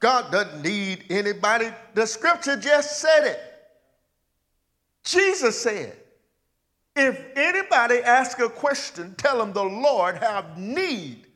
God 0.00 0.32
doesn't 0.32 0.62
need 0.62 1.04
anybody. 1.10 1.68
The 1.94 2.06
scripture 2.06 2.56
just 2.56 3.00
said 3.00 3.24
it. 3.24 3.40
Jesus 5.04 5.60
said, 5.60 5.96
if 6.96 7.20
anybody 7.36 7.98
asks 7.98 8.40
a 8.40 8.48
question, 8.48 9.14
tell 9.16 9.38
them 9.38 9.52
the 9.52 9.62
Lord 9.62 10.16
have 10.18 10.58
need 10.58 11.26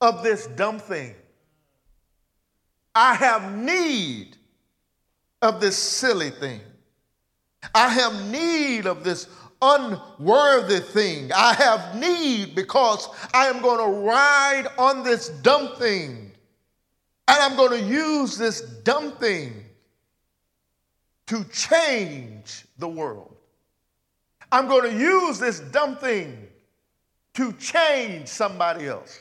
of 0.00 0.22
this 0.22 0.46
dumb 0.48 0.78
thing. 0.78 1.14
I 2.94 3.14
have 3.14 3.56
need 3.56 4.36
of 5.42 5.60
this 5.60 5.76
silly 5.76 6.30
thing. 6.30 6.60
I 7.74 7.88
have 7.88 8.30
need 8.30 8.86
of 8.86 9.04
this 9.04 9.28
unworthy 9.60 10.80
thing. 10.80 11.32
I 11.32 11.54
have 11.54 11.96
need 11.96 12.54
because 12.54 13.08
I 13.34 13.46
am 13.46 13.60
going 13.60 13.78
to 13.78 14.00
ride 14.00 14.66
on 14.78 15.02
this 15.02 15.28
dumb 15.28 15.76
thing. 15.76 16.32
And 17.26 17.38
I'm 17.38 17.56
going 17.56 17.80
to 17.80 17.86
use 17.86 18.38
this 18.38 18.62
dumb 18.62 19.12
thing 19.12 19.64
to 21.26 21.44
change 21.44 22.64
the 22.78 22.88
world. 22.88 23.36
I'm 24.50 24.66
going 24.66 24.90
to 24.90 24.98
use 24.98 25.38
this 25.38 25.60
dumb 25.60 25.96
thing 25.96 26.48
to 27.34 27.52
change 27.52 28.28
somebody 28.28 28.86
else 28.86 29.20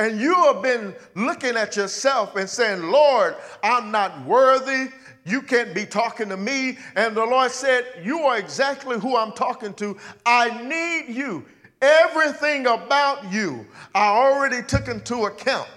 and 0.00 0.18
you 0.18 0.34
have 0.34 0.62
been 0.62 0.94
looking 1.14 1.58
at 1.58 1.76
yourself 1.76 2.34
and 2.36 2.48
saying, 2.48 2.90
Lord, 2.90 3.36
I'm 3.62 3.90
not 3.90 4.24
worthy. 4.24 4.88
You 5.26 5.42
can't 5.42 5.74
be 5.74 5.84
talking 5.84 6.30
to 6.30 6.38
me. 6.38 6.78
And 6.96 7.14
the 7.14 7.26
Lord 7.26 7.50
said, 7.50 7.84
You 8.02 8.20
are 8.20 8.38
exactly 8.38 8.98
who 8.98 9.14
I'm 9.14 9.32
talking 9.32 9.74
to. 9.74 9.98
I 10.24 10.66
need 10.66 11.14
you. 11.14 11.44
Everything 11.82 12.66
about 12.66 13.30
you, 13.30 13.66
I 13.94 14.06
already 14.06 14.62
took 14.62 14.88
into 14.88 15.26
account. 15.26 15.68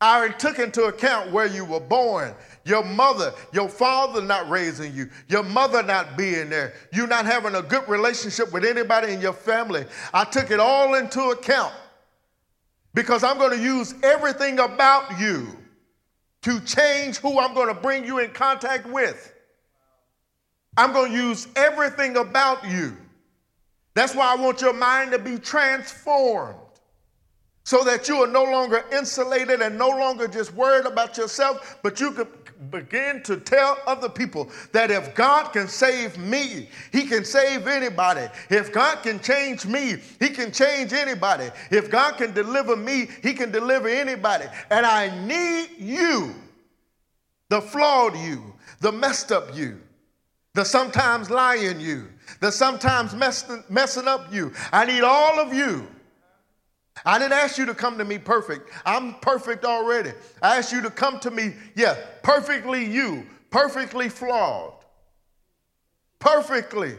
I 0.00 0.16
already 0.16 0.34
took 0.38 0.58
into 0.58 0.84
account 0.84 1.32
where 1.32 1.46
you 1.46 1.66
were 1.66 1.80
born, 1.80 2.34
your 2.64 2.82
mother, 2.82 3.34
your 3.52 3.68
father 3.68 4.22
not 4.22 4.48
raising 4.48 4.94
you, 4.94 5.10
your 5.28 5.42
mother 5.42 5.82
not 5.82 6.16
being 6.16 6.48
there, 6.48 6.72
you 6.94 7.06
not 7.06 7.26
having 7.26 7.56
a 7.56 7.62
good 7.62 7.86
relationship 7.90 8.52
with 8.54 8.64
anybody 8.64 9.12
in 9.12 9.20
your 9.20 9.34
family. 9.34 9.84
I 10.14 10.24
took 10.24 10.50
it 10.50 10.60
all 10.60 10.94
into 10.94 11.20
account 11.24 11.74
because 12.94 13.24
I'm 13.24 13.38
going 13.38 13.56
to 13.56 13.62
use 13.62 13.94
everything 14.02 14.58
about 14.58 15.18
you 15.18 15.58
to 16.42 16.60
change 16.60 17.18
who 17.18 17.38
I'm 17.38 17.54
going 17.54 17.68
to 17.68 17.80
bring 17.80 18.04
you 18.04 18.18
in 18.18 18.30
contact 18.30 18.86
with. 18.86 19.32
I'm 20.76 20.92
going 20.92 21.12
to 21.12 21.16
use 21.16 21.48
everything 21.54 22.16
about 22.16 22.68
you. 22.68 22.96
That's 23.94 24.14
why 24.14 24.32
I 24.32 24.36
want 24.36 24.60
your 24.60 24.72
mind 24.72 25.12
to 25.12 25.18
be 25.18 25.38
transformed 25.38 26.58
so 27.64 27.84
that 27.84 28.08
you 28.08 28.16
are 28.22 28.26
no 28.26 28.42
longer 28.42 28.84
insulated 28.92 29.60
and 29.60 29.78
no 29.78 29.88
longer 29.88 30.26
just 30.26 30.52
worried 30.54 30.86
about 30.86 31.16
yourself, 31.16 31.78
but 31.82 32.00
you 32.00 32.10
could 32.10 32.41
begin 32.70 33.22
to 33.24 33.36
tell 33.38 33.78
other 33.86 34.08
people 34.08 34.50
that 34.72 34.90
if 34.90 35.14
God 35.14 35.52
can 35.52 35.68
save 35.68 36.18
me, 36.18 36.68
He 36.92 37.04
can 37.04 37.24
save 37.24 37.66
anybody. 37.66 38.28
If 38.50 38.72
God 38.72 39.02
can 39.02 39.20
change 39.20 39.66
me, 39.66 39.96
He 40.20 40.28
can 40.28 40.52
change 40.52 40.92
anybody. 40.92 41.50
If 41.70 41.90
God 41.90 42.16
can 42.16 42.32
deliver 42.32 42.76
me, 42.76 43.08
He 43.22 43.34
can 43.34 43.50
deliver 43.50 43.88
anybody. 43.88 44.46
And 44.70 44.86
I 44.86 45.26
need 45.26 45.70
you, 45.78 46.34
the 47.48 47.60
flawed 47.60 48.16
you, 48.16 48.54
the 48.80 48.92
messed 48.92 49.32
up 49.32 49.54
you, 49.56 49.80
the 50.54 50.64
sometimes 50.64 51.30
lying 51.30 51.80
you, 51.80 52.08
the 52.40 52.52
sometimes 52.52 53.14
messing, 53.14 54.08
up 54.08 54.32
you. 54.32 54.52
I 54.72 54.84
need 54.84 55.02
all 55.02 55.40
of 55.40 55.52
you 55.52 55.86
I 57.04 57.18
didn't 57.18 57.32
ask 57.32 57.58
you 57.58 57.66
to 57.66 57.74
come 57.74 57.98
to 57.98 58.04
me 58.04 58.18
perfect. 58.18 58.70
I'm 58.84 59.14
perfect 59.14 59.64
already. 59.64 60.12
I 60.40 60.58
asked 60.58 60.72
you 60.72 60.82
to 60.82 60.90
come 60.90 61.18
to 61.20 61.30
me, 61.30 61.54
yeah, 61.74 61.96
perfectly 62.22 62.84
you, 62.84 63.26
perfectly 63.50 64.08
flawed, 64.08 64.74
perfectly 66.18 66.98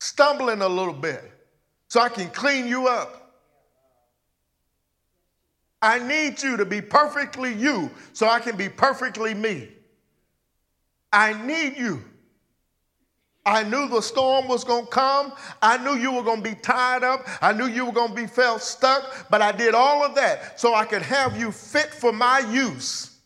stumbling 0.00 0.60
a 0.60 0.68
little 0.68 0.92
bit 0.92 1.22
so 1.88 2.00
I 2.00 2.08
can 2.08 2.28
clean 2.30 2.66
you 2.66 2.88
up. 2.88 3.22
I 5.80 5.98
need 5.98 6.42
you 6.42 6.56
to 6.56 6.64
be 6.64 6.80
perfectly 6.80 7.52
you 7.54 7.90
so 8.12 8.28
I 8.28 8.40
can 8.40 8.56
be 8.56 8.68
perfectly 8.68 9.34
me. 9.34 9.68
I 11.12 11.32
need 11.46 11.76
you. 11.76 12.02
I 13.46 13.62
knew 13.62 13.88
the 13.88 14.00
storm 14.00 14.48
was 14.48 14.64
going 14.64 14.86
to 14.86 14.90
come. 14.90 15.32
I 15.62 15.78
knew 15.78 15.94
you 15.94 16.12
were 16.12 16.24
going 16.24 16.42
to 16.42 16.50
be 16.50 16.56
tied 16.56 17.04
up. 17.04 17.24
I 17.40 17.52
knew 17.52 17.66
you 17.66 17.86
were 17.86 17.92
going 17.92 18.10
to 18.10 18.14
be 18.14 18.26
felt 18.26 18.60
stuck. 18.60 19.30
But 19.30 19.40
I 19.40 19.52
did 19.52 19.72
all 19.72 20.04
of 20.04 20.16
that 20.16 20.58
so 20.58 20.74
I 20.74 20.84
could 20.84 21.02
have 21.02 21.38
you 21.38 21.52
fit 21.52 21.94
for 21.94 22.12
my 22.12 22.40
use. 22.40 23.18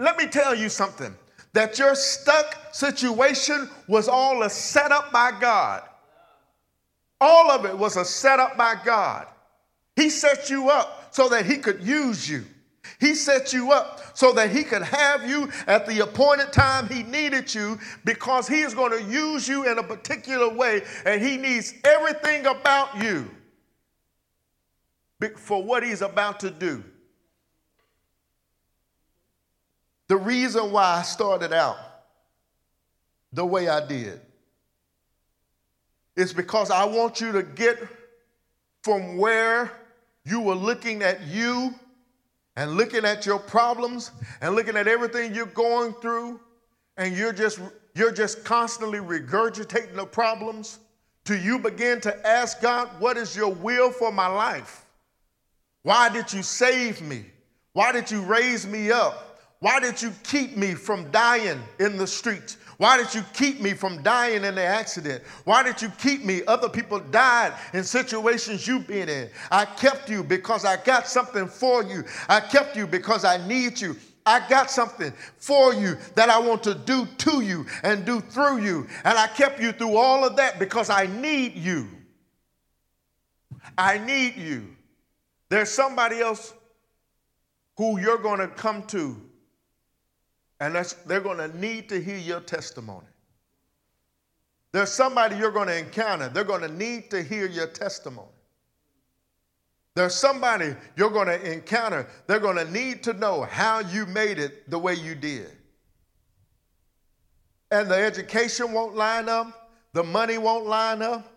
Let 0.00 0.16
me 0.16 0.26
tell 0.26 0.52
you 0.52 0.68
something 0.68 1.14
that 1.52 1.78
your 1.78 1.94
stuck 1.94 2.74
situation 2.74 3.70
was 3.86 4.08
all 4.08 4.42
a 4.42 4.50
setup 4.50 5.12
by 5.12 5.30
God. 5.40 5.84
All 7.20 7.52
of 7.52 7.64
it 7.64 7.78
was 7.78 7.96
a 7.96 8.04
setup 8.04 8.56
by 8.56 8.74
God. 8.84 9.28
He 9.94 10.10
set 10.10 10.50
you 10.50 10.70
up 10.70 11.14
so 11.14 11.28
that 11.28 11.46
He 11.46 11.58
could 11.58 11.80
use 11.80 12.28
you. 12.28 12.44
He 13.00 13.14
set 13.14 13.52
you 13.52 13.72
up 13.72 14.16
so 14.16 14.32
that 14.32 14.50
he 14.50 14.62
could 14.62 14.82
have 14.82 15.28
you 15.28 15.50
at 15.66 15.86
the 15.86 16.00
appointed 16.00 16.52
time 16.52 16.88
he 16.88 17.02
needed 17.02 17.54
you 17.54 17.78
because 18.04 18.46
he 18.46 18.60
is 18.60 18.74
going 18.74 18.92
to 18.92 19.02
use 19.02 19.48
you 19.48 19.70
in 19.70 19.78
a 19.78 19.82
particular 19.82 20.48
way 20.48 20.82
and 21.04 21.22
he 21.22 21.36
needs 21.36 21.74
everything 21.84 22.46
about 22.46 23.02
you 23.02 23.30
for 25.36 25.62
what 25.62 25.82
he's 25.82 26.02
about 26.02 26.40
to 26.40 26.50
do. 26.50 26.84
The 30.08 30.16
reason 30.16 30.70
why 30.70 30.98
I 30.98 31.02
started 31.02 31.52
out 31.52 31.78
the 33.32 33.44
way 33.44 33.68
I 33.68 33.86
did 33.86 34.20
is 36.14 36.32
because 36.32 36.70
I 36.70 36.84
want 36.84 37.20
you 37.20 37.32
to 37.32 37.42
get 37.42 37.78
from 38.82 39.16
where 39.16 39.72
you 40.24 40.40
were 40.40 40.54
looking 40.54 41.02
at 41.02 41.22
you 41.22 41.74
and 42.56 42.76
looking 42.76 43.04
at 43.04 43.26
your 43.26 43.38
problems 43.38 44.12
and 44.40 44.54
looking 44.54 44.76
at 44.76 44.86
everything 44.86 45.34
you're 45.34 45.46
going 45.46 45.92
through 45.94 46.40
and 46.96 47.16
you're 47.16 47.32
just 47.32 47.60
you're 47.94 48.12
just 48.12 48.44
constantly 48.44 48.98
regurgitating 48.98 49.94
the 49.94 50.06
problems 50.06 50.80
till 51.24 51.38
you 51.38 51.58
begin 51.58 52.00
to 52.02 52.26
ask 52.26 52.60
God, 52.60 52.88
what 52.98 53.16
is 53.16 53.36
your 53.36 53.52
will 53.52 53.90
for 53.90 54.12
my 54.12 54.26
life? 54.26 54.84
Why 55.82 56.08
did 56.08 56.32
you 56.32 56.42
save 56.42 57.00
me? 57.02 57.24
Why 57.72 57.92
did 57.92 58.10
you 58.10 58.22
raise 58.22 58.66
me 58.66 58.90
up? 58.90 59.40
Why 59.60 59.80
did 59.80 60.00
you 60.02 60.12
keep 60.24 60.56
me 60.56 60.74
from 60.74 61.10
dying 61.10 61.60
in 61.78 61.96
the 61.96 62.06
streets? 62.06 62.56
Why 62.76 62.96
did 62.96 63.14
you 63.14 63.22
keep 63.32 63.60
me 63.60 63.74
from 63.74 64.02
dying 64.02 64.44
in 64.44 64.54
the 64.54 64.64
accident? 64.64 65.22
Why 65.44 65.62
did 65.62 65.80
you 65.80 65.90
keep 65.98 66.24
me? 66.24 66.42
Other 66.46 66.68
people 66.68 66.98
died 66.98 67.54
in 67.72 67.84
situations 67.84 68.66
you've 68.66 68.86
been 68.86 69.08
in. 69.08 69.28
I 69.50 69.64
kept 69.64 70.10
you 70.10 70.22
because 70.22 70.64
I 70.64 70.82
got 70.82 71.06
something 71.06 71.46
for 71.46 71.84
you. 71.84 72.04
I 72.28 72.40
kept 72.40 72.76
you 72.76 72.86
because 72.86 73.24
I 73.24 73.46
need 73.46 73.80
you. 73.80 73.96
I 74.26 74.46
got 74.48 74.70
something 74.70 75.12
for 75.36 75.74
you 75.74 75.98
that 76.14 76.30
I 76.30 76.38
want 76.38 76.62
to 76.64 76.74
do 76.74 77.06
to 77.06 77.42
you 77.42 77.66
and 77.82 78.04
do 78.04 78.20
through 78.20 78.62
you. 78.62 78.86
And 79.04 79.18
I 79.18 79.26
kept 79.26 79.60
you 79.60 79.72
through 79.72 79.96
all 79.96 80.24
of 80.24 80.36
that 80.36 80.58
because 80.58 80.88
I 80.88 81.06
need 81.06 81.54
you. 81.54 81.88
I 83.76 83.98
need 83.98 84.36
you. 84.36 84.68
There's 85.50 85.70
somebody 85.70 86.20
else 86.20 86.54
who 87.76 88.00
you're 88.00 88.18
going 88.18 88.40
to 88.40 88.48
come 88.48 88.82
to 88.84 89.20
and 90.60 90.74
they're 91.06 91.20
going 91.20 91.38
to 91.38 91.56
need 91.58 91.88
to 91.88 92.00
hear 92.00 92.16
your 92.16 92.40
testimony. 92.40 93.06
There's 94.72 94.90
somebody 94.90 95.36
you're 95.36 95.52
going 95.52 95.68
to 95.68 95.78
encounter, 95.78 96.28
they're 96.28 96.44
going 96.44 96.62
to 96.62 96.68
need 96.68 97.10
to 97.10 97.22
hear 97.22 97.46
your 97.46 97.68
testimony. 97.68 98.28
There's 99.94 100.14
somebody 100.14 100.74
you're 100.96 101.10
going 101.10 101.28
to 101.28 101.52
encounter, 101.52 102.08
they're 102.26 102.40
going 102.40 102.56
to 102.56 102.70
need 102.70 103.04
to 103.04 103.12
know 103.12 103.42
how 103.42 103.78
you 103.78 104.06
made 104.06 104.38
it 104.38 104.68
the 104.68 104.78
way 104.78 104.94
you 104.94 105.14
did. 105.14 105.50
And 107.70 107.88
the 107.88 107.96
education 107.96 108.72
won't 108.72 108.96
line 108.96 109.28
up, 109.28 109.70
the 109.92 110.02
money 110.02 110.38
won't 110.38 110.66
line 110.66 111.02
up, 111.02 111.30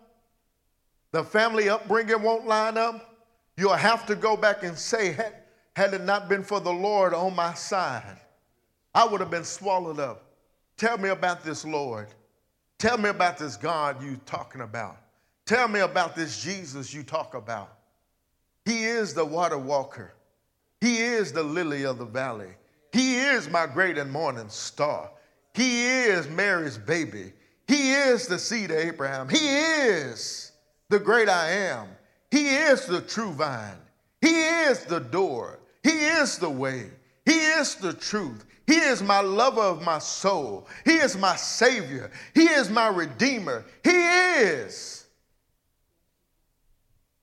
the 1.12 1.22
family 1.24 1.68
upbringing 1.68 2.22
won't 2.22 2.46
line 2.46 2.76
up. 2.76 3.16
You'll 3.56 3.74
have 3.74 4.06
to 4.06 4.14
go 4.14 4.36
back 4.36 4.62
and 4.62 4.76
say, 4.76 5.12
had, 5.12 5.34
had 5.74 5.94
it 5.94 6.02
not 6.02 6.28
been 6.28 6.44
for 6.44 6.60
the 6.60 6.72
Lord 6.72 7.14
on 7.14 7.34
my 7.34 7.54
side, 7.54 8.18
I 8.94 9.06
would 9.06 9.20
have 9.20 9.30
been 9.30 9.44
swallowed 9.44 10.00
up. 10.00 10.24
Tell 10.76 10.98
me 10.98 11.08
about 11.08 11.44
this, 11.44 11.64
Lord. 11.64 12.08
Tell 12.78 12.96
me 12.96 13.08
about 13.08 13.38
this 13.38 13.56
God 13.56 14.02
you 14.02 14.20
talking 14.26 14.60
about. 14.60 14.96
Tell 15.44 15.66
me 15.66 15.80
about 15.80 16.14
this 16.14 16.42
Jesus 16.42 16.94
you 16.94 17.02
talk 17.02 17.34
about. 17.34 17.78
He 18.64 18.84
is 18.84 19.14
the 19.14 19.24
water 19.24 19.58
walker. 19.58 20.12
He 20.80 20.98
is 20.98 21.32
the 21.32 21.42
lily 21.42 21.84
of 21.84 21.98
the 21.98 22.04
valley. 22.04 22.50
He 22.92 23.16
is 23.16 23.48
my 23.48 23.66
great 23.66 23.98
and 23.98 24.10
morning 24.10 24.48
star. 24.48 25.10
He 25.54 25.86
is 25.86 26.28
Mary's 26.28 26.78
baby. 26.78 27.32
He 27.66 27.92
is 27.92 28.26
the 28.26 28.38
seed 28.38 28.70
of 28.70 28.78
Abraham. 28.78 29.28
He 29.28 29.38
is 29.38 30.52
the 30.88 30.98
great 30.98 31.28
I 31.28 31.50
am. 31.50 31.88
He 32.30 32.48
is 32.48 32.86
the 32.86 33.00
true 33.00 33.32
vine. 33.32 33.78
He 34.20 34.42
is 34.42 34.84
the 34.84 35.00
door. 35.00 35.58
He 35.82 35.90
is 35.90 36.38
the 36.38 36.50
way. 36.50 36.90
He 37.24 37.32
is 37.32 37.74
the 37.76 37.92
truth. 37.92 38.44
He 38.68 38.76
is 38.76 39.02
my 39.02 39.22
lover 39.22 39.62
of 39.62 39.82
my 39.82 39.98
soul. 39.98 40.68
He 40.84 40.96
is 40.96 41.16
my 41.16 41.36
Savior. 41.36 42.10
He 42.34 42.42
is 42.50 42.68
my 42.68 42.88
Redeemer. 42.88 43.64
He 43.82 43.90
is. 43.90 45.06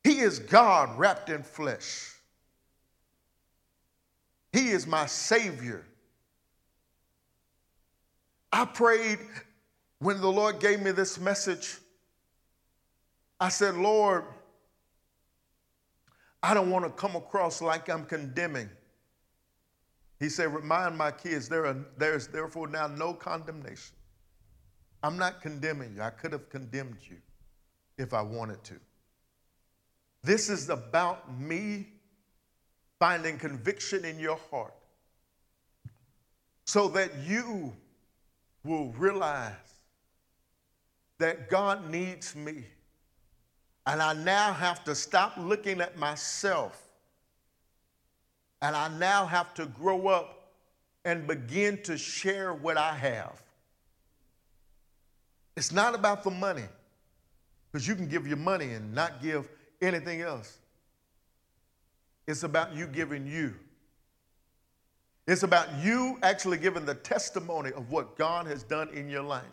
He 0.04 0.22
is 0.22 0.39
God 0.39 0.98
wrapped 0.98 1.30
in 1.30 1.43
flesh. 1.43 2.14
He 4.52 4.70
is 4.70 4.88
my 4.88 5.06
Savior. 5.06 5.86
I 8.52 8.66
prayed 8.66 9.20
when 10.00 10.20
the 10.22 10.32
Lord 10.32 10.60
gave 10.60 10.82
me 10.82 10.89
this 10.89 11.20
message. 11.20 11.78
I 13.39 13.50
said, 13.50 13.76
Lord, 13.76 14.24
I 16.41 16.56
don't 16.56 16.72
want 16.72 16.86
to 16.86 16.91
come 16.91 17.16
across 17.16 17.62
like 17.62 17.88
I'm 17.88 18.06
condemning. 18.06 18.70
He 20.20 20.30
said, 20.30 20.53
Remind 20.53 20.97
my 20.97 21.11
kids 21.11 21.49
there, 21.49 21.66
are, 21.66 21.78
there 21.97 22.16
is 22.16 22.28
therefore 22.28 22.68
now 22.68 22.88
no 22.88 23.13
condemnation. 23.13 23.95
I'm 25.03 25.18
not 25.18 25.41
condemning 25.41 25.93
you. 25.95 26.01
I 26.01 26.09
could 26.09 26.32
have 26.32 26.49
condemned 26.49 26.97
you 27.09 27.18
if 27.97 28.13
I 28.13 28.22
wanted 28.22 28.63
to. 28.66 28.76
This 30.24 30.49
is 30.49 30.70
about 30.70 31.39
me 31.39 31.88
finding 32.99 33.38
conviction 33.38 34.05
in 34.05 34.18
your 34.20 34.39
heart 34.49 34.74
so 36.66 36.88
that 36.88 37.11
you 37.28 37.74
will 38.63 38.91
realize 38.93 39.53
that 41.20 41.49
God 41.49 41.89
needs 41.89 42.36
me. 42.36 42.66
And 43.86 44.01
I 44.01 44.13
now 44.13 44.51
have 44.53 44.84
to 44.86 44.95
stop 44.95 45.34
looking 45.38 45.80
at 45.80 45.97
myself 45.97 46.84
and 48.62 48.76
I 48.76 48.88
now 48.97 49.26
have 49.26 49.53
to 49.56 49.66
grow 49.66 50.08
up 50.08 50.51
and 51.03 51.28
begin 51.28 51.82
to 51.84 51.97
share 51.97 52.53
what 52.53 52.78
I 52.78 52.95
have. 52.95 53.41
It's 55.56 55.72
not 55.72 55.95
about 55.95 56.24
the 56.24 56.32
money, 56.32 56.66
because 57.72 57.88
you 57.88 57.95
can 57.95 58.08
give 58.08 58.28
your 58.28 58.38
money 58.38 58.72
and 58.72 58.93
not 58.93 59.22
give 59.22 59.47
anything 59.82 60.22
else. 60.22 60.58
It's 62.28 62.43
about 62.43 62.76
you 62.76 62.88
giving 62.88 63.28
you. 63.28 63.53
It's 65.28 65.43
about 65.43 65.68
you 65.82 66.20
actually 66.24 66.58
giving 66.58 66.86
the 66.86 66.95
testimony 66.95 67.72
of 67.72 67.89
what 67.91 68.16
God 68.16 68.47
has 68.47 68.64
done 68.64 68.89
in 68.89 69.10
your 69.10 69.24
life 69.24 69.43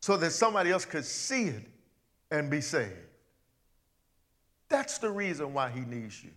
so 0.00 0.16
that 0.16 0.30
somebody 0.32 0.70
else 0.70 0.84
could 0.84 1.04
see 1.04 1.44
it 1.44 1.66
and 2.30 2.50
be 2.50 2.60
saved. 2.60 2.92
That's 4.68 4.98
the 4.98 5.10
reason 5.10 5.52
why 5.52 5.70
He 5.70 5.80
needs 5.80 6.22
you. 6.22 6.30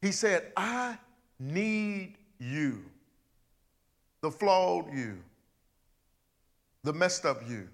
He 0.00 0.12
said, 0.12 0.52
I 0.56 0.96
need 1.38 2.14
you, 2.38 2.84
the 4.20 4.30
flawed 4.30 4.92
you, 4.92 5.18
the 6.84 6.92
messed 6.92 7.24
up 7.24 7.48
you, 7.48 7.68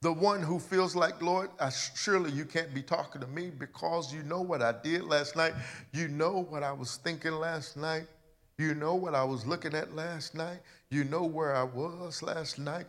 the 0.00 0.12
one 0.12 0.42
who 0.42 0.58
feels 0.58 0.94
like, 0.94 1.22
Lord, 1.22 1.48
I, 1.58 1.70
surely 1.70 2.30
you 2.30 2.44
can't 2.44 2.74
be 2.74 2.82
talking 2.82 3.22
to 3.22 3.26
me 3.26 3.50
because 3.50 4.12
you 4.12 4.22
know 4.22 4.42
what 4.42 4.60
I 4.60 4.72
did 4.72 5.04
last 5.04 5.34
night. 5.34 5.54
You 5.92 6.08
know 6.08 6.46
what 6.50 6.62
I 6.62 6.72
was 6.72 6.98
thinking 6.98 7.32
last 7.32 7.78
night. 7.78 8.06
You 8.58 8.74
know 8.74 8.94
what 8.94 9.14
I 9.14 9.24
was 9.24 9.46
looking 9.46 9.74
at 9.74 9.96
last 9.96 10.34
night. 10.34 10.58
You 10.90 11.04
know 11.04 11.24
where 11.24 11.56
I 11.56 11.62
was 11.62 12.22
last 12.22 12.58
night. 12.58 12.84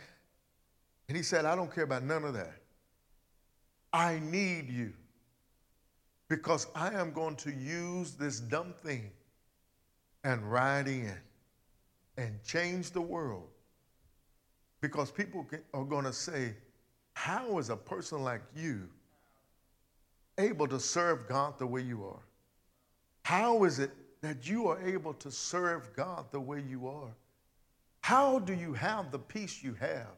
And 1.07 1.15
he 1.15 1.23
said, 1.23 1.45
I 1.45 1.55
don't 1.55 1.73
care 1.73 1.85
about 1.85 2.03
none 2.03 2.25
of 2.25 2.33
that. 2.33 2.57
I 3.93 4.19
need 4.19 4.69
you 4.69 4.91
because 6.27 6.67
I 6.75 6.89
am 6.93 7.11
going 7.11 7.35
to 7.37 7.51
use 7.51 8.13
this 8.13 8.39
dumb 8.39 8.73
thing 8.83 9.11
and 10.23 10.51
ride 10.51 10.87
in 10.87 11.13
and 12.17 12.43
change 12.43 12.91
the 12.91 13.01
world. 13.01 13.47
Because 14.81 15.11
people 15.11 15.45
are 15.73 15.83
going 15.83 16.05
to 16.05 16.13
say, 16.13 16.55
How 17.13 17.57
is 17.59 17.69
a 17.69 17.75
person 17.75 18.23
like 18.23 18.41
you 18.55 18.87
able 20.37 20.67
to 20.67 20.79
serve 20.79 21.27
God 21.27 21.57
the 21.57 21.67
way 21.67 21.81
you 21.81 22.05
are? 22.05 22.21
How 23.23 23.63
is 23.63 23.79
it 23.79 23.91
that 24.21 24.47
you 24.47 24.67
are 24.67 24.79
able 24.87 25.13
to 25.15 25.31
serve 25.31 25.95
God 25.95 26.25
the 26.31 26.39
way 26.39 26.61
you 26.67 26.87
are? 26.87 27.13
How 28.01 28.39
do 28.39 28.53
you 28.53 28.73
have 28.73 29.11
the 29.11 29.19
peace 29.19 29.63
you 29.63 29.73
have? 29.75 30.15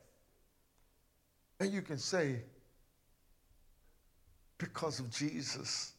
And 1.60 1.72
you 1.72 1.82
can 1.82 1.97
say, 1.97 2.41
because 4.58 4.99
of 4.99 5.10
Jesus. 5.12 5.93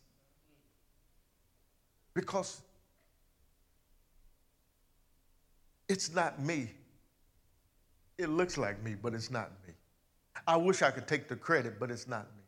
Because 2.19 2.62
it's 5.89 6.12
not 6.12 6.43
me. 6.43 6.69
It 8.19 8.29
looks 8.29 8.59
like 8.59 8.83
me, 8.83 8.97
but 9.01 9.14
it's 9.14 9.31
not 9.31 9.53
me. 9.64 9.73
I 10.45 10.57
wish 10.57 10.83
I 10.83 10.91
could 10.91 11.07
take 11.07 11.29
the 11.29 11.37
credit, 11.37 11.79
but 11.79 11.93
it's 11.93 12.09
not 12.09 12.25
me. 12.37 12.43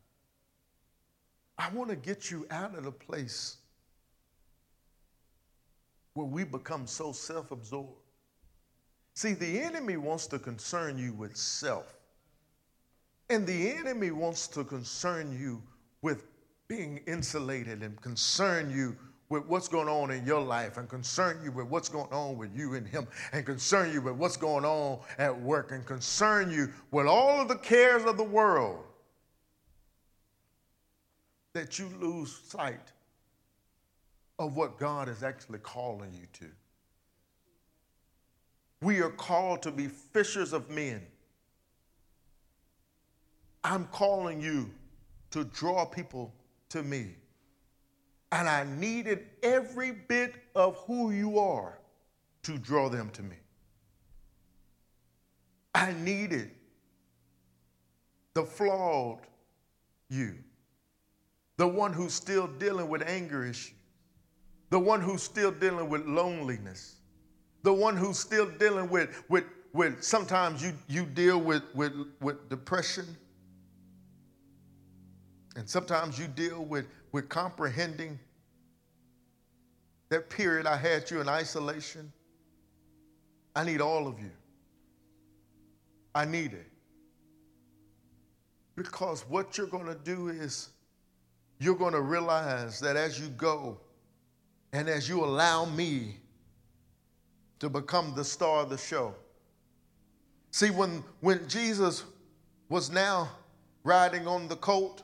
I 1.56 1.70
want 1.70 1.88
to 1.88 1.94
get 1.94 2.32
you 2.32 2.48
out 2.50 2.76
of 2.76 2.82
the 2.82 2.90
place 2.90 3.58
where 6.14 6.26
we 6.26 6.42
become 6.42 6.88
so 6.88 7.12
self 7.12 7.52
absorbed. 7.52 7.92
See, 9.14 9.34
the 9.34 9.60
enemy 9.60 9.96
wants 9.98 10.26
to 10.26 10.40
concern 10.40 10.98
you 10.98 11.12
with 11.12 11.36
self, 11.36 11.94
and 13.28 13.46
the 13.46 13.70
enemy 13.70 14.10
wants 14.10 14.48
to 14.48 14.64
concern 14.64 15.32
you 15.32 15.62
with 16.02 16.24
being 16.66 16.98
insulated 17.06 17.84
and 17.84 18.00
concern 18.00 18.68
you 18.68 18.96
with 19.30 19.46
what's 19.46 19.68
going 19.68 19.88
on 19.88 20.10
in 20.10 20.26
your 20.26 20.42
life 20.42 20.76
and 20.76 20.88
concern 20.88 21.40
you 21.42 21.52
with 21.52 21.66
what's 21.68 21.88
going 21.88 22.12
on 22.12 22.36
with 22.36 22.54
you 22.54 22.74
and 22.74 22.86
him 22.86 23.06
and 23.32 23.46
concern 23.46 23.92
you 23.92 24.02
with 24.02 24.14
what's 24.14 24.36
going 24.36 24.64
on 24.64 24.98
at 25.18 25.40
work 25.40 25.70
and 25.72 25.86
concern 25.86 26.50
you 26.50 26.68
with 26.90 27.06
all 27.06 27.40
of 27.40 27.48
the 27.48 27.56
cares 27.56 28.04
of 28.04 28.16
the 28.16 28.24
world 28.24 28.84
that 31.52 31.78
you 31.78 31.88
lose 32.00 32.40
sight 32.48 32.92
of 34.38 34.56
what 34.56 34.78
God 34.78 35.08
is 35.08 35.22
actually 35.22 35.58
calling 35.60 36.12
you 36.12 36.26
to. 36.40 36.46
We 38.82 39.00
are 39.00 39.10
called 39.10 39.62
to 39.62 39.70
be 39.70 39.86
fishers 39.86 40.52
of 40.52 40.70
men. 40.70 41.02
I'm 43.62 43.84
calling 43.86 44.40
you 44.40 44.70
to 45.32 45.44
draw 45.44 45.84
people 45.84 46.32
to 46.70 46.82
me. 46.82 47.14
And 48.32 48.48
I 48.48 48.64
needed 48.64 49.26
every 49.42 49.90
bit 49.90 50.34
of 50.54 50.76
who 50.86 51.10
you 51.10 51.38
are 51.38 51.78
to 52.44 52.58
draw 52.58 52.88
them 52.88 53.10
to 53.10 53.22
me. 53.22 53.36
I 55.74 55.92
needed 55.92 56.50
the 58.34 58.44
flawed 58.44 59.20
you, 60.08 60.34
the 61.56 61.66
one 61.66 61.92
who's 61.92 62.14
still 62.14 62.46
dealing 62.46 62.88
with 62.88 63.02
anger 63.02 63.44
issues, 63.44 63.74
the 64.70 64.78
one 64.78 65.00
who's 65.00 65.22
still 65.22 65.50
dealing 65.50 65.88
with 65.88 66.06
loneliness, 66.06 66.96
the 67.62 67.72
one 67.72 67.96
who's 67.96 68.18
still 68.18 68.46
dealing 68.46 68.88
with, 68.88 69.24
with, 69.28 69.44
with 69.72 70.02
sometimes 70.02 70.62
you, 70.62 70.72
you 70.88 71.04
deal 71.04 71.38
with, 71.38 71.62
with, 71.74 71.92
with 72.20 72.48
depression, 72.48 73.04
and 75.56 75.68
sometimes 75.68 76.18
you 76.18 76.26
deal 76.28 76.64
with, 76.64 76.86
with 77.12 77.28
comprehending 77.28 78.18
that 80.08 80.28
period 80.28 80.66
I 80.66 80.76
had 80.76 81.10
you 81.10 81.20
in 81.20 81.28
isolation. 81.28 82.12
I 83.54 83.64
need 83.64 83.80
all 83.80 84.06
of 84.06 84.18
you. 84.18 84.30
I 86.14 86.24
need 86.24 86.52
it. 86.52 86.66
Because 88.76 89.22
what 89.28 89.56
you're 89.56 89.66
going 89.66 89.86
to 89.86 89.94
do 89.94 90.28
is 90.28 90.70
you're 91.58 91.76
going 91.76 91.92
to 91.92 92.00
realize 92.00 92.80
that 92.80 92.96
as 92.96 93.20
you 93.20 93.28
go 93.28 93.78
and 94.72 94.88
as 94.88 95.08
you 95.08 95.24
allow 95.24 95.64
me 95.64 96.16
to 97.58 97.68
become 97.68 98.14
the 98.16 98.24
star 98.24 98.62
of 98.62 98.70
the 98.70 98.78
show. 98.78 99.14
See, 100.50 100.70
when, 100.70 101.04
when 101.20 101.46
Jesus 101.48 102.04
was 102.68 102.90
now 102.90 103.28
riding 103.84 104.26
on 104.26 104.48
the 104.48 104.56
colt, 104.56 105.02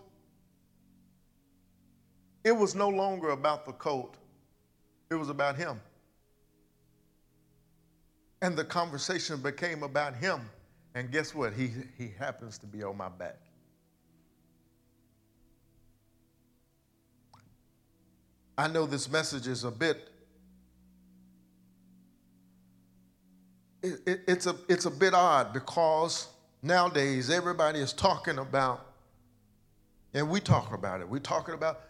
it 2.47 2.57
was 2.57 2.77
no 2.77 2.89
longer 2.89 3.31
about 3.31 3.67
the 3.67 3.73
colt, 3.73 4.15
it 5.11 5.17
was 5.17 5.31
about 5.31 5.57
him. 5.57 5.81
And 8.41 8.57
the 8.57 8.65
conversation 8.65 9.43
became 9.43 9.83
about 9.83 10.15
him. 10.15 10.43
And 10.95 11.11
guess 11.11 11.35
what? 11.35 11.55
He, 11.55 11.73
he 11.99 12.13
happens 12.17 12.57
to 12.59 12.67
be 12.67 12.85
on 12.85 12.97
my 12.97 13.09
back. 13.09 13.41
I 18.57 18.69
know 18.69 18.87
this 18.87 19.11
message 19.11 19.49
is 19.49 19.65
a 19.65 19.71
bit, 19.73 20.09
it, 23.83 24.01
it, 24.07 24.21
it's, 24.29 24.47
a, 24.47 24.55
it's 24.69 24.85
a 24.85 24.91
bit 24.91 25.15
odd 25.15 25.53
because 25.53 26.29
nowadays 26.63 27.29
everybody 27.29 27.81
is 27.81 27.93
talking 27.93 28.39
about, 28.39 28.87
and 30.15 30.31
we 30.31 30.39
talk 30.39 30.73
about 30.73 31.01
it, 31.01 31.09
we're 31.09 31.19
talking 31.19 31.55
about 31.55 31.81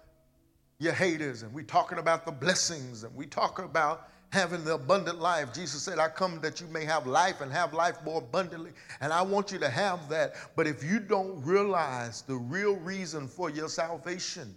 your 0.78 0.92
haters, 0.92 1.42
and 1.42 1.52
we're 1.52 1.64
talking 1.64 1.98
about 1.98 2.26
the 2.26 2.32
blessings, 2.32 3.02
and 3.04 3.14
we 3.16 3.26
talk 3.26 3.58
about 3.58 4.08
having 4.30 4.64
the 4.64 4.74
abundant 4.74 5.20
life. 5.20 5.52
Jesus 5.54 5.82
said, 5.82 5.98
I 5.98 6.08
come 6.08 6.40
that 6.40 6.60
you 6.60 6.66
may 6.66 6.84
have 6.84 7.06
life 7.06 7.40
and 7.40 7.50
have 7.52 7.72
life 7.72 7.96
more 8.04 8.18
abundantly. 8.18 8.72
And 9.00 9.12
I 9.12 9.22
want 9.22 9.52
you 9.52 9.58
to 9.58 9.68
have 9.68 10.08
that. 10.08 10.34
But 10.56 10.66
if 10.66 10.82
you 10.82 11.00
don't 11.00 11.42
realize 11.42 12.22
the 12.22 12.34
real 12.34 12.76
reason 12.76 13.28
for 13.28 13.50
your 13.50 13.68
salvation, 13.68 14.54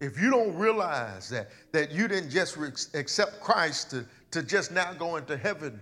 if 0.00 0.18
you 0.20 0.30
don't 0.30 0.56
realize 0.56 1.28
that, 1.28 1.50
that 1.72 1.92
you 1.92 2.08
didn't 2.08 2.30
just 2.30 2.56
re- 2.56 2.70
accept 2.94 3.40
Christ 3.40 3.90
to, 3.90 4.06
to 4.30 4.42
just 4.42 4.72
now 4.72 4.94
go 4.94 5.16
into 5.16 5.36
heaven, 5.36 5.80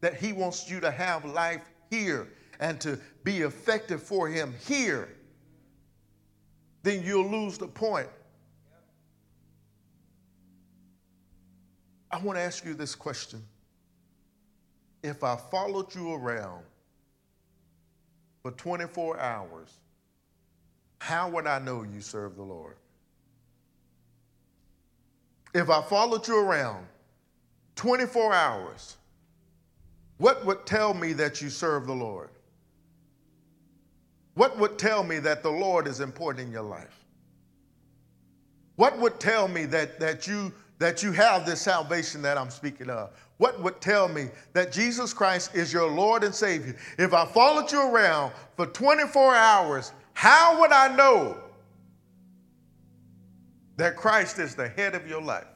that 0.00 0.14
He 0.14 0.32
wants 0.32 0.70
you 0.70 0.78
to 0.80 0.90
have 0.90 1.24
life 1.24 1.68
here 1.90 2.28
and 2.60 2.80
to 2.80 2.98
be 3.24 3.38
effective 3.38 4.02
for 4.02 4.28
Him 4.28 4.54
here, 4.66 5.15
then 6.86 7.02
you'll 7.02 7.28
lose 7.28 7.58
the 7.58 7.66
point. 7.66 8.06
I 12.12 12.18
want 12.18 12.38
to 12.38 12.42
ask 12.42 12.64
you 12.64 12.74
this 12.74 12.94
question. 12.94 13.42
If 15.02 15.24
I 15.24 15.34
followed 15.34 15.92
you 15.96 16.14
around 16.14 16.62
for 18.42 18.52
24 18.52 19.18
hours, 19.18 19.80
how 21.00 21.28
would 21.30 21.48
I 21.48 21.58
know 21.58 21.82
you 21.82 22.00
serve 22.00 22.36
the 22.36 22.44
Lord? 22.44 22.76
If 25.54 25.68
I 25.68 25.82
followed 25.82 26.28
you 26.28 26.38
around 26.38 26.86
24 27.74 28.32
hours, 28.32 28.96
what 30.18 30.46
would 30.46 30.64
tell 30.66 30.94
me 30.94 31.14
that 31.14 31.42
you 31.42 31.50
serve 31.50 31.88
the 31.88 31.94
Lord? 31.94 32.30
What 34.36 34.58
would 34.58 34.78
tell 34.78 35.02
me 35.02 35.18
that 35.20 35.42
the 35.42 35.50
Lord 35.50 35.86
is 35.86 36.00
important 36.00 36.46
in 36.46 36.52
your 36.52 36.62
life? 36.62 37.04
What 38.76 38.98
would 38.98 39.18
tell 39.18 39.48
me 39.48 39.64
that, 39.64 39.98
that, 39.98 40.26
you, 40.26 40.52
that 40.78 41.02
you 41.02 41.10
have 41.12 41.46
this 41.46 41.62
salvation 41.62 42.20
that 42.20 42.36
I'm 42.36 42.50
speaking 42.50 42.90
of? 42.90 43.10
What 43.38 43.62
would 43.62 43.80
tell 43.80 44.08
me 44.08 44.28
that 44.52 44.72
Jesus 44.72 45.14
Christ 45.14 45.54
is 45.54 45.72
your 45.72 45.90
Lord 45.90 46.22
and 46.22 46.34
Savior? 46.34 46.76
If 46.98 47.14
I 47.14 47.24
followed 47.24 47.72
you 47.72 47.80
around 47.80 48.32
for 48.56 48.66
24 48.66 49.34
hours, 49.34 49.92
how 50.12 50.60
would 50.60 50.70
I 50.70 50.94
know 50.94 51.38
that 53.78 53.96
Christ 53.96 54.38
is 54.38 54.54
the 54.54 54.68
head 54.68 54.94
of 54.94 55.08
your 55.08 55.22
life? 55.22 55.46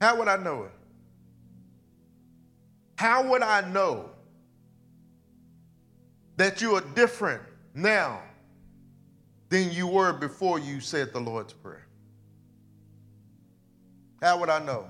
How 0.00 0.16
would 0.16 0.28
I 0.28 0.36
know 0.36 0.62
it? 0.62 0.70
How 2.96 3.28
would 3.28 3.42
I 3.42 3.68
know 3.68 4.10
that 6.38 6.62
you 6.62 6.76
are 6.76 6.80
different 6.94 7.42
now 7.74 8.22
than 9.48 9.72
you 9.72 9.88
were 9.88 10.12
before 10.12 10.60
you 10.60 10.80
said 10.80 11.12
the 11.12 11.20
Lord's 11.20 11.52
Prayer. 11.52 11.84
How 14.22 14.38
would 14.38 14.48
I 14.48 14.64
know? 14.64 14.86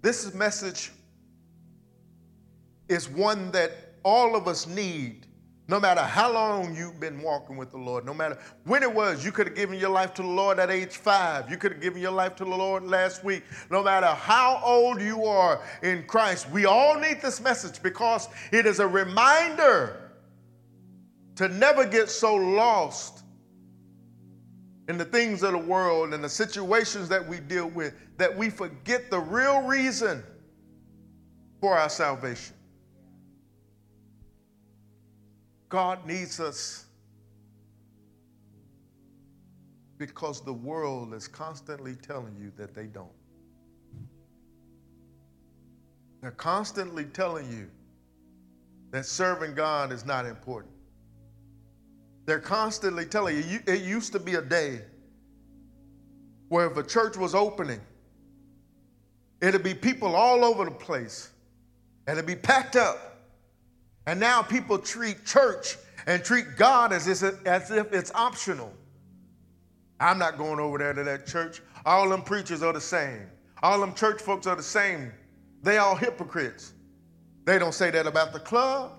This 0.00 0.32
message 0.32 0.92
is 2.88 3.08
one 3.08 3.50
that 3.50 3.72
all 4.04 4.36
of 4.36 4.46
us 4.46 4.66
need 4.68 5.23
no 5.66 5.80
matter 5.80 6.02
how 6.02 6.30
long 6.30 6.76
you've 6.76 7.00
been 7.00 7.22
walking 7.22 7.56
with 7.56 7.70
the 7.70 7.78
Lord, 7.78 8.04
no 8.04 8.12
matter 8.12 8.36
when 8.64 8.82
it 8.82 8.92
was, 8.92 9.24
you 9.24 9.32
could 9.32 9.46
have 9.46 9.56
given 9.56 9.78
your 9.78 9.90
life 9.90 10.12
to 10.14 10.22
the 10.22 10.28
Lord 10.28 10.58
at 10.58 10.70
age 10.70 10.96
five. 10.96 11.50
You 11.50 11.56
could 11.56 11.72
have 11.72 11.80
given 11.80 12.02
your 12.02 12.12
life 12.12 12.36
to 12.36 12.44
the 12.44 12.50
Lord 12.50 12.84
last 12.84 13.24
week. 13.24 13.44
No 13.70 13.82
matter 13.82 14.08
how 14.08 14.60
old 14.62 15.00
you 15.00 15.24
are 15.24 15.62
in 15.82 16.04
Christ, 16.06 16.50
we 16.50 16.66
all 16.66 16.98
need 16.98 17.22
this 17.22 17.40
message 17.40 17.82
because 17.82 18.28
it 18.52 18.66
is 18.66 18.78
a 18.78 18.86
reminder 18.86 20.12
to 21.36 21.48
never 21.48 21.86
get 21.86 22.10
so 22.10 22.34
lost 22.34 23.22
in 24.88 24.98
the 24.98 25.04
things 25.04 25.42
of 25.42 25.52
the 25.52 25.58
world 25.58 26.12
and 26.12 26.22
the 26.22 26.28
situations 26.28 27.08
that 27.08 27.26
we 27.26 27.40
deal 27.40 27.68
with 27.68 27.94
that 28.18 28.36
we 28.36 28.50
forget 28.50 29.10
the 29.10 29.18
real 29.18 29.62
reason 29.62 30.22
for 31.60 31.78
our 31.78 31.88
salvation. 31.88 32.54
God 35.68 36.06
needs 36.06 36.40
us 36.40 36.86
because 39.98 40.40
the 40.40 40.52
world 40.52 41.14
is 41.14 41.28
constantly 41.28 41.94
telling 41.94 42.36
you 42.38 42.52
that 42.56 42.74
they 42.74 42.86
don't. 42.86 43.08
They're 46.20 46.30
constantly 46.30 47.04
telling 47.04 47.50
you 47.50 47.68
that 48.90 49.04
serving 49.04 49.54
God 49.54 49.92
is 49.92 50.06
not 50.06 50.26
important. 50.26 50.72
They're 52.26 52.40
constantly 52.40 53.04
telling 53.04 53.36
you, 53.36 53.60
it 53.66 53.82
used 53.82 54.12
to 54.12 54.18
be 54.18 54.34
a 54.34 54.42
day 54.42 54.80
where 56.48 56.66
if 56.70 56.76
a 56.76 56.82
church 56.82 57.16
was 57.16 57.34
opening, 57.34 57.80
it'd 59.42 59.62
be 59.62 59.74
people 59.74 60.14
all 60.14 60.44
over 60.44 60.64
the 60.64 60.70
place 60.70 61.30
and 62.06 62.16
it'd 62.16 62.26
be 62.26 62.36
packed 62.36 62.76
up. 62.76 63.13
And 64.06 64.20
now 64.20 64.42
people 64.42 64.78
treat 64.78 65.24
church 65.24 65.76
and 66.06 66.22
treat 66.22 66.56
God 66.56 66.92
as, 66.92 67.22
if 67.22 67.92
it's 67.92 68.12
optional. 68.14 68.72
I'm 70.00 70.18
not 70.18 70.36
going 70.36 70.60
over 70.60 70.78
there 70.78 70.92
to 70.92 71.04
that 71.04 71.26
church. 71.26 71.62
All 71.86 72.08
them 72.08 72.22
preachers 72.22 72.62
are 72.62 72.72
the 72.72 72.80
same. 72.80 73.26
All 73.62 73.80
them 73.80 73.94
church 73.94 74.20
folks 74.20 74.46
are 74.46 74.56
the 74.56 74.62
same. 74.62 75.12
They 75.62 75.78
all 75.78 75.96
hypocrites. 75.96 76.74
They 77.46 77.58
don't 77.58 77.72
say 77.72 77.90
that 77.90 78.06
about 78.06 78.32
the 78.32 78.40
club. 78.40 78.92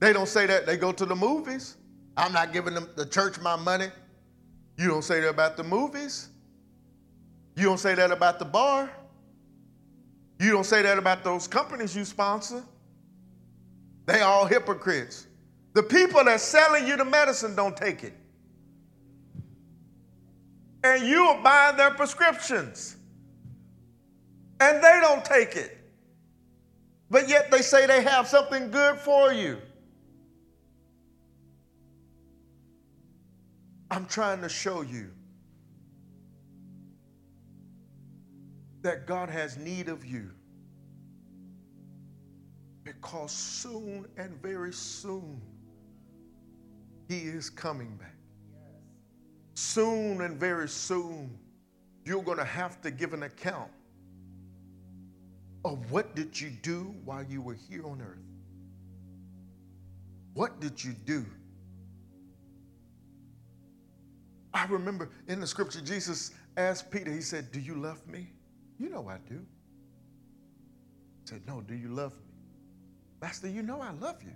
They 0.00 0.12
don't 0.12 0.28
say 0.28 0.46
that 0.46 0.66
they 0.66 0.76
go 0.76 0.90
to 0.90 1.06
the 1.06 1.14
movies. 1.14 1.76
I'm 2.16 2.32
not 2.32 2.52
giving 2.52 2.74
them 2.74 2.88
the 2.96 3.06
church 3.06 3.40
my 3.40 3.54
money. 3.54 3.88
You 4.76 4.88
don't 4.88 5.02
say 5.04 5.20
that 5.20 5.28
about 5.28 5.56
the 5.56 5.62
movies. 5.62 6.28
You 7.54 7.64
don't 7.64 7.78
say 7.78 7.94
that 7.94 8.10
about 8.10 8.38
the 8.38 8.44
bar. 8.44 8.90
You 10.40 10.50
don't 10.50 10.64
say 10.64 10.82
that 10.82 10.98
about 10.98 11.22
those 11.22 11.46
companies 11.46 11.94
you 11.94 12.04
sponsor. 12.04 12.64
They 14.06 14.20
all 14.20 14.46
hypocrites. 14.46 15.26
The 15.74 15.82
people 15.82 16.24
that's 16.24 16.42
selling 16.42 16.86
you 16.86 16.96
the 16.96 17.04
medicine 17.04 17.54
don't 17.54 17.76
take 17.76 18.04
it. 18.04 18.14
And 20.84 21.06
you 21.06 21.38
buying 21.42 21.76
their 21.76 21.92
prescriptions. 21.92 22.96
And 24.60 24.82
they 24.82 24.98
don't 25.00 25.24
take 25.24 25.56
it. 25.56 25.78
But 27.10 27.28
yet 27.28 27.50
they 27.50 27.62
say 27.62 27.86
they 27.86 28.02
have 28.02 28.26
something 28.26 28.70
good 28.70 28.96
for 28.96 29.32
you. 29.32 29.58
I'm 33.90 34.06
trying 34.06 34.40
to 34.40 34.48
show 34.48 34.80
you 34.80 35.10
that 38.80 39.06
God 39.06 39.28
has 39.28 39.58
need 39.58 39.88
of 39.88 40.04
you. 40.04 40.30
Because 43.02 43.32
soon 43.32 44.06
and 44.16 44.40
very 44.40 44.72
soon, 44.72 45.40
He 47.08 47.18
is 47.18 47.50
coming 47.50 47.96
back. 47.96 48.14
Soon 49.54 50.20
and 50.20 50.38
very 50.38 50.68
soon, 50.68 51.36
you're 52.04 52.22
going 52.22 52.38
to 52.38 52.44
have 52.44 52.80
to 52.82 52.92
give 52.92 53.12
an 53.12 53.24
account 53.24 53.70
of 55.64 55.90
what 55.90 56.14
did 56.14 56.40
you 56.40 56.50
do 56.62 56.94
while 57.04 57.24
you 57.24 57.42
were 57.42 57.56
here 57.68 57.84
on 57.84 58.00
earth? 58.00 58.18
What 60.34 60.60
did 60.60 60.82
you 60.82 60.92
do? 60.92 61.26
I 64.54 64.64
remember 64.66 65.10
in 65.26 65.40
the 65.40 65.46
scripture, 65.46 65.80
Jesus 65.80 66.30
asked 66.56 66.90
Peter, 66.90 67.10
He 67.10 67.20
said, 67.20 67.50
Do 67.50 67.60
you 67.60 67.74
love 67.74 68.06
me? 68.06 68.28
You 68.78 68.90
know 68.90 69.08
I 69.08 69.18
do. 69.28 69.40
He 71.20 71.26
said, 71.26 71.42
No, 71.46 71.60
do 71.60 71.74
you 71.74 71.88
love 71.88 72.12
me? 72.12 72.31
Master, 73.22 73.48
you 73.48 73.62
know 73.62 73.80
I 73.80 73.92
love 73.92 74.20
you. 74.22 74.34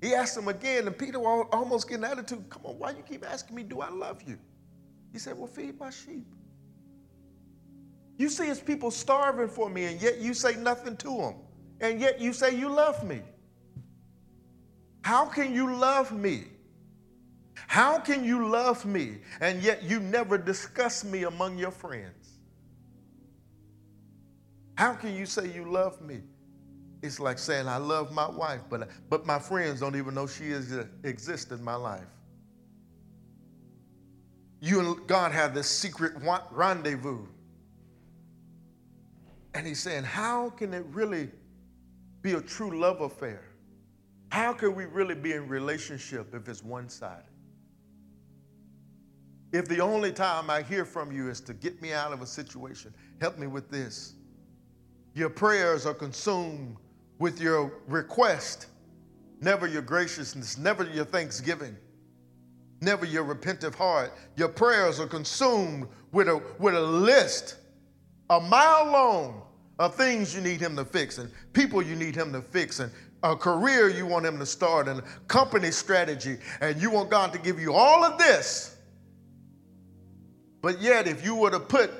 He 0.00 0.14
asked 0.14 0.36
him 0.38 0.48
again, 0.48 0.86
and 0.86 0.96
Peter 0.96 1.18
almost 1.18 1.86
getting 1.86 2.04
an 2.04 2.12
attitude. 2.12 2.48
Come 2.48 2.62
on, 2.64 2.78
why 2.78 2.92
you 2.92 3.02
keep 3.06 3.24
asking 3.24 3.54
me, 3.54 3.62
do 3.62 3.82
I 3.82 3.90
love 3.90 4.22
you? 4.26 4.38
He 5.12 5.18
said, 5.18 5.36
Well, 5.36 5.46
feed 5.46 5.78
my 5.78 5.90
sheep. 5.90 6.26
You 8.16 8.30
see 8.30 8.46
his 8.46 8.60
people 8.60 8.90
starving 8.90 9.48
for 9.48 9.68
me, 9.68 9.84
and 9.84 10.00
yet 10.00 10.18
you 10.18 10.32
say 10.32 10.56
nothing 10.56 10.96
to 10.98 11.16
them. 11.16 11.34
And 11.80 12.00
yet 12.00 12.20
you 12.20 12.32
say 12.32 12.56
you 12.56 12.70
love 12.70 13.04
me. 13.04 13.20
How 15.02 15.26
can 15.26 15.54
you 15.54 15.74
love 15.74 16.12
me? 16.12 16.44
How 17.66 17.98
can 17.98 18.24
you 18.24 18.48
love 18.48 18.84
me, 18.86 19.18
and 19.40 19.62
yet 19.62 19.82
you 19.82 20.00
never 20.00 20.38
discuss 20.38 21.04
me 21.04 21.24
among 21.24 21.58
your 21.58 21.70
friends? 21.70 22.38
How 24.76 24.94
can 24.94 25.14
you 25.14 25.26
say 25.26 25.50
you 25.52 25.70
love 25.70 26.00
me, 26.00 26.20
it's 27.02 27.18
like 27.18 27.38
saying 27.38 27.66
I 27.66 27.78
love 27.78 28.12
my 28.12 28.28
wife, 28.28 28.60
but, 28.68 28.88
but 29.08 29.26
my 29.26 29.38
friends 29.38 29.80
don't 29.80 29.96
even 29.96 30.14
know 30.14 30.26
she 30.26 30.46
is, 30.46 30.74
exists 31.04 31.50
in 31.50 31.62
my 31.62 31.74
life. 31.74 32.06
You 34.60 34.80
and 34.80 35.06
God 35.06 35.32
have 35.32 35.54
this 35.54 35.68
secret 35.68 36.12
rendezvous. 36.50 37.26
And 39.54 39.66
he's 39.66 39.80
saying, 39.80 40.04
how 40.04 40.50
can 40.50 40.74
it 40.74 40.84
really 40.90 41.30
be 42.22 42.32
a 42.32 42.40
true 42.40 42.78
love 42.78 43.00
affair? 43.00 43.42
How 44.30 44.52
can 44.52 44.74
we 44.74 44.84
really 44.84 45.14
be 45.14 45.32
in 45.32 45.48
relationship 45.48 46.34
if 46.34 46.48
it's 46.48 46.62
one-sided? 46.62 47.24
If 49.52 49.66
the 49.66 49.80
only 49.80 50.12
time 50.12 50.50
I 50.50 50.62
hear 50.62 50.84
from 50.84 51.10
you 51.10 51.28
is 51.28 51.40
to 51.40 51.54
get 51.54 51.82
me 51.82 51.92
out 51.92 52.12
of 52.12 52.22
a 52.22 52.26
situation, 52.26 52.94
help 53.20 53.38
me 53.38 53.48
with 53.48 53.70
this. 53.70 54.14
Your 55.14 55.30
prayers 55.30 55.86
are 55.86 55.94
consumed 55.94 56.76
with 57.20 57.40
your 57.40 57.70
request, 57.86 58.66
never 59.40 59.68
your 59.68 59.82
graciousness, 59.82 60.58
never 60.58 60.84
your 60.84 61.04
thanksgiving, 61.04 61.76
never 62.80 63.04
your 63.04 63.22
repentant 63.22 63.74
heart. 63.74 64.12
Your 64.36 64.48
prayers 64.48 64.98
are 64.98 65.06
consumed 65.06 65.86
with 66.10 66.28
a, 66.28 66.42
with 66.58 66.74
a 66.74 66.80
list, 66.80 67.58
a 68.30 68.40
mile 68.40 68.86
long, 68.90 69.42
of 69.78 69.94
things 69.94 70.34
you 70.34 70.40
need 70.42 70.60
Him 70.60 70.76
to 70.76 70.84
fix, 70.84 71.18
and 71.18 71.30
people 71.52 71.80
you 71.82 71.94
need 71.94 72.14
Him 72.14 72.32
to 72.32 72.42
fix, 72.42 72.80
and 72.80 72.90
a 73.22 73.36
career 73.36 73.88
you 73.88 74.06
want 74.06 74.26
Him 74.26 74.38
to 74.38 74.46
start, 74.46 74.88
and 74.88 75.00
a 75.00 75.04
company 75.26 75.70
strategy, 75.70 76.38
and 76.60 76.80
you 76.80 76.90
want 76.90 77.10
God 77.10 77.32
to 77.32 77.38
give 77.38 77.60
you 77.60 77.72
all 77.74 78.04
of 78.04 78.18
this. 78.18 78.76
But 80.62 80.80
yet, 80.82 81.06
if 81.06 81.24
you 81.24 81.34
were 81.34 81.50
to 81.50 81.60
put 81.60 81.90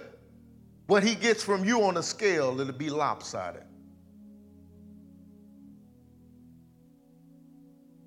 what 0.88 1.02
He 1.02 1.14
gets 1.14 1.42
from 1.42 1.64
you 1.64 1.82
on 1.82 1.96
a 1.96 2.02
scale, 2.02 2.60
it'll 2.60 2.72
be 2.74 2.90
lopsided. 2.90 3.62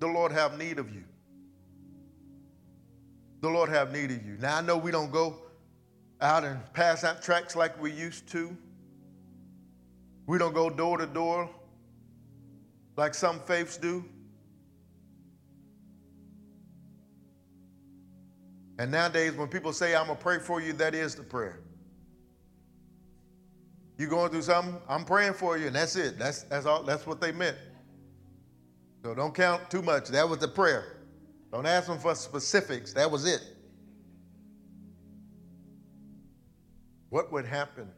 The 0.04 0.10
Lord 0.10 0.32
have 0.32 0.58
need 0.58 0.78
of 0.78 0.94
you. 0.94 1.02
The 3.40 3.48
Lord 3.48 3.70
have 3.70 3.90
need 3.90 4.10
of 4.10 4.22
you. 4.22 4.36
Now 4.38 4.58
I 4.58 4.60
know 4.60 4.76
we 4.76 4.90
don't 4.90 5.10
go 5.10 5.38
out 6.20 6.44
and 6.44 6.60
pass 6.74 7.04
out 7.04 7.22
tracts 7.22 7.56
like 7.56 7.80
we 7.80 7.90
used 7.90 8.28
to. 8.32 8.54
We 10.26 10.36
don't 10.36 10.52
go 10.52 10.68
door 10.68 10.98
to 10.98 11.06
door 11.06 11.48
like 12.98 13.14
some 13.14 13.40
faiths 13.40 13.78
do. 13.78 14.04
And 18.78 18.90
nowadays, 18.90 19.32
when 19.32 19.48
people 19.48 19.72
say, 19.72 19.96
I'm 19.96 20.04
going 20.04 20.18
to 20.18 20.22
pray 20.22 20.38
for 20.38 20.60
you, 20.60 20.74
that 20.74 20.94
is 20.94 21.14
the 21.14 21.22
prayer. 21.22 21.60
You 23.96 24.06
going 24.08 24.30
through 24.30 24.42
something? 24.42 24.76
I'm 24.86 25.06
praying 25.06 25.32
for 25.32 25.56
you, 25.56 25.68
and 25.68 25.74
that's 25.74 25.96
it. 25.96 26.18
That's, 26.18 26.42
that's, 26.42 26.66
all, 26.66 26.82
that's 26.82 27.06
what 27.06 27.22
they 27.22 27.32
meant. 27.32 27.56
So 29.04 29.14
don't 29.14 29.34
count 29.34 29.68
too 29.70 29.82
much. 29.82 30.08
That 30.08 30.26
was 30.26 30.38
the 30.38 30.48
prayer. 30.48 30.96
Don't 31.52 31.66
ask 31.66 31.88
them 31.88 31.98
for 31.98 32.14
specifics. 32.14 32.94
That 32.94 33.10
was 33.10 33.26
it. 33.26 33.42
What 37.10 37.30
would 37.30 37.44
happen 37.44 37.90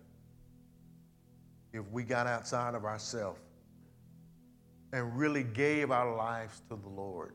if 1.72 1.88
we 1.92 2.02
got 2.02 2.26
outside 2.26 2.74
of 2.74 2.84
ourselves 2.84 3.38
and 4.92 5.16
really 5.16 5.44
gave 5.44 5.92
our 5.92 6.16
lives 6.16 6.60
to 6.68 6.76
the 6.76 6.88
Lord? 6.88 7.34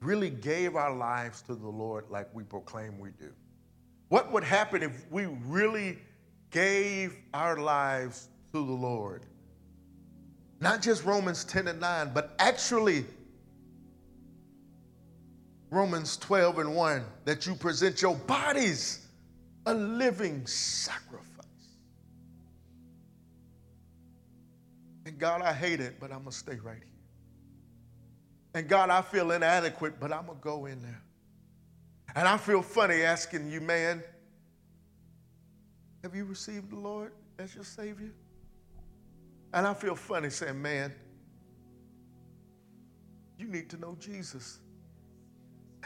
really 0.00 0.30
gave 0.30 0.76
our 0.76 0.94
lives 0.94 1.42
to 1.42 1.54
the 1.56 1.68
Lord 1.68 2.04
like 2.10 2.28
we 2.34 2.44
proclaim 2.44 2.98
we 3.00 3.10
do? 3.18 3.32
What 4.10 4.30
would 4.32 4.44
happen 4.44 4.82
if 4.82 5.10
we 5.10 5.24
really 5.24 5.98
gave 6.50 7.16
our 7.32 7.56
lives 7.56 8.28
to 8.52 8.64
the 8.64 8.72
Lord? 8.72 9.24
Not 10.60 10.82
just 10.82 11.04
Romans 11.04 11.44
10 11.44 11.68
and 11.68 11.80
9, 11.80 12.10
but 12.12 12.34
actually 12.38 13.04
Romans 15.70 16.16
12 16.16 16.58
and 16.58 16.74
1 16.74 17.04
that 17.24 17.46
you 17.46 17.54
present 17.54 18.02
your 18.02 18.16
bodies 18.16 19.06
a 19.66 19.74
living 19.74 20.46
sacrifice. 20.46 21.26
And 25.06 25.18
God, 25.18 25.42
I 25.42 25.52
hate 25.52 25.80
it, 25.80 26.00
but 26.00 26.10
I'm 26.10 26.20
going 26.20 26.30
to 26.30 26.36
stay 26.36 26.56
right 26.56 26.76
here. 26.76 26.84
And 28.54 28.68
God, 28.68 28.90
I 28.90 29.02
feel 29.02 29.30
inadequate, 29.30 30.00
but 30.00 30.12
I'm 30.12 30.26
going 30.26 30.38
to 30.38 30.44
go 30.44 30.66
in 30.66 30.82
there. 30.82 31.02
And 32.16 32.26
I 32.26 32.36
feel 32.36 32.62
funny 32.62 33.02
asking 33.02 33.50
you, 33.50 33.60
man, 33.60 34.02
have 36.02 36.14
you 36.14 36.24
received 36.24 36.70
the 36.70 36.76
Lord 36.76 37.12
as 37.38 37.54
your 37.54 37.64
Savior? 37.64 38.12
And 39.52 39.66
I 39.66 39.74
feel 39.74 39.94
funny 39.94 40.30
saying, 40.30 40.60
man, 40.60 40.94
you 43.38 43.48
need 43.48 43.70
to 43.70 43.76
know 43.78 43.96
Jesus. 43.98 44.58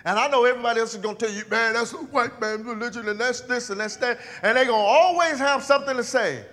And 0.05 0.19
I 0.19 0.27
know 0.29 0.45
everybody 0.45 0.81
else 0.81 0.95
is 0.95 1.01
going 1.01 1.17
to 1.17 1.27
tell 1.27 1.35
you, 1.35 1.45
man, 1.49 1.75
that's 1.75 1.93
a 1.93 1.99
white 1.99 2.41
man 2.41 2.65
religion, 2.65 3.09
and 3.09 3.21
that's 3.21 3.41
this 3.43 3.71
and 3.71 3.81
that's 3.81 3.97
that. 3.97 4.19
And 4.43 4.57
they're 4.57 4.65
going 4.65 4.85
to 4.85 4.91
always 4.91 5.39
have 5.39 5.63
something 5.63 5.97
to 5.97 6.03
say. 6.03 6.45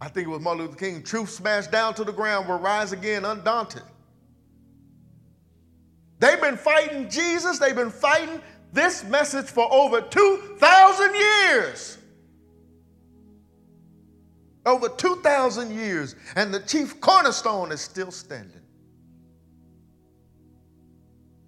I 0.00 0.08
think 0.08 0.26
it 0.26 0.30
was 0.30 0.40
Martin 0.40 0.66
Luther 0.66 0.76
King 0.78 1.02
truth 1.02 1.30
smashed 1.30 1.70
down 1.70 1.94
to 1.94 2.04
the 2.04 2.12
ground 2.12 2.48
will 2.48 2.58
rise 2.58 2.92
again 2.92 3.24
undaunted. 3.24 3.82
They've 6.18 6.40
been 6.40 6.56
fighting 6.56 7.08
Jesus, 7.08 7.58
they've 7.58 7.74
been 7.74 7.90
fighting 7.90 8.40
this 8.72 9.04
message 9.04 9.46
for 9.46 9.70
over 9.72 10.00
2,000 10.00 11.14
years. 11.14 11.98
Over 14.70 14.88
2,000 14.88 15.74
years, 15.74 16.14
and 16.36 16.54
the 16.54 16.60
chief 16.60 17.00
cornerstone 17.00 17.72
is 17.72 17.80
still 17.80 18.12
standing. 18.12 18.62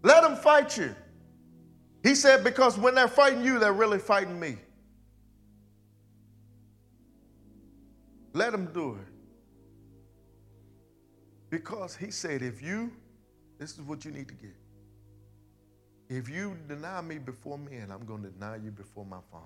Let 0.03 0.25
them 0.25 0.35
fight 0.35 0.77
you. 0.77 0.93
He 2.03 2.17
said, 2.17 2.43
because 2.43 2.77
when 2.77 2.97
they're 2.97 3.07
fighting 3.07 3.45
you, 3.45 3.61
they're 3.61 3.73
really 3.73 4.01
fighting 4.01 4.41
me. 4.41 4.57
Let 8.33 8.51
them 8.51 8.69
do 8.75 8.97
it. 8.97 9.07
Because 11.49 11.95
he 11.95 12.11
said, 12.11 12.43
if 12.43 12.61
you, 12.61 12.91
this 13.61 13.75
is 13.75 13.83
what 13.83 14.05
you 14.05 14.11
need 14.11 14.27
to 14.27 14.35
get. 14.35 14.57
If 16.09 16.29
you 16.29 16.57
deny 16.67 17.01
me 17.03 17.19
before 17.19 17.57
men, 17.57 17.93
I'm 17.93 18.05
going 18.05 18.25
to 18.25 18.31
deny 18.31 18.57
you 18.57 18.73
before 18.73 19.07
my 19.07 19.21
Father. 19.31 19.45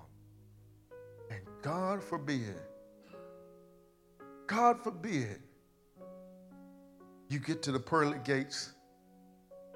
And 1.29 1.41
God 1.61 2.01
forbid, 2.03 2.55
God 4.47 4.81
forbid, 4.81 5.41
you 7.29 7.39
get 7.39 7.61
to 7.63 7.71
the 7.71 7.79
pearly 7.79 8.19
gates 8.23 8.71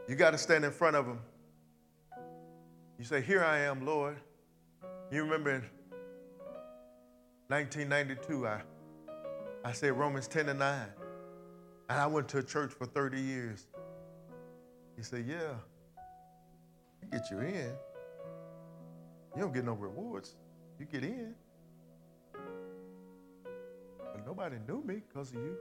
you 0.08 0.16
got 0.16 0.32
to 0.32 0.38
stand 0.38 0.66
in 0.66 0.72
front 0.72 0.98
of 0.98 1.06
him. 1.06 1.20
You 2.98 3.06
say, 3.06 3.22
Here 3.22 3.44
I 3.44 3.60
am, 3.60 3.86
Lord. 3.86 4.18
You 5.12 5.24
remember 5.24 5.52
in 5.52 5.64
1992, 7.48 8.48
I, 8.48 8.62
I 9.64 9.72
said 9.72 9.94
Romans 9.94 10.28
10 10.28 10.50
and 10.50 10.60
9. 10.60 10.88
And 11.90 12.00
I 12.00 12.08
went 12.08 12.28
to 12.30 12.40
a 12.40 12.44
church 12.44 12.72
for 12.72 12.86
30 12.86 13.22
years. 13.22 13.68
He 14.98 15.04
said, 15.04 15.26
Yeah, 15.26 15.54
get 17.12 17.30
you 17.32 17.40
in. 17.40 17.72
You 19.36 19.44
don't 19.44 19.54
get 19.54 19.66
no 19.66 19.74
rewards. 19.74 20.36
You 20.78 20.86
get 20.86 21.04
in. 21.04 21.36
But 24.14 24.26
nobody 24.26 24.58
knew 24.68 24.84
me 24.84 25.02
because 25.08 25.32
of 25.32 25.36
you. 25.36 25.56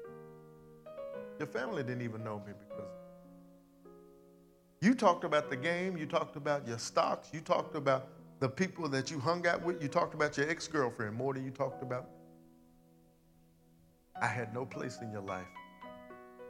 Your 1.38 1.48
family 1.48 1.82
didn't 1.82 2.02
even 2.02 2.22
know 2.22 2.42
me 2.46 2.52
because 2.68 2.90
you 4.82 4.94
talked 4.94 5.24
about 5.24 5.50
the 5.50 5.56
game, 5.56 5.96
you 5.96 6.06
talked 6.06 6.36
about 6.36 6.66
your 6.66 6.78
stocks, 6.78 7.28
you 7.32 7.40
talked 7.40 7.76
about 7.76 8.08
the 8.40 8.48
people 8.48 8.88
that 8.88 9.10
you 9.10 9.18
hung 9.18 9.46
out 9.46 9.62
with, 9.62 9.82
you 9.82 9.88
talked 9.88 10.14
about 10.14 10.36
your 10.38 10.48
ex 10.48 10.66
girlfriend 10.66 11.14
more 11.14 11.34
than 11.34 11.44
you 11.44 11.50
talked 11.50 11.82
about. 11.82 12.08
I 14.20 14.26
had 14.26 14.54
no 14.54 14.64
place 14.64 14.98
in 15.02 15.12
your 15.12 15.22
life 15.22 15.46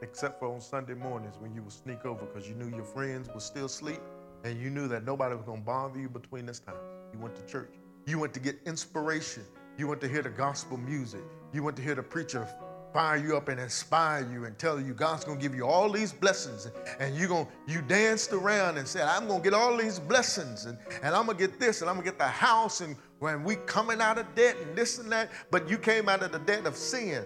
except 0.01 0.39
for 0.39 0.53
on 0.53 0.59
Sunday 0.59 0.93
mornings 0.93 1.35
when 1.39 1.53
you 1.53 1.61
would 1.61 1.71
sneak 1.71 2.05
over 2.05 2.25
because 2.25 2.47
you 2.47 2.55
knew 2.55 2.75
your 2.75 2.85
friends 2.85 3.29
were 3.33 3.39
still 3.39 3.65
asleep 3.65 3.99
and 4.43 4.59
you 4.59 4.69
knew 4.69 4.87
that 4.87 5.05
nobody 5.05 5.35
was 5.35 5.45
going 5.45 5.59
to 5.59 5.65
bother 5.65 5.99
you 5.99 6.09
between 6.09 6.45
this 6.45 6.59
time. 6.59 6.75
You 7.13 7.19
went 7.19 7.35
to 7.35 7.45
church. 7.45 7.69
You 8.07 8.17
went 8.17 8.33
to 8.33 8.39
get 8.39 8.59
inspiration. 8.65 9.43
You 9.81 9.87
want 9.87 9.99
to 10.01 10.07
hear 10.07 10.21
the 10.21 10.29
gospel 10.29 10.77
music. 10.77 11.23
You 11.53 11.63
want 11.63 11.75
to 11.77 11.81
hear 11.81 11.95
the 11.95 12.03
preacher 12.03 12.47
fire 12.93 13.17
you 13.17 13.35
up 13.35 13.47
and 13.47 13.59
inspire 13.59 14.31
you 14.31 14.45
and 14.45 14.55
tell 14.59 14.79
you 14.79 14.93
God's 14.93 15.23
gonna 15.23 15.39
give 15.39 15.55
you 15.55 15.65
all 15.65 15.89
these 15.89 16.13
blessings. 16.13 16.69
And 16.99 17.15
you 17.15 17.27
going 17.27 17.47
you 17.67 17.81
danced 17.81 18.31
around 18.31 18.77
and 18.77 18.87
said, 18.87 19.07
I'm 19.07 19.27
gonna 19.27 19.43
get 19.43 19.55
all 19.55 19.75
these 19.75 19.97
blessings 19.97 20.65
and, 20.65 20.77
and 21.01 21.15
I'm 21.15 21.25
gonna 21.25 21.39
get 21.39 21.59
this 21.59 21.81
and 21.81 21.89
I'm 21.89 21.95
gonna 21.95 22.05
get 22.05 22.19
the 22.19 22.27
house 22.27 22.81
and 22.81 22.95
when 23.17 23.43
we 23.43 23.55
coming 23.55 24.01
out 24.01 24.19
of 24.19 24.35
debt 24.35 24.55
and 24.61 24.77
this 24.77 24.99
and 24.99 25.11
that, 25.11 25.31
but 25.49 25.67
you 25.67 25.79
came 25.79 26.07
out 26.07 26.21
of 26.21 26.31
the 26.31 26.37
debt 26.37 26.67
of 26.67 26.75
sin. 26.75 27.23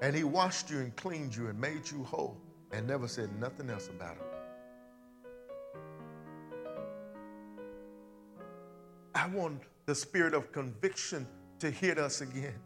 And 0.00 0.16
he 0.16 0.24
washed 0.24 0.70
you 0.70 0.78
and 0.78 0.96
cleaned 0.96 1.36
you 1.36 1.48
and 1.48 1.60
made 1.60 1.90
you 1.90 2.02
whole 2.02 2.40
and 2.70 2.86
never 2.86 3.08
said 3.08 3.28
nothing 3.38 3.68
else 3.68 3.88
about 3.88 4.16
it. 4.16 4.22
I 9.14 9.28
want 9.28 9.60
the 9.86 9.94
spirit 9.94 10.34
of 10.34 10.52
conviction 10.52 11.26
to 11.58 11.70
hit 11.70 11.98
us 11.98 12.20
again 12.20 12.58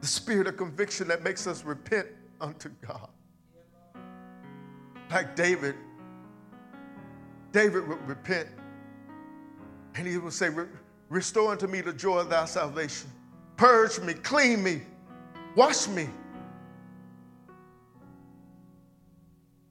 the 0.00 0.06
spirit 0.06 0.46
of 0.46 0.56
conviction 0.56 1.08
that 1.08 1.22
makes 1.22 1.46
us 1.46 1.64
repent 1.64 2.08
unto 2.40 2.70
God. 2.86 3.10
Like 5.10 5.36
David, 5.36 5.74
David 7.52 7.86
would 7.86 8.00
repent 8.06 8.48
and 9.94 10.06
he 10.06 10.16
would 10.16 10.32
say, 10.32 10.48
Restore 11.08 11.52
unto 11.52 11.66
me 11.66 11.80
the 11.80 11.92
joy 11.92 12.18
of 12.20 12.30
thy 12.30 12.44
salvation. 12.44 13.10
Purge 13.56 14.00
me, 14.00 14.14
clean 14.14 14.62
me, 14.62 14.82
wash 15.56 15.88
me. 15.88 16.08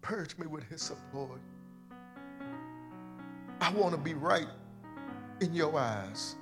Purge 0.02 0.38
me 0.38 0.46
with 0.48 0.64
his 0.66 0.82
support. 0.82 1.40
I 3.62 3.72
want 3.72 3.96
to 3.96 3.98
be 4.00 4.14
right 4.14 4.48
in 5.42 5.54
your 5.54 5.78
eyes. 5.78 6.36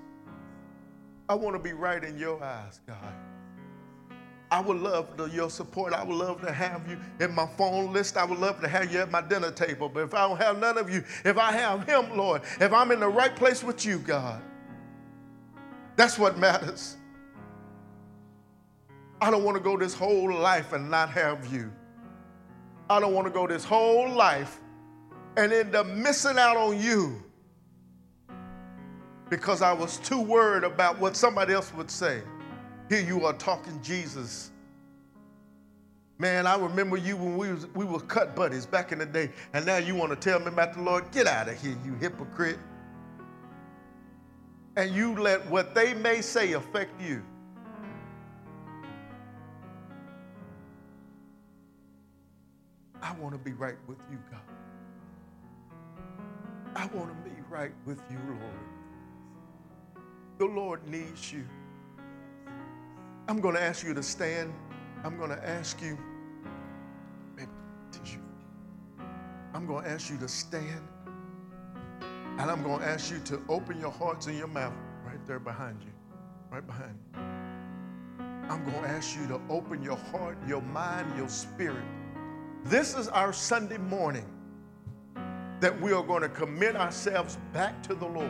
I 1.29 1.35
want 1.35 1.55
to 1.55 1.61
be 1.61 1.73
right 1.73 2.03
in 2.03 2.17
your 2.17 2.41
eyes, 2.41 2.79
God. 2.87 3.13
I 4.49 4.61
would 4.61 4.77
love 4.77 5.09
your 5.33 5.49
support. 5.49 5.93
I 5.93 6.03
would 6.03 6.15
love 6.15 6.39
to 6.41 6.51
have 6.51 6.89
you 6.89 6.97
in 7.19 7.35
my 7.35 7.45
phone 7.45 7.91
list. 7.91 8.15
I 8.15 8.23
would 8.23 8.39
love 8.39 8.61
to 8.61 8.67
have 8.67 8.91
you 8.93 8.99
at 8.99 9.11
my 9.11 9.21
dinner 9.21 9.51
table. 9.51 9.89
But 9.89 10.03
if 10.03 10.13
I 10.13 10.27
don't 10.27 10.37
have 10.37 10.57
none 10.57 10.77
of 10.77 10.89
you, 10.89 11.03
if 11.25 11.37
I 11.37 11.51
have 11.51 11.85
Him, 11.85 12.15
Lord, 12.15 12.43
if 12.61 12.71
I'm 12.71 12.91
in 12.91 13.01
the 13.01 13.09
right 13.09 13.35
place 13.35 13.61
with 13.61 13.85
you, 13.85 13.99
God, 13.99 14.41
that's 15.97 16.17
what 16.17 16.37
matters. 16.37 16.95
I 19.19 19.29
don't 19.31 19.43
want 19.43 19.57
to 19.57 19.63
go 19.63 19.77
this 19.77 19.93
whole 19.93 20.33
life 20.33 20.71
and 20.71 20.89
not 20.89 21.09
have 21.09 21.51
you. 21.51 21.73
I 22.89 23.01
don't 23.01 23.13
want 23.13 23.27
to 23.27 23.33
go 23.33 23.47
this 23.47 23.65
whole 23.65 24.09
life 24.09 24.61
and 25.35 25.51
end 25.51 25.75
up 25.75 25.87
missing 25.87 26.37
out 26.37 26.55
on 26.55 26.79
you 26.79 27.21
because 29.29 29.61
I 29.61 29.73
was 29.73 29.97
too 29.97 30.21
worried 30.21 30.63
about 30.63 30.99
what 30.99 31.15
somebody 31.15 31.53
else 31.53 31.73
would 31.73 31.91
say. 31.91 32.21
Here 32.89 33.01
you 33.01 33.25
are 33.25 33.33
talking 33.33 33.79
Jesus. 33.81 34.51
Man, 36.19 36.47
I 36.47 36.57
remember 36.57 36.97
you 36.97 37.15
when 37.15 37.37
we, 37.37 37.51
was, 37.51 37.67
we 37.75 37.85
were 37.85 37.99
cut 37.99 38.35
buddies 38.35 38.65
back 38.65 38.91
in 38.91 38.99
the 38.99 39.05
day, 39.05 39.29
and 39.53 39.65
now 39.65 39.77
you 39.77 39.93
want 39.93 40.09
to 40.11 40.15
tell 40.15 40.39
me 40.39 40.47
about 40.47 40.73
the 40.73 40.81
Lord? 40.81 41.11
Get 41.11 41.27
out 41.27 41.47
of 41.47 41.61
here, 41.61 41.77
you 41.85 41.93
hypocrite. 41.95 42.57
And 44.75 44.95
you 44.95 45.15
let 45.15 45.45
what 45.49 45.75
they 45.75 45.93
may 45.93 46.21
say 46.21 46.53
affect 46.53 46.99
you. 47.01 47.23
I 53.01 53.13
want 53.13 53.33
to 53.33 53.39
be 53.39 53.53
right 53.53 53.77
with 53.87 53.99
you, 54.11 54.17
God. 54.31 54.41
I 56.75 56.85
want 56.87 57.09
to 57.09 57.29
be 57.29 57.35
right 57.49 57.71
with 57.85 57.99
you, 58.09 58.17
Lord. 58.27 58.76
The 60.37 60.45
Lord 60.45 60.87
needs 60.87 61.33
you. 61.33 61.43
I'm 63.27 63.41
going 63.41 63.55
to 63.55 63.61
ask 63.61 63.83
you 63.83 63.93
to 63.93 64.03
stand. 64.03 64.53
I'm 65.03 65.17
going 65.17 65.31
to 65.31 65.47
ask 65.47 65.81
you. 65.81 65.97
I'm 69.53 69.65
going 69.65 69.83
to 69.83 69.89
ask 69.89 70.11
you 70.11 70.17
to 70.19 70.27
stand. 70.27 70.87
And 72.01 72.51
I'm 72.51 72.61
going 72.61 72.79
to 72.79 72.85
ask 72.85 73.11
you 73.11 73.19
to 73.19 73.41
open 73.49 73.79
your 73.79 73.91
hearts 73.91 74.27
and 74.27 74.37
your 74.37 74.47
mouth 74.47 74.73
right 75.03 75.25
there 75.25 75.39
behind 75.39 75.81
you. 75.81 75.91
Right 76.51 76.65
behind 76.65 76.95
you. 77.13 77.19
I'm 78.49 78.63
going 78.63 78.83
to 78.83 78.89
ask 78.89 79.17
you 79.17 79.27
to 79.27 79.41
open 79.49 79.81
your 79.81 79.97
heart, 79.97 80.37
your 80.47 80.61
mind, 80.61 81.11
your 81.17 81.27
spirit. 81.27 81.83
This 82.63 82.95
is 82.95 83.07
our 83.07 83.33
Sunday 83.33 83.77
morning 83.77 84.25
that 85.59 85.81
we 85.81 85.91
are 85.91 86.03
going 86.03 86.21
to 86.21 86.29
commit 86.29 86.75
ourselves 86.75 87.39
back 87.51 87.81
to 87.83 87.95
the 87.95 88.05
Lord. 88.05 88.29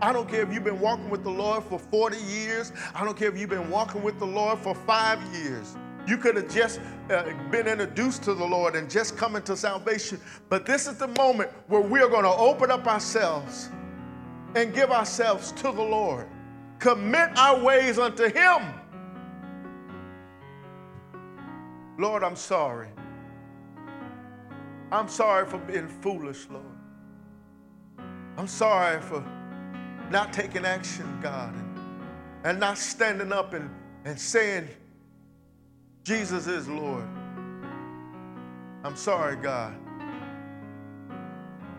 I 0.00 0.12
don't 0.12 0.28
care 0.28 0.42
if 0.42 0.52
you've 0.52 0.64
been 0.64 0.78
walking 0.78 1.10
with 1.10 1.24
the 1.24 1.30
Lord 1.30 1.64
for 1.64 1.78
40 1.78 2.18
years. 2.18 2.72
I 2.94 3.04
don't 3.04 3.16
care 3.16 3.28
if 3.28 3.38
you've 3.38 3.50
been 3.50 3.68
walking 3.68 4.02
with 4.02 4.18
the 4.18 4.26
Lord 4.26 4.58
for 4.60 4.74
five 4.74 5.20
years. 5.34 5.76
You 6.06 6.16
could 6.16 6.36
have 6.36 6.48
just 6.48 6.80
uh, 7.10 7.24
been 7.50 7.66
introduced 7.66 8.22
to 8.22 8.34
the 8.34 8.44
Lord 8.44 8.76
and 8.76 8.88
just 8.88 9.16
come 9.16 9.34
into 9.34 9.56
salvation. 9.56 10.20
But 10.48 10.64
this 10.64 10.86
is 10.86 10.98
the 10.98 11.08
moment 11.08 11.50
where 11.66 11.80
we 11.80 12.00
are 12.00 12.08
going 12.08 12.22
to 12.22 12.30
open 12.30 12.70
up 12.70 12.86
ourselves 12.86 13.70
and 14.54 14.72
give 14.72 14.90
ourselves 14.90 15.52
to 15.52 15.64
the 15.64 15.82
Lord. 15.82 16.26
Commit 16.78 17.36
our 17.36 17.60
ways 17.60 17.98
unto 17.98 18.30
Him. 18.32 18.62
Lord, 21.98 22.22
I'm 22.22 22.36
sorry. 22.36 22.88
I'm 24.92 25.08
sorry 25.08 25.46
for 25.46 25.58
being 25.58 25.88
foolish, 25.88 26.46
Lord. 26.48 26.64
I'm 28.38 28.46
sorry 28.46 29.02
for 29.02 29.22
not 30.10 30.32
taking 30.32 30.64
action, 30.64 31.18
God, 31.22 31.54
and, 31.54 31.78
and 32.44 32.60
not 32.60 32.78
standing 32.78 33.32
up 33.32 33.54
and, 33.54 33.70
and 34.04 34.18
saying, 34.18 34.68
Jesus 36.04 36.46
is 36.46 36.68
Lord. 36.68 37.04
I'm 38.84 38.96
sorry, 38.96 39.36
God. 39.36 39.74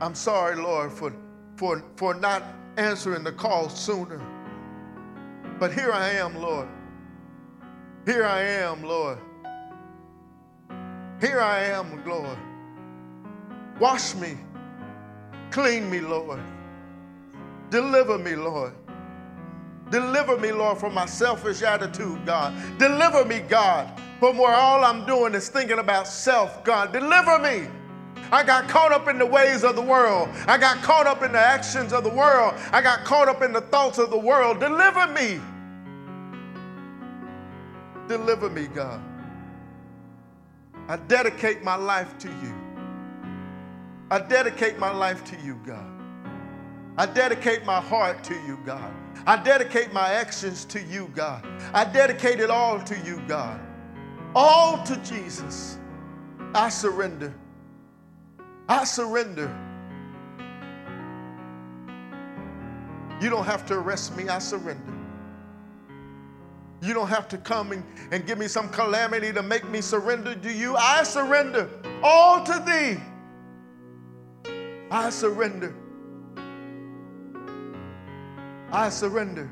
I'm 0.02 0.16
sorry, 0.16 0.56
Lord, 0.56 0.92
for, 0.92 1.14
for, 1.56 1.84
for 1.96 2.14
not 2.14 2.44
answering 2.78 3.24
the 3.24 3.32
call 3.32 3.70
sooner. 3.70 4.22
But 5.60 5.74
here 5.74 5.92
I 5.92 6.10
am, 6.12 6.40
Lord. 6.40 6.68
Here 8.06 8.26
I 8.26 8.42
am, 8.42 8.84
Lord. 8.84 9.18
Here 11.20 11.42
I 11.42 11.64
am, 11.66 12.06
Lord. 12.06 12.38
Wash 13.80 14.16
me. 14.16 14.38
Clean 15.52 15.90
me, 15.90 16.00
Lord. 16.00 16.40
Deliver 17.70 18.18
me, 18.18 18.36
Lord. 18.36 18.74
Deliver 19.92 20.38
me, 20.38 20.52
Lord, 20.52 20.78
from 20.78 20.94
my 20.94 21.06
selfish 21.06 21.62
attitude, 21.62 22.26
God. 22.26 22.54
Deliver 22.78 23.26
me, 23.26 23.40
God, 23.40 23.92
from 24.20 24.38
where 24.38 24.54
all 24.54 24.84
I'm 24.86 25.06
doing 25.06 25.34
is 25.34 25.50
thinking 25.50 25.80
about 25.80 26.08
self, 26.08 26.64
God. 26.64 26.94
Deliver 26.94 27.40
me. 27.40 27.68
I 28.32 28.44
got 28.44 28.70
caught 28.70 28.92
up 28.92 29.08
in 29.08 29.18
the 29.18 29.26
ways 29.26 29.64
of 29.64 29.76
the 29.76 29.82
world. 29.82 30.30
I 30.48 30.58
got 30.58 30.78
caught 30.84 31.08
up 31.08 31.24
in 31.24 31.32
the 31.32 31.40
actions 31.40 31.94
of 31.94 32.04
the 32.04 32.10
world. 32.10 32.54
I 32.72 32.82
got 32.82 33.04
caught 33.04 33.28
up 33.28 33.42
in 33.42 33.52
the 33.52 33.62
thoughts 33.62 33.98
of 33.98 34.12
the 34.12 34.20
world. 34.20 34.60
Deliver 34.60 35.08
me. 35.08 35.40
Deliver 38.08 38.50
me, 38.50 38.68
God. 38.68 39.02
I 40.88 40.98
dedicate 40.98 41.64
my 41.64 41.76
life 41.76 42.18
to 42.20 42.28
you. 42.28 42.54
I 44.12 44.20
dedicate 44.20 44.80
my 44.80 44.92
life 44.92 45.24
to 45.26 45.36
you, 45.44 45.60
God. 45.66 45.89
I 47.00 47.06
dedicate 47.06 47.64
my 47.64 47.80
heart 47.80 48.26
to 48.26 48.34
you, 48.46 48.60
God. 48.66 48.94
I 49.26 49.42
dedicate 49.42 49.94
my 49.94 50.10
actions 50.10 50.66
to 50.66 50.82
you, 50.82 51.10
God. 51.16 51.48
I 51.74 51.86
dedicate 51.86 52.42
it 52.42 52.50
all 52.50 52.78
to 52.82 53.00
you, 53.06 53.22
God. 53.26 53.58
All 54.36 54.84
to 54.84 54.98
Jesus. 54.98 55.78
I 56.54 56.68
surrender. 56.68 57.34
I 58.68 58.84
surrender. 58.84 59.48
You 63.22 63.30
don't 63.30 63.46
have 63.46 63.66
to 63.68 63.76
arrest 63.76 64.18
me, 64.18 64.28
I 64.28 64.40
surrender. 64.40 64.94
You 66.82 66.94
don't 66.94 67.08
have 67.08 67.30
to 67.30 67.38
come 67.38 67.72
and, 67.72 67.84
and 68.12 68.28
give 68.28 68.38
me 68.38 68.50
some 68.50 68.68
calamity 68.68 69.32
to 69.32 69.42
make 69.42 69.66
me 69.70 69.80
surrender 69.80 70.36
to 70.36 70.52
you. 70.52 70.76
I 70.76 71.04
surrender 71.04 71.70
all 72.04 72.44
to 72.44 72.62
thee. 72.66 74.52
I 74.92 75.10
surrender. 75.12 75.74
I 78.72 78.90
surrender 78.90 79.52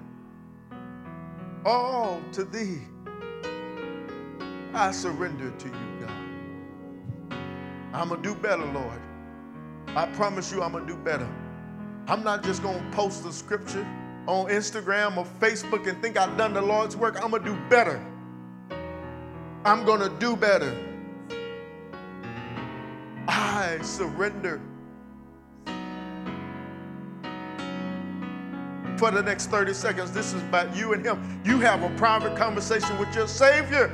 all 1.66 2.22
to 2.34 2.44
thee. 2.44 2.82
I 4.74 4.92
surrender 4.92 5.50
to 5.50 5.68
you, 5.68 5.74
God. 6.00 7.38
I'm 7.94 8.10
going 8.10 8.22
to 8.22 8.30
do 8.30 8.36
better, 8.36 8.66
Lord. 8.66 9.02
I 9.88 10.06
promise 10.08 10.52
you 10.52 10.62
I'm 10.62 10.72
going 10.72 10.86
to 10.86 10.94
do 10.94 11.00
better. 11.00 11.28
I'm 12.08 12.24
not 12.24 12.44
just 12.44 12.62
going 12.62 12.80
to 12.80 12.96
post 12.96 13.24
the 13.24 13.32
scripture 13.34 13.86
on 14.28 14.50
Instagram 14.50 15.18
or 15.18 15.26
Facebook 15.40 15.88
and 15.88 16.00
think 16.02 16.16
I've 16.16 16.38
done 16.38 16.54
the 16.54 16.62
Lord's 16.62 16.96
work. 16.96 17.22
I'm 17.24 17.32
going 17.32 17.44
to 17.44 17.50
do 17.50 17.60
better. 17.70 18.00
I'm 19.66 19.84
going 19.84 20.02
to 20.02 20.10
do 20.20 20.36
better. 20.36 20.78
I 23.28 23.80
surrender. 23.82 24.62
For 28.98 29.12
the 29.12 29.22
next 29.22 29.48
30 29.48 29.74
seconds. 29.74 30.12
This 30.12 30.34
is 30.34 30.42
about 30.44 30.76
you 30.76 30.94
and 30.94 31.06
him. 31.06 31.42
You 31.46 31.60
have 31.60 31.84
a 31.84 31.90
private 31.98 32.36
conversation 32.36 32.98
with 32.98 33.14
your 33.16 33.28
Savior. 33.28 33.92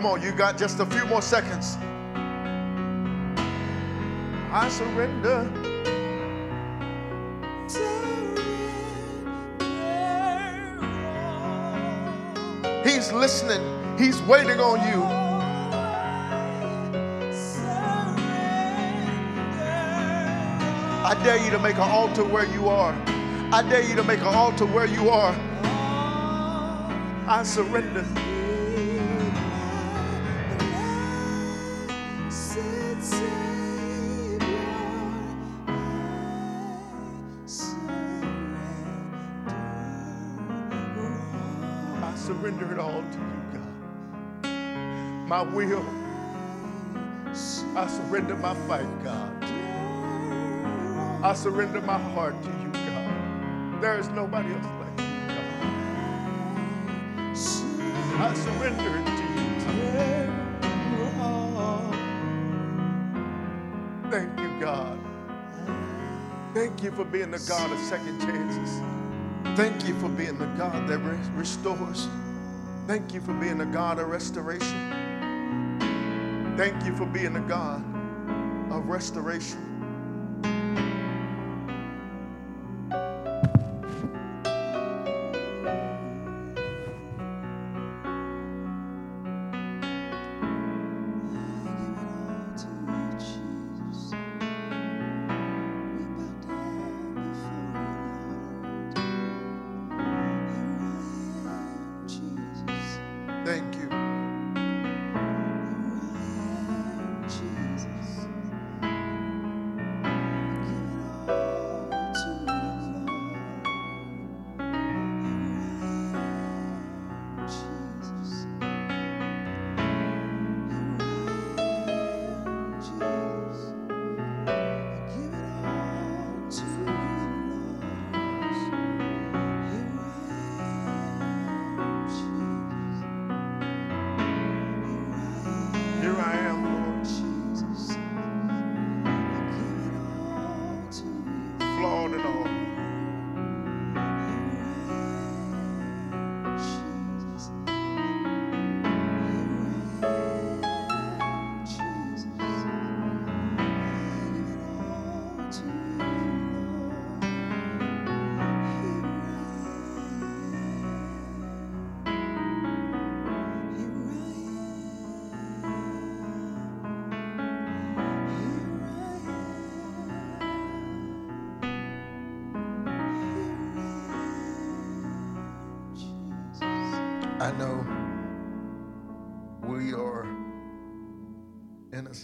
Come 0.00 0.12
on, 0.12 0.22
you 0.22 0.32
got 0.32 0.56
just 0.56 0.80
a 0.80 0.86
few 0.86 1.04
more 1.04 1.20
seconds. 1.20 1.76
I 4.50 4.66
surrender. 4.70 5.44
He's 12.82 13.12
listening. 13.12 13.98
He's 13.98 14.22
waiting 14.22 14.58
on 14.58 14.80
you. 14.88 15.04
I 21.04 21.14
dare 21.22 21.44
you 21.44 21.50
to 21.50 21.58
make 21.58 21.76
an 21.76 21.82
altar 21.82 22.24
where 22.24 22.46
you 22.46 22.70
are. 22.70 22.94
I 23.52 23.60
dare 23.68 23.82
you 23.82 23.94
to 23.96 24.02
make 24.02 24.20
an 24.20 24.28
altar 24.28 24.64
where 24.64 24.86
you 24.86 25.10
are. 25.10 25.34
I 27.28 27.42
surrender. 27.44 28.29
My 45.30 45.42
will. 45.42 45.86
I 47.76 47.86
surrender 47.86 48.36
my 48.36 48.52
fight, 48.66 49.04
God. 49.04 49.44
I 51.22 51.34
surrender 51.34 51.80
my 51.82 51.98
heart 51.98 52.34
to 52.42 52.48
you, 52.48 52.72
God. 52.72 53.80
There 53.80 53.96
is 53.96 54.08
nobody 54.08 54.52
else 54.52 54.66
like 54.80 54.98
you, 54.98 55.06
God. 55.28 55.78
I 58.18 58.34
surrender 58.34 58.98
it 58.98 59.06
to 59.06 59.12
you. 59.22 59.50
Thank 64.10 64.40
you, 64.40 64.60
God. 64.60 64.98
Thank 66.54 66.82
you 66.82 66.90
for 66.90 67.04
being 67.04 67.30
the 67.30 67.38
God 67.48 67.70
of 67.70 67.78
second 67.78 68.18
chances. 68.20 68.80
Thank 69.56 69.86
you 69.86 69.94
for 70.00 70.08
being 70.08 70.38
the 70.38 70.46
God 70.58 70.88
that 70.88 70.98
restores. 71.36 72.08
Thank 72.88 73.14
you 73.14 73.20
for 73.20 73.34
being 73.34 73.58
the 73.58 73.66
God 73.66 74.00
of 74.00 74.08
restoration. 74.08 74.99
Thank 76.60 76.84
you 76.84 76.94
for 76.94 77.06
being 77.06 77.32
the 77.32 77.40
God 77.40 77.82
of 78.70 78.86
restoration. 78.86 79.69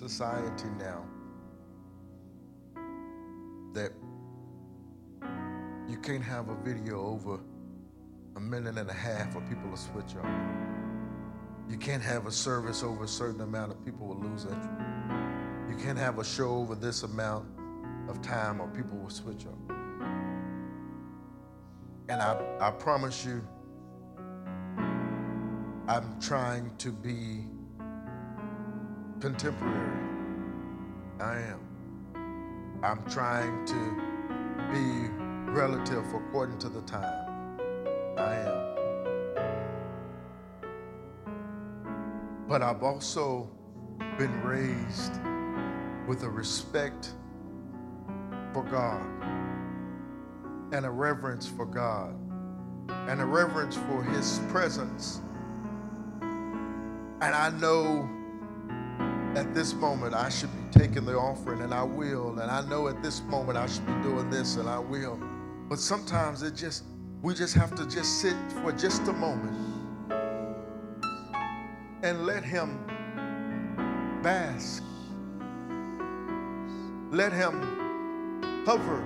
Society 0.08 0.68
now 0.78 1.04
that 3.74 3.90
you 5.88 5.98
can't 5.98 6.22
have 6.22 6.48
a 6.48 6.54
video 6.62 7.00
over 7.00 7.40
a 8.36 8.40
minute 8.40 8.78
and 8.78 8.88
a 8.88 8.92
half 8.92 9.34
or 9.34 9.40
people 9.42 9.68
will 9.68 9.76
switch 9.76 10.14
off. 10.22 10.30
You 11.68 11.76
can't 11.76 12.02
have 12.04 12.26
a 12.26 12.30
service 12.30 12.84
over 12.84 13.02
a 13.02 13.08
certain 13.08 13.40
amount 13.40 13.72
of 13.72 13.84
people 13.84 14.06
will 14.06 14.20
lose 14.20 14.44
interest. 14.44 14.68
You 15.68 15.76
can't 15.76 15.98
have 15.98 16.20
a 16.20 16.24
show 16.24 16.50
over 16.50 16.76
this 16.76 17.02
amount 17.02 17.48
of 18.08 18.22
time 18.22 18.60
or 18.60 18.68
people 18.68 18.96
will 18.96 19.10
switch 19.10 19.44
off. 19.46 19.76
And 22.08 22.22
I, 22.22 22.40
I 22.60 22.70
promise 22.70 23.24
you, 23.24 23.44
I'm 25.88 26.20
trying 26.20 26.70
to 26.78 26.92
be 26.92 27.46
contemporary. 29.20 29.98
I 31.20 31.38
am. 31.38 31.60
I'm 32.82 33.02
trying 33.10 33.64
to 33.66 34.02
be 34.70 35.08
relative 35.52 36.04
according 36.12 36.58
to 36.58 36.68
the 36.68 36.82
time. 36.82 37.26
I 38.18 38.34
am. 38.34 38.66
But 42.48 42.62
I've 42.62 42.82
also 42.82 43.50
been 44.18 44.42
raised 44.42 45.18
with 46.06 46.22
a 46.22 46.28
respect 46.28 47.12
for 48.52 48.62
God 48.64 49.04
and 50.72 50.84
a 50.84 50.90
reverence 50.90 51.46
for 51.46 51.64
God 51.66 52.14
and 52.88 53.20
a 53.20 53.24
reverence 53.24 53.76
for 53.76 54.02
His 54.04 54.40
presence. 54.48 55.20
And 56.20 57.34
I 57.34 57.50
know 57.50 58.08
at 59.36 59.54
this 59.54 59.74
moment 59.74 60.14
I 60.14 60.30
should 60.30 60.50
be 60.50 60.78
taking 60.78 61.04
the 61.04 61.14
offering 61.14 61.60
and 61.60 61.74
I 61.74 61.82
will. 61.82 62.38
And 62.40 62.50
I 62.50 62.66
know 62.68 62.88
at 62.88 63.02
this 63.02 63.20
moment 63.22 63.58
I 63.58 63.66
should 63.66 63.86
be 63.86 63.92
doing 64.02 64.30
this 64.30 64.56
and 64.56 64.68
I 64.68 64.78
will. 64.78 65.20
But 65.68 65.78
sometimes 65.78 66.42
it 66.42 66.54
just, 66.54 66.84
we 67.20 67.34
just 67.34 67.54
have 67.54 67.74
to 67.74 67.86
just 67.86 68.20
sit 68.22 68.34
for 68.62 68.72
just 68.72 69.02
a 69.08 69.12
moment 69.12 69.56
and 72.02 72.24
let 72.24 72.44
Him 72.44 72.78
bask. 74.22 74.82
Let 77.10 77.32
Him 77.32 78.64
hover 78.64 79.04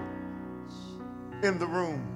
in 1.43 1.59
the 1.59 1.67
room 1.67 2.07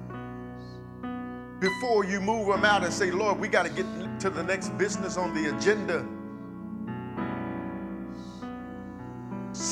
before 1.59 2.05
you 2.05 2.21
move 2.21 2.47
them 2.47 2.63
out 2.63 2.83
and 2.83 2.93
say, 2.93 3.11
Lord, 3.11 3.39
we 3.39 3.49
got 3.49 3.63
to 3.63 3.69
get 3.69 3.85
to 4.21 4.29
the 4.29 4.43
next 4.43 4.69
business 4.77 5.17
on 5.17 5.33
the 5.33 5.55
agenda. 5.55 6.05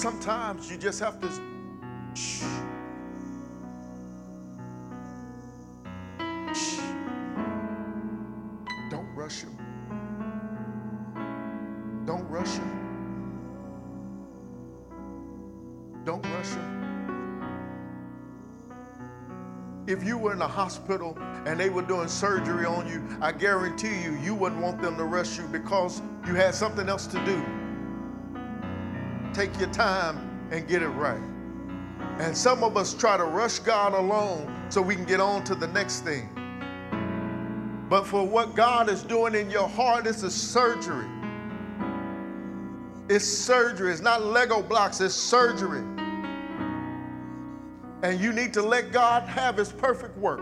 Sometimes 0.04 0.70
you 0.70 0.76
just 0.76 1.00
have 1.00 1.18
to 1.22 1.30
shh. 2.14 2.44
Don't 8.92 9.08
rush 9.16 9.44
him. 9.44 9.58
Don't 12.06 12.30
rush 12.30 12.50
him. 12.50 12.70
Don't 16.04 16.26
rush 16.26 16.50
him. 16.50 17.46
If 19.88 20.04
you 20.04 20.18
were 20.18 20.34
in 20.34 20.42
a 20.42 20.48
hospital 20.50 21.18
and 21.46 21.58
they 21.58 21.70
were 21.70 21.82
doing 21.82 22.10
surgery 22.10 22.66
on 22.66 22.90
you, 22.90 23.02
I 23.22 23.32
guarantee 23.32 24.02
you, 24.04 24.18
you 24.22 24.36
wouldn't 24.36 24.62
want 24.62 24.82
them 24.82 24.98
to 24.98 25.06
rush 25.06 25.38
you 25.38 25.48
because 25.48 26.02
you 26.28 26.36
had 26.36 26.54
something 26.54 26.90
else 26.90 27.08
to 27.08 27.24
do. 27.24 27.63
Take 29.34 29.58
your 29.60 29.70
time 29.70 30.48
and 30.52 30.68
get 30.68 30.84
it 30.84 30.90
right. 30.90 31.22
And 32.20 32.38
some 32.38 32.64
of 32.64 32.78
us 32.78 32.94
try 32.94 33.18
to 33.18 33.24
rush 33.24 33.60
God 33.60 33.94
along 33.94 34.68
so 34.70 34.82
we 34.82 34.96
can 34.96 35.06
get 35.06 35.20
on 35.20 35.44
to 35.46 35.56
the 35.56 35.68
next 35.68 36.02
thing. 36.02 36.30
But 37.90 38.06
for 38.06 38.26
what 38.26 38.56
God 38.56 38.90
is 38.90 39.04
doing 39.04 39.34
in 39.34 39.50
your 39.50 39.68
heart, 39.68 40.06
it's 40.06 40.24
a 40.24 40.32
surgery. 40.32 41.08
It's 43.10 43.26
surgery. 43.26 43.92
It's 43.92 44.02
not 44.02 44.24
Lego 44.24 44.62
blocks, 44.62 45.02
it's 45.02 45.16
surgery. 45.16 45.84
And 48.04 48.20
you 48.20 48.34
need 48.34 48.54
to 48.54 48.62
let 48.62 48.92
God 48.92 49.24
have 49.24 49.58
his 49.58 49.72
perfect 49.72 50.18
work. 50.18 50.42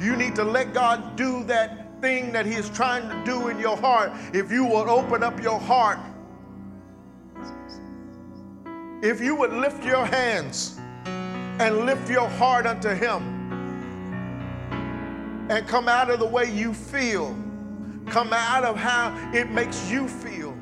You 0.00 0.14
need 0.16 0.34
to 0.36 0.44
let 0.44 0.74
God 0.74 1.16
do 1.16 1.42
that 1.44 2.00
thing 2.00 2.32
that 2.32 2.46
he 2.46 2.54
is 2.54 2.68
trying 2.70 3.08
to 3.08 3.24
do 3.24 3.48
in 3.48 3.58
your 3.58 3.76
heart. 3.76 4.12
If 4.34 4.52
you 4.52 4.64
will 4.64 4.88
open 4.90 5.22
up 5.22 5.42
your 5.42 5.58
heart, 5.58 5.98
if 9.02 9.20
you 9.20 9.34
would 9.36 9.52
lift 9.52 9.84
your 9.84 10.04
hands 10.04 10.78
and 11.06 11.86
lift 11.86 12.10
your 12.10 12.28
heart 12.28 12.66
unto 12.66 12.88
him 12.88 13.22
and 15.50 15.66
come 15.68 15.88
out 15.88 16.10
of 16.10 16.18
the 16.18 16.26
way 16.26 16.50
you 16.50 16.74
feel, 16.74 17.36
come 18.06 18.32
out 18.32 18.64
of 18.64 18.76
how 18.76 19.14
it 19.32 19.50
makes 19.50 19.90
you 19.90 20.08
feel, 20.08 20.56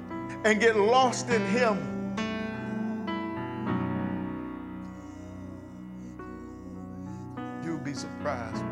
and 0.44 0.60
get 0.60 0.76
lost 0.76 1.30
in 1.30 1.44
him. 1.46 1.92
You'll 7.64 7.78
be 7.78 7.94
surprised 7.94 8.65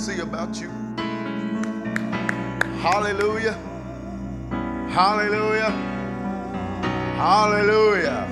see 0.00 0.20
about 0.20 0.58
you. 0.58 0.70
Hallelujah. 2.80 3.52
Hallelujah. 4.88 5.70
Hallelujah. 7.18 8.26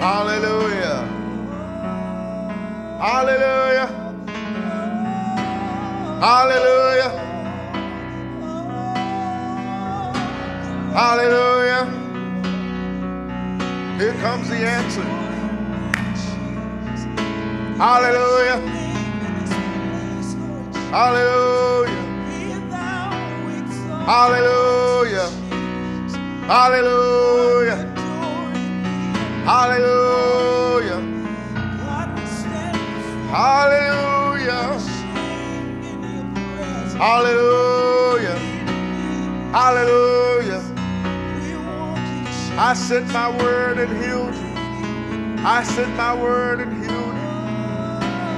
Hallelujah. 0.00 1.06
Hallelujah. 2.98 3.86
Hallelujah. 6.18 7.10
Hallelujah. 10.92 11.84
Here 13.96 14.14
comes 14.14 14.48
the 14.48 14.56
answer. 14.56 15.04
Hallelujah. 17.78 18.77
Hallelujah. 20.90 21.92
Hallelujah. 24.06 25.28
Hallelujah. 26.48 27.76
Hallelujah. 29.44 31.00
Hallelujah. 33.28 34.68
Hallelujah. 36.96 38.38
Hallelujah. 39.52 40.62
I 42.58 42.74
sent 42.74 43.12
my 43.12 43.28
word 43.36 43.78
and 43.78 43.90
healed 44.02 44.34
you. 44.34 45.44
I 45.46 45.62
sent 45.64 45.94
my 45.96 46.14
word 46.14 46.60
and 46.60 46.72
healed 46.72 47.14
you. 47.14 47.28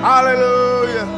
Hallelujah. 0.03 1.10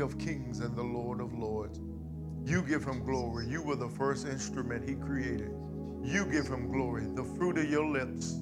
Of 0.00 0.18
Kings 0.18 0.60
and 0.60 0.74
the 0.74 0.82
Lord 0.82 1.20
of 1.20 1.34
Lords. 1.34 1.78
You 2.44 2.62
give 2.62 2.84
him 2.84 3.04
glory. 3.04 3.46
You 3.46 3.62
were 3.62 3.76
the 3.76 3.88
first 3.88 4.26
instrument 4.26 4.88
he 4.88 4.94
created. 4.94 5.52
You 6.02 6.24
give 6.24 6.46
him 6.46 6.72
glory. 6.72 7.04
The 7.14 7.24
fruit 7.24 7.58
of 7.58 7.70
your 7.70 7.86
lips. 7.86 8.40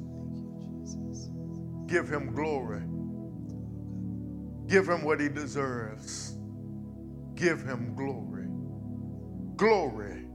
Give 1.86 2.08
him 2.08 2.32
glory. 2.32 2.82
Give 4.68 4.88
him 4.88 5.02
what 5.02 5.20
he 5.20 5.28
deserves. 5.28 6.36
Give 7.34 7.60
him 7.62 7.94
glory. 7.96 8.46
Glory. 9.56 10.26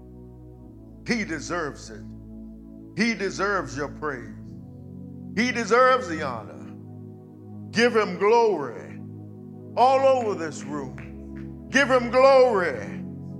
He 1.08 1.24
deserves 1.24 1.90
it. 1.90 2.04
He 2.98 3.14
deserves 3.14 3.78
your 3.78 3.90
praise. 3.90 4.30
He 5.38 5.52
deserves 5.52 6.10
the 6.10 6.22
honor. 6.22 6.74
Give 7.72 7.96
him 7.96 8.18
glory 8.18 9.00
all 9.78 10.00
over 10.00 10.36
this 10.36 10.64
room. 10.64 11.13
Give 11.74 11.90
him 11.90 12.12
glory 12.12 12.78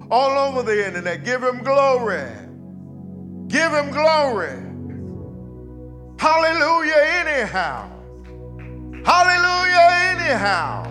all 0.10 0.32
over 0.50 0.64
the 0.64 0.88
internet. 0.88 1.24
Give 1.24 1.44
him 1.44 1.64
glory. 1.64 2.28
Give 3.48 3.72
him 3.72 3.92
glory. 3.92 4.58
Hallelujah, 6.18 6.96
anyhow. 6.96 7.90
Hallelujah, 9.06 9.88
anyhow. 10.10 10.84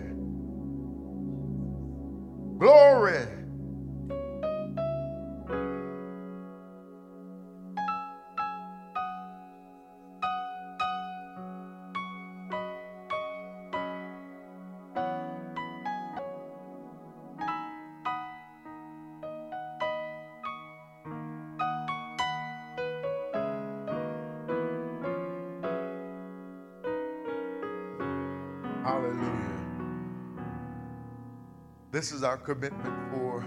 Glory. 2.59 3.42
Hallelujah. 29.03 29.59
This 31.91 32.13
is 32.13 32.23
our 32.23 32.37
commitment 32.37 32.95
for 33.11 33.45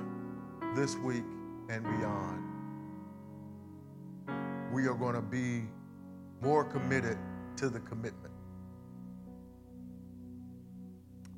this 0.76 0.98
week 0.98 1.24
and 1.70 1.82
beyond. 1.82 2.44
We 4.74 4.88
are 4.88 4.96
going 4.96 5.16
to 5.16 5.22
be 5.22 5.62
more 6.42 6.66
committed 6.66 7.18
to 7.56 7.70
the 7.70 7.80
commitment. 7.80 8.34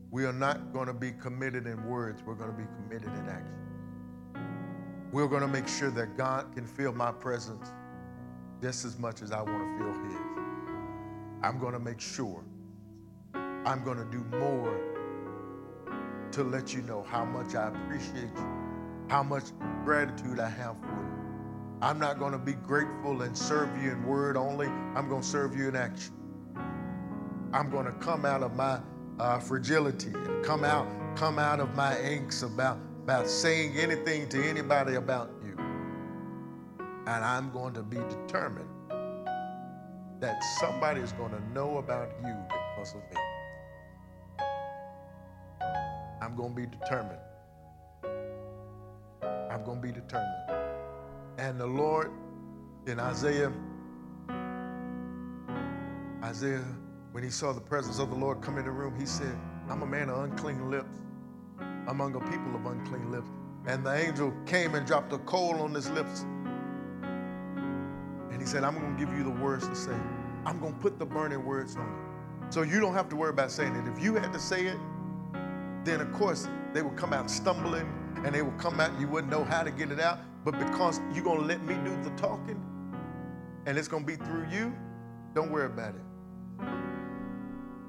We 0.10 0.26
are 0.26 0.34
not 0.34 0.74
going 0.74 0.88
to 0.88 0.96
be 0.96 1.12
committed 1.12 1.68
in 1.68 1.88
words, 1.88 2.24
we're 2.26 2.34
going 2.34 2.50
to 2.50 2.58
be 2.58 2.68
committed 2.82 3.10
in 3.10 3.30
action. 3.30 3.54
We're 5.12 5.28
going 5.28 5.44
to 5.44 5.48
make 5.48 5.68
sure 5.68 5.92
that 5.92 6.18
God 6.18 6.56
can 6.56 6.66
feel 6.66 6.92
my 6.92 7.12
presence 7.12 7.72
just 8.64 8.84
as 8.84 8.98
much 8.98 9.22
as 9.22 9.32
I 9.32 9.44
want 9.44 9.60
to 9.60 9.78
feel 9.78 9.94
His. 10.10 10.20
I'm 11.44 11.60
going 11.60 11.74
to 11.74 11.80
make 11.80 12.02
sure 12.02 12.44
I'm 13.68 13.84
going 13.84 13.98
to 13.98 14.06
do 14.06 14.24
more 14.38 14.80
to 16.32 16.42
let 16.42 16.74
you 16.74 16.82
know 16.84 17.04
how 17.04 17.26
much 17.26 17.54
I 17.54 17.68
appreciate 17.68 18.32
you, 18.34 18.48
how 19.10 19.24
much 19.24 19.44
gratitude 19.84 20.40
I 20.40 20.48
have 20.48 20.78
for 20.80 20.88
you. 20.88 21.78
I'm 21.82 22.00
not 22.00 22.18
going 22.18 22.32
to 22.32 22.38
be 22.38 22.54
grateful 22.54 23.24
and 23.24 23.38
serve 23.38 23.70
you 23.84 23.92
in 23.92 24.06
word 24.06 24.38
only. 24.38 24.68
I'm 24.68 25.10
going 25.10 25.22
to 25.22 25.28
serve 25.28 25.54
you 25.54 25.68
in 25.68 25.76
action. 25.76 26.14
I'm 27.52 27.70
going 27.70 27.86
to 27.86 27.92
come 27.92 28.24
out 28.24 28.42
of 28.42 28.56
my 28.56 28.80
uh, 29.20 29.40
fragility 29.40 30.14
and 30.14 30.46
come 30.46 30.64
out, 30.64 30.88
come 31.18 31.38
out 31.38 31.60
of 31.60 31.76
my 31.76 31.94
angst 31.96 32.44
about, 32.44 32.80
about 33.04 33.28
saying 33.28 33.76
anything 33.76 34.30
to 34.30 34.42
anybody 34.46 34.96
about 34.96 35.30
you. 35.44 35.58
And 37.06 37.26
I'm 37.26 37.52
going 37.52 37.74
to 37.74 37.84
be 37.84 37.98
determined 37.98 38.70
that 40.22 40.42
somebody 40.62 41.02
is 41.02 41.12
going 41.12 41.32
to 41.32 41.52
know 41.52 41.80
about 41.80 42.12
you 42.24 42.34
because 42.48 42.96
of 42.96 43.02
me. 43.14 43.27
Going 46.38 46.56
to 46.56 46.56
be 46.56 46.68
determined. 46.68 47.20
I'm 49.52 49.64
going 49.66 49.82
to 49.82 49.88
be 49.88 49.92
determined. 49.92 50.52
And 51.38 51.60
the 51.60 51.66
Lord 51.66 52.12
in 52.86 53.00
Isaiah, 53.00 53.52
Isaiah, 56.24 56.64
when 57.12 57.24
he 57.24 57.30
saw 57.30 57.52
the 57.54 57.62
presence 57.62 58.00
of 58.00 58.10
the 58.12 58.16
Lord 58.16 58.42
come 58.42 58.58
in 58.58 58.66
the 58.66 58.72
room, 58.72 58.98
he 58.98 59.06
said, 59.06 59.36
I'm 59.70 59.82
a 59.82 59.86
man 59.86 60.10
of 60.10 60.24
unclean 60.24 60.70
lips, 60.70 60.96
among 61.88 62.16
a 62.16 62.20
people 62.20 62.56
of 62.56 62.66
unclean 62.66 63.12
lips. 63.12 63.30
And 63.66 63.86
the 63.86 63.94
angel 63.94 64.32
came 64.46 64.76
and 64.76 64.86
dropped 64.86 65.12
a 65.14 65.18
coal 65.20 65.56
on 65.62 65.74
his 65.74 65.90
lips. 65.90 66.26
And 68.32 68.40
he 68.40 68.46
said, 68.46 68.64
I'm 68.64 68.80
going 68.80 68.96
to 68.96 69.06
give 69.06 69.14
you 69.18 69.24
the 69.24 69.32
words 69.42 69.68
to 69.68 69.76
say. 69.76 69.98
I'm 70.46 70.60
going 70.60 70.74
to 70.74 70.80
put 70.80 71.00
the 71.00 71.06
burning 71.06 71.44
words 71.44 71.76
on 71.76 71.86
you. 71.86 72.52
So 72.52 72.62
you 72.62 72.80
don't 72.80 72.94
have 72.94 73.10
to 73.10 73.16
worry 73.16 73.32
about 73.32 73.52
saying 73.52 73.76
it. 73.76 73.88
If 73.88 74.02
you 74.02 74.14
had 74.16 74.32
to 74.32 74.40
say 74.40 74.68
it, 74.68 74.78
then 75.88 76.02
of 76.02 76.12
course 76.14 76.48
they 76.74 76.82
would 76.82 76.98
come 76.98 77.14
out 77.14 77.30
stumbling 77.30 77.88
and 78.26 78.34
they 78.34 78.42
would 78.42 78.58
come 78.58 78.80
out, 78.80 78.92
you 79.00 79.08
wouldn't 79.08 79.32
know 79.32 79.44
how 79.44 79.64
to 79.64 79.72
get 79.72 79.92
it 79.92 80.00
out. 80.00 80.20
But 80.44 80.58
because 80.60 81.00
you're 81.14 81.24
going 81.24 81.40
to 81.40 81.46
let 81.46 81.64
me 81.64 81.76
do 81.86 81.96
the 82.04 82.10
talking 82.18 82.62
and 83.66 83.78
it's 83.78 83.88
going 83.88 84.06
to 84.06 84.08
be 84.08 84.16
through 84.16 84.48
you, 84.52 84.76
don't 85.34 85.52
worry 85.52 85.66
about 85.66 85.96
it. 85.96 86.02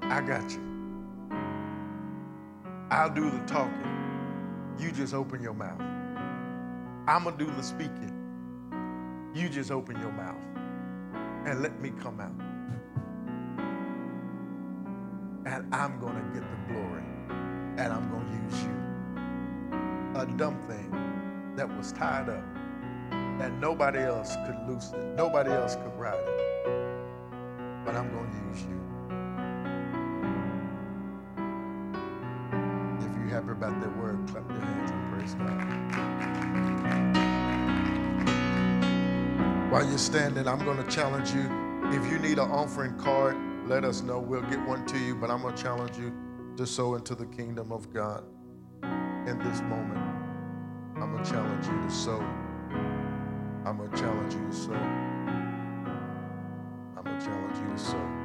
I 0.03 0.21
got 0.21 0.51
you. 0.51 0.61
I'll 2.89 3.13
do 3.13 3.29
the 3.29 3.39
talking. 3.45 3.85
You 4.79 4.91
just 4.91 5.13
open 5.13 5.41
your 5.41 5.53
mouth. 5.53 5.81
I'm 7.07 7.23
going 7.23 7.37
to 7.37 7.45
do 7.45 7.51
the 7.51 7.63
speaking. 7.63 8.15
You 9.33 9.49
just 9.49 9.71
open 9.71 9.99
your 10.01 10.11
mouth 10.11 10.41
and 11.45 11.61
let 11.61 11.79
me 11.79 11.91
come 12.01 12.19
out. 12.19 12.33
And 15.45 15.73
I'm 15.73 15.99
going 15.99 16.15
to 16.15 16.39
get 16.39 16.43
the 16.49 16.73
glory 16.73 16.98
and 17.79 17.93
I'm 17.93 18.09
going 18.09 18.25
to 18.27 18.33
use 18.43 18.63
you. 18.65 18.75
A 20.19 20.25
dumb 20.37 20.59
thing 20.67 20.91
that 21.55 21.65
was 21.77 21.93
tied 21.93 22.27
up 22.27 22.43
and 23.11 23.61
nobody 23.61 23.99
else 23.99 24.35
could 24.45 24.57
loosen 24.67 24.99
it, 24.99 25.15
nobody 25.15 25.49
else 25.49 25.75
could 25.75 25.97
ride 25.97 26.19
it. 26.19 27.85
But 27.85 27.95
I'm 27.95 28.11
going 28.11 28.29
to 28.29 28.37
use 28.49 28.63
you. 28.63 28.77
If 32.99 33.15
you're 33.17 33.29
happy 33.29 33.51
about 33.51 33.79
that 33.79 33.97
word, 33.97 34.27
clap 34.27 34.49
your 34.49 34.59
hands 34.59 34.91
and 34.91 35.13
praise 35.13 35.35
God. 35.35 35.57
While 39.71 39.87
you're 39.87 39.97
standing, 39.97 40.49
I'm 40.49 40.65
going 40.65 40.83
to 40.83 40.89
challenge 40.91 41.31
you. 41.31 41.49
If 41.93 42.11
you 42.11 42.19
need 42.19 42.39
an 42.39 42.51
offering 42.51 42.97
card, 42.97 43.37
let 43.67 43.85
us 43.85 44.01
know. 44.01 44.19
We'll 44.19 44.41
get 44.41 44.59
one 44.67 44.85
to 44.87 44.97
you, 44.97 45.15
but 45.15 45.29
I'm 45.31 45.41
going 45.41 45.55
to 45.55 45.63
challenge 45.63 45.97
you 45.97 46.11
to 46.59 46.67
sow 46.67 46.95
into 46.95 47.15
the 47.15 47.25
kingdom 47.27 47.71
of 47.71 47.93
God 47.93 48.25
in 48.83 49.39
this 49.39 49.61
moment. 49.61 49.97
I'm 50.97 51.13
going 51.13 51.23
to 51.23 51.31
challenge 51.31 51.65
you 51.65 51.81
to 51.83 51.89
sow. 51.89 52.19
I'm 53.65 53.77
going 53.77 53.89
to 53.89 53.97
challenge 53.97 54.33
you 54.33 54.45
to 54.45 54.53
sow. 54.53 54.73
I'm 56.97 57.03
going 57.05 57.17
to 57.17 57.25
challenge 57.25 57.57
you 57.59 57.71
to 57.71 57.79
sow. 57.79 58.18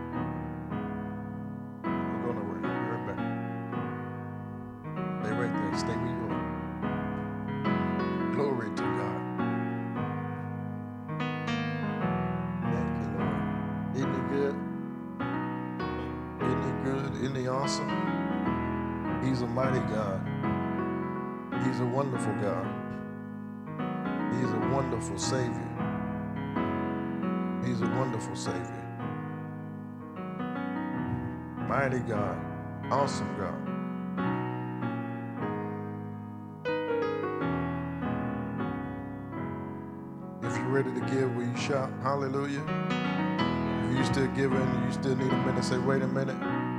Giving, 44.49 44.85
you 44.85 44.93
still 44.93 45.17
need 45.17 45.33
a 45.33 45.37
minute, 45.47 45.65
say, 45.65 45.79
wait 45.79 46.03
a 46.03 46.07
minute. 46.07 46.37
I'm 46.37 46.79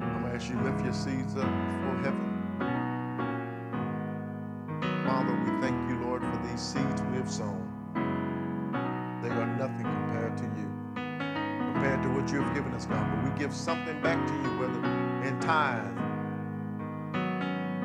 gonna 0.00 0.34
ask 0.34 0.50
you 0.50 0.58
lift 0.62 0.82
your 0.82 0.92
seeds 0.92 1.36
up 1.36 1.44
before 1.44 1.96
heaven. 2.02 2.26
Father, 5.06 5.32
we 5.44 5.50
thank 5.60 5.88
you, 5.88 5.96
Lord, 6.00 6.22
for 6.22 6.40
these 6.48 6.60
seeds 6.60 7.02
we 7.12 7.18
have 7.18 7.30
sown. 7.30 7.62
They 9.22 9.28
are 9.30 9.46
nothing 9.58 9.84
compared 9.84 10.36
to 10.38 10.44
you, 10.58 10.68
compared 11.72 12.02
to 12.02 12.08
what 12.08 12.32
you 12.32 12.42
have 12.42 12.52
given 12.52 12.72
us, 12.74 12.86
God. 12.86 13.08
But 13.08 13.32
we 13.32 13.38
give 13.38 13.54
something 13.54 14.02
back 14.02 14.26
to 14.26 14.32
you, 14.34 14.58
whether 14.58 14.82
in 15.24 15.38
tithe, 15.38 15.86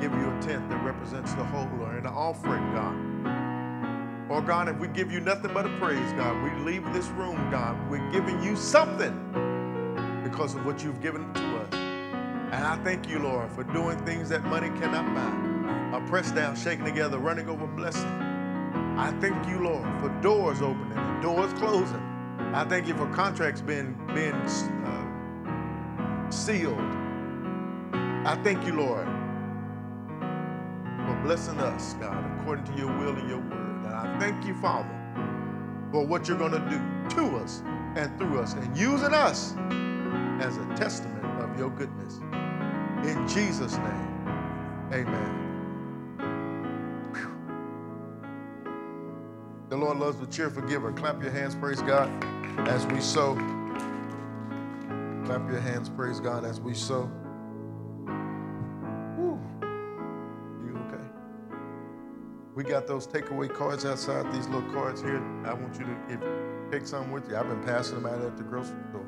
give 0.02 0.12
you 0.12 0.28
a 0.28 0.42
tenth 0.42 0.68
that 0.72 0.84
represents 0.84 1.36
the 1.36 1.44
whole, 1.44 1.70
or 1.84 1.98
an 1.98 2.08
offering, 2.08 2.74
God. 2.74 3.11
Or 4.32 4.42
God, 4.42 4.70
if 4.70 4.78
we 4.78 4.88
give 4.88 5.12
you 5.12 5.20
nothing 5.20 5.54
but 5.54 5.66
a 5.66 5.78
praise, 5.78 6.14
God, 6.14 6.42
we 6.42 6.52
leave 6.64 6.86
this 6.94 7.08
room, 7.08 7.36
God, 7.52 7.78
we're 7.92 8.10
giving 8.12 8.42
you 8.42 8.56
something 8.56 9.12
because 10.24 10.56
of 10.56 10.66
what 10.66 10.82
you've 10.82 11.02
given 11.02 11.34
to 11.34 11.58
us. 11.58 11.74
And 11.74 12.66
I 12.66 12.78
thank 12.82 13.10
you, 13.10 13.20
Lord, 13.20 13.52
for 13.52 13.66
doing 13.66 13.98
things 14.06 14.30
that 14.30 14.46
money 14.46 14.70
cannot 14.80 15.14
buy. 15.14 15.98
A 15.98 16.08
press 16.08 16.32
down, 16.32 16.56
shaking 16.56 16.86
together, 16.86 17.18
running 17.18 17.50
over 17.50 17.68
blessing. 17.68 18.08
I 18.98 19.14
thank 19.20 19.50
you, 19.50 19.60
Lord, 19.60 19.86
for 20.00 20.08
doors 20.22 20.62
opening 20.62 20.98
and 20.98 21.22
doors 21.22 21.52
closing. 21.54 22.02
I 22.54 22.64
thank 22.64 22.88
you 22.88 22.96
for 22.96 23.08
contracts 23.08 23.60
being 23.60 23.98
being 24.16 24.34
uh, 24.34 26.30
sealed. 26.30 26.80
I 28.26 28.40
thank 28.46 28.66
you, 28.66 28.76
Lord, 28.76 29.08
for 31.06 31.22
blessing 31.22 31.60
us, 31.60 31.96
God, 31.96 32.40
according 32.40 32.64
to 32.64 32.78
your 32.78 32.98
will 32.98 33.18
and 33.18 33.30
your 33.30 33.40
word. 33.40 33.61
And 33.86 33.94
I 33.94 34.20
thank 34.20 34.46
you, 34.46 34.54
Father, 34.56 34.90
for 35.92 36.06
what 36.06 36.28
you're 36.28 36.38
going 36.38 36.52
to 36.52 36.70
do 36.70 37.16
to 37.16 37.38
us 37.38 37.62
and 37.96 38.18
through 38.18 38.40
us 38.40 38.54
and 38.54 38.78
using 38.78 39.14
us 39.14 39.54
as 40.40 40.58
a 40.58 40.66
testament 40.76 41.26
of 41.42 41.58
your 41.58 41.70
goodness. 41.72 42.20
In 43.06 43.28
Jesus' 43.28 43.78
name, 43.78 44.28
amen. 44.94 45.42
The 49.70 49.78
Lord 49.78 49.98
loves 50.00 50.18
the 50.18 50.28
cheerful 50.28 50.64
giver. 50.64 50.92
Clap 50.92 51.22
your 51.22 51.32
hands, 51.32 51.56
praise 51.56 51.82
God, 51.82 52.10
as 52.68 52.86
we 52.88 53.00
sow. 53.00 53.36
Clap 55.26 55.50
your 55.50 55.62
hands, 55.62 55.90
praise 55.90 56.20
God, 56.20 56.44
as 56.44 56.60
we 56.60 56.74
sow. 56.74 57.10
We 62.62 62.70
got 62.70 62.86
those 62.86 63.08
takeaway 63.08 63.52
cards 63.52 63.86
outside, 63.86 64.32
these 64.32 64.46
little 64.48 64.72
cards 64.72 65.02
here. 65.02 65.18
I 65.46 65.54
want 65.54 65.80
you 65.80 65.86
to 65.86 65.98
if, 66.10 66.72
take 66.72 66.86
some 66.86 67.12
with 67.12 67.28
you. 67.28 67.36
I've 67.36 67.48
been 67.48 67.64
passing 67.64 67.96
them 67.96 68.06
out 68.06 68.22
at 68.22 68.38
the 68.38 68.44
grocery 68.44 68.78
store. 68.92 69.04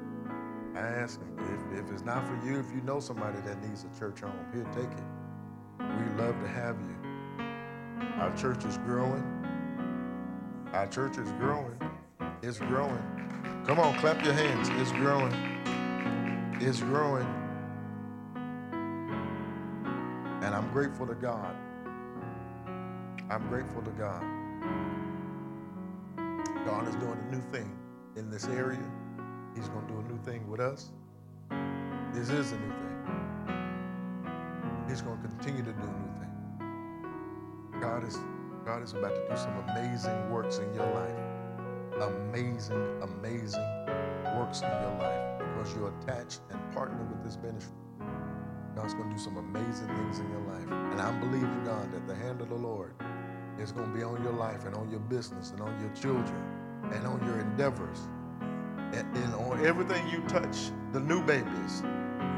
I 0.75 0.79
ask 0.79 1.19
them 1.19 1.37
if, 1.37 1.85
if 1.85 1.91
it's 1.91 2.03
not 2.03 2.27
for 2.27 2.33
you, 2.47 2.57
if 2.57 2.71
you 2.73 2.81
know 2.81 2.99
somebody 2.99 3.39
that 3.41 3.61
needs 3.61 3.85
a 3.85 3.99
church 3.99 4.21
home, 4.21 4.33
here, 4.51 4.65
take 4.73 4.89
it. 4.89 5.03
We 5.77 6.23
love 6.23 6.33
to 6.41 6.47
have 6.47 6.75
you. 6.79 7.45
Our 8.17 8.35
church 8.35 8.65
is 8.65 8.79
growing. 8.79 9.23
Our 10.73 10.87
church 10.87 11.19
is 11.19 11.31
growing. 11.33 11.79
It's 12.41 12.57
growing. 12.57 13.03
Come 13.67 13.79
on, 13.79 13.93
clap 13.99 14.25
your 14.25 14.33
hands. 14.33 14.67
It's 14.81 14.91
growing. 14.93 15.31
It's 16.59 16.79
growing. 16.79 17.27
And 20.41 20.55
I'm 20.55 20.71
grateful 20.71 21.05
to 21.05 21.13
God. 21.13 21.55
I'm 23.33 23.47
grateful 23.47 23.81
to 23.81 23.89
God. 23.91 24.23
God 26.67 26.87
is 26.87 26.93
doing 26.97 27.17
a 27.17 27.31
new 27.35 27.41
thing 27.51 27.75
in 28.15 28.29
this 28.29 28.45
area. 28.45 28.77
He's 29.55 29.67
going 29.69 29.87
to 29.87 29.93
do 29.93 29.99
a 30.01 30.03
new 30.03 30.19
thing 30.19 30.47
with 30.47 30.59
us. 30.59 30.91
This 32.13 32.29
is 32.29 32.51
a 32.51 32.59
new 32.59 32.73
thing. 32.73 33.15
He's 34.87 35.01
going 35.01 35.19
to 35.19 35.27
continue 35.27 35.63
to 35.63 35.71
do 35.71 35.81
a 35.81 35.97
new 35.97 36.13
thing. 36.19 37.81
God 37.81 38.03
is 38.03 38.19
God 38.67 38.83
is 38.83 38.93
about 38.93 39.15
to 39.15 39.27
do 39.27 39.35
some 39.35 39.57
amazing 39.67 40.29
works 40.29 40.59
in 40.59 40.71
your 40.75 40.85
life. 40.93 42.13
Amazing, 42.13 43.01
amazing 43.01 43.65
works 44.37 44.61
in 44.61 44.69
your 44.69 44.95
life 44.99 45.39
because 45.39 45.73
you're 45.73 45.91
attached 46.01 46.41
and 46.51 46.59
partnered 46.71 47.09
with 47.09 47.23
this 47.23 47.39
ministry. 47.41 47.73
God's 48.75 48.93
going 48.93 49.09
to 49.09 49.15
do 49.15 49.21
some 49.21 49.37
amazing 49.37 49.87
things 49.87 50.19
in 50.19 50.29
your 50.29 50.41
life. 50.41 50.67
And 50.69 51.01
I'm 51.01 51.19
believing, 51.19 51.63
God, 51.63 51.91
that 51.93 52.07
the 52.07 52.15
hand 52.15 52.39
of 52.39 52.49
the 52.49 52.55
Lord 52.55 52.93
is 53.59 53.71
going 53.71 53.91
to 53.91 53.97
be 53.97 54.03
on 54.03 54.21
your 54.23 54.33
life 54.33 54.65
and 54.65 54.75
on 54.75 54.89
your 54.89 54.99
business 55.01 55.51
and 55.51 55.61
on 55.61 55.79
your 55.79 55.89
children 55.91 56.43
and 56.91 57.05
on 57.05 57.23
your 57.25 57.39
endeavors 57.39 57.99
and, 58.93 59.17
and 59.17 59.33
on 59.35 59.65
everything 59.65 60.07
you 60.09 60.21
touch, 60.27 60.71
the 60.91 60.99
new 60.99 61.23
babies. 61.23 61.83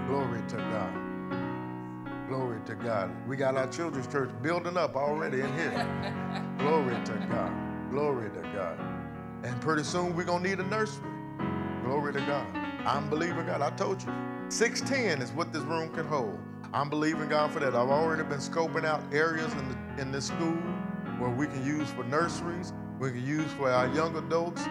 Glory 0.08 0.42
to 0.50 0.58
God. 0.58 2.28
Glory 2.28 2.60
to 2.66 2.76
God. 2.76 3.12
We 3.28 3.36
got 3.36 3.56
our 3.56 3.68
children's 3.68 4.08
church 4.08 4.30
building 4.42 4.78
up 4.78 4.96
already 4.96 5.42
in 5.42 5.54
here. 5.58 6.56
Glory 6.60 6.96
to 7.06 7.28
God. 7.30 7.52
Glory 7.92 8.30
to 8.32 8.42
God. 8.54 8.80
And 9.44 9.60
pretty 9.62 9.84
soon 9.84 10.16
we're 10.16 10.24
going 10.24 10.44
to 10.44 10.50
need 10.50 10.60
a 10.60 10.68
nursery. 10.68 11.10
Glory 11.84 12.14
to 12.14 12.20
God. 12.22 12.48
I'm 12.86 13.10
believing 13.10 13.46
God. 13.46 13.62
I 13.62 13.70
told 13.72 14.02
you, 14.02 14.12
610 14.50 15.22
is 15.22 15.32
what 15.32 15.54
this 15.54 15.64
room 15.64 15.90
can 15.94 16.06
hold. 16.06 16.40
I'm 16.74 16.90
believing 16.90 17.30
God 17.30 17.52
for 17.52 17.60
that. 17.60 17.76
I've 17.76 17.90
already 17.90 18.24
been 18.24 18.40
scoping 18.40 18.86
out 18.86 19.02
areas 19.14 19.52
in, 19.54 19.70
the, 19.70 20.02
in 20.02 20.12
this 20.12 20.28
school 20.28 20.58
where 21.20 21.30
we 21.30 21.48
can 21.48 21.66
use 21.66 21.90
for 21.90 22.04
nurseries, 22.04 22.74
we 23.00 23.12
can 23.12 23.26
use 23.26 23.52
for 23.54 23.70
our 23.70 23.88
young 23.94 24.16
adults. 24.18 24.64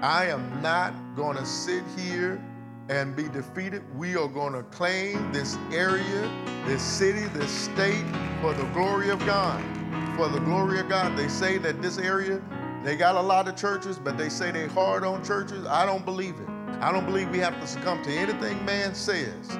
I 0.00 0.26
am 0.26 0.62
not 0.62 0.94
going 1.16 1.36
to 1.36 1.46
sit 1.46 1.82
here 1.96 2.42
and 2.88 3.14
be 3.14 3.28
defeated. 3.28 3.82
We 3.96 4.16
are 4.16 4.28
going 4.28 4.52
to 4.52 4.62
claim 4.64 5.32
this 5.32 5.56
area, 5.72 6.30
this 6.66 6.82
city, 6.82 7.26
this 7.34 7.50
state 7.50 8.04
for 8.40 8.54
the 8.54 8.64
glory 8.72 9.10
of 9.10 9.18
God. 9.26 9.62
For 10.16 10.28
the 10.28 10.40
glory 10.40 10.80
of 10.80 10.88
God. 10.88 11.16
They 11.16 11.28
say 11.28 11.58
that 11.58 11.82
this 11.82 11.98
area, 11.98 12.40
they 12.84 12.96
got 12.96 13.14
a 13.14 13.20
lot 13.20 13.48
of 13.48 13.56
churches, 13.56 13.98
but 13.98 14.16
they 14.16 14.28
say 14.28 14.50
they 14.50 14.66
hard 14.68 15.04
on 15.04 15.24
churches. 15.24 15.66
I 15.66 15.84
don't 15.84 16.04
believe 16.04 16.34
it. 16.40 16.48
I 16.80 16.92
don't 16.92 17.04
believe 17.04 17.30
we 17.30 17.38
have 17.38 17.60
to 17.60 17.66
succumb 17.66 18.02
to 18.04 18.10
anything 18.10 18.64
man 18.64 18.94
says. 18.94 19.58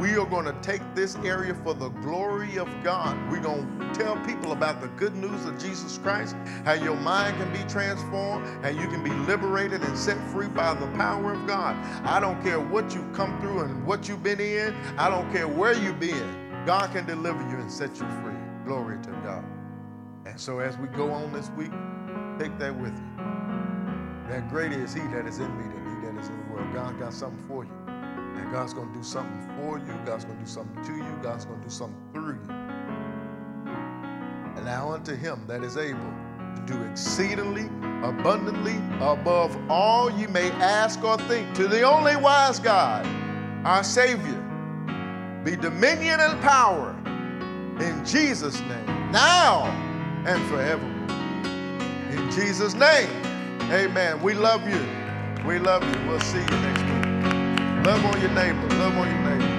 We 0.00 0.16
are 0.16 0.24
going 0.24 0.46
to 0.46 0.56
take 0.62 0.80
this 0.94 1.16
area 1.16 1.54
for 1.54 1.74
the 1.74 1.90
glory 1.90 2.56
of 2.56 2.66
God. 2.82 3.14
We're 3.30 3.40
going 3.40 3.78
to 3.78 3.92
tell 3.92 4.16
people 4.24 4.52
about 4.52 4.80
the 4.80 4.88
good 4.88 5.14
news 5.14 5.44
of 5.44 5.58
Jesus 5.58 5.98
Christ, 5.98 6.34
how 6.64 6.72
your 6.72 6.96
mind 6.96 7.36
can 7.36 7.52
be 7.52 7.70
transformed, 7.70 8.46
and 8.64 8.80
you 8.80 8.88
can 8.88 9.04
be 9.04 9.10
liberated 9.30 9.82
and 9.82 9.98
set 9.98 10.16
free 10.30 10.48
by 10.48 10.72
the 10.72 10.86
power 10.96 11.34
of 11.34 11.46
God. 11.46 11.76
I 12.06 12.18
don't 12.18 12.42
care 12.42 12.58
what 12.58 12.94
you've 12.94 13.12
come 13.12 13.38
through 13.42 13.60
and 13.60 13.86
what 13.86 14.08
you've 14.08 14.22
been 14.22 14.40
in, 14.40 14.74
I 14.96 15.10
don't 15.10 15.30
care 15.30 15.46
where 15.46 15.74
you've 15.74 16.00
been. 16.00 16.64
God 16.64 16.90
can 16.92 17.04
deliver 17.04 17.42
you 17.50 17.58
and 17.58 17.70
set 17.70 17.90
you 18.00 18.08
free. 18.22 18.32
Glory 18.64 18.96
to 19.02 19.10
God. 19.22 19.44
And 20.24 20.40
so 20.40 20.60
as 20.60 20.78
we 20.78 20.88
go 20.88 21.10
on 21.10 21.30
this 21.30 21.50
week, 21.50 21.72
take 22.38 22.58
that 22.58 22.74
with 22.74 22.96
you. 22.96 23.24
That 24.30 24.48
greater 24.48 24.82
is 24.82 24.94
He 24.94 25.00
that 25.08 25.26
is 25.26 25.40
in 25.40 25.58
me 25.58 25.64
than 25.64 25.84
He 25.84 26.06
that 26.06 26.22
is 26.22 26.30
in 26.30 26.38
the 26.38 26.54
world. 26.54 26.72
God 26.72 26.98
got 26.98 27.12
something 27.12 27.46
for 27.46 27.64
you. 27.64 27.79
And 28.36 28.52
God's 28.52 28.74
going 28.74 28.88
to 28.92 28.94
do 28.98 29.02
something 29.02 29.56
for 29.56 29.78
you. 29.78 29.98
God's 30.04 30.24
going 30.24 30.38
to 30.38 30.44
do 30.44 30.50
something 30.50 30.84
to 30.84 30.96
you. 30.96 31.18
God's 31.22 31.44
going 31.44 31.60
to 31.60 31.66
do 31.66 31.72
something 31.72 32.00
through 32.12 32.34
you. 32.34 32.54
And 34.56 34.64
now 34.64 34.92
unto 34.92 35.14
him 35.14 35.44
that 35.46 35.62
is 35.62 35.76
able 35.76 36.12
to 36.56 36.62
do 36.66 36.82
exceedingly 36.84 37.66
abundantly 38.02 38.76
above 39.00 39.56
all 39.70 40.10
you 40.10 40.28
may 40.28 40.50
ask 40.52 41.02
or 41.04 41.18
think, 41.18 41.54
to 41.54 41.68
the 41.68 41.82
only 41.82 42.16
wise 42.16 42.58
God, 42.58 43.06
our 43.64 43.84
Savior, 43.84 44.46
be 45.44 45.56
dominion 45.56 46.20
and 46.20 46.40
power 46.40 46.96
in 47.80 48.04
Jesus' 48.04 48.60
name, 48.60 49.10
now 49.10 49.64
and 50.26 50.42
forever. 50.48 50.86
In 52.10 52.30
Jesus' 52.30 52.74
name, 52.74 53.08
amen. 53.70 54.20
We 54.22 54.34
love 54.34 54.68
you. 54.68 54.86
We 55.46 55.58
love 55.58 55.82
you. 55.84 56.08
We'll 56.08 56.20
see 56.20 56.40
you 56.40 56.46
next 56.46 56.82
week. 56.82 56.89
Love 57.84 58.04
on 58.04 58.20
your 58.20 58.30
neighbor. 58.32 58.68
Love 58.76 58.96
on 58.98 59.08
your 59.08 59.30
neighbor. 59.30 59.49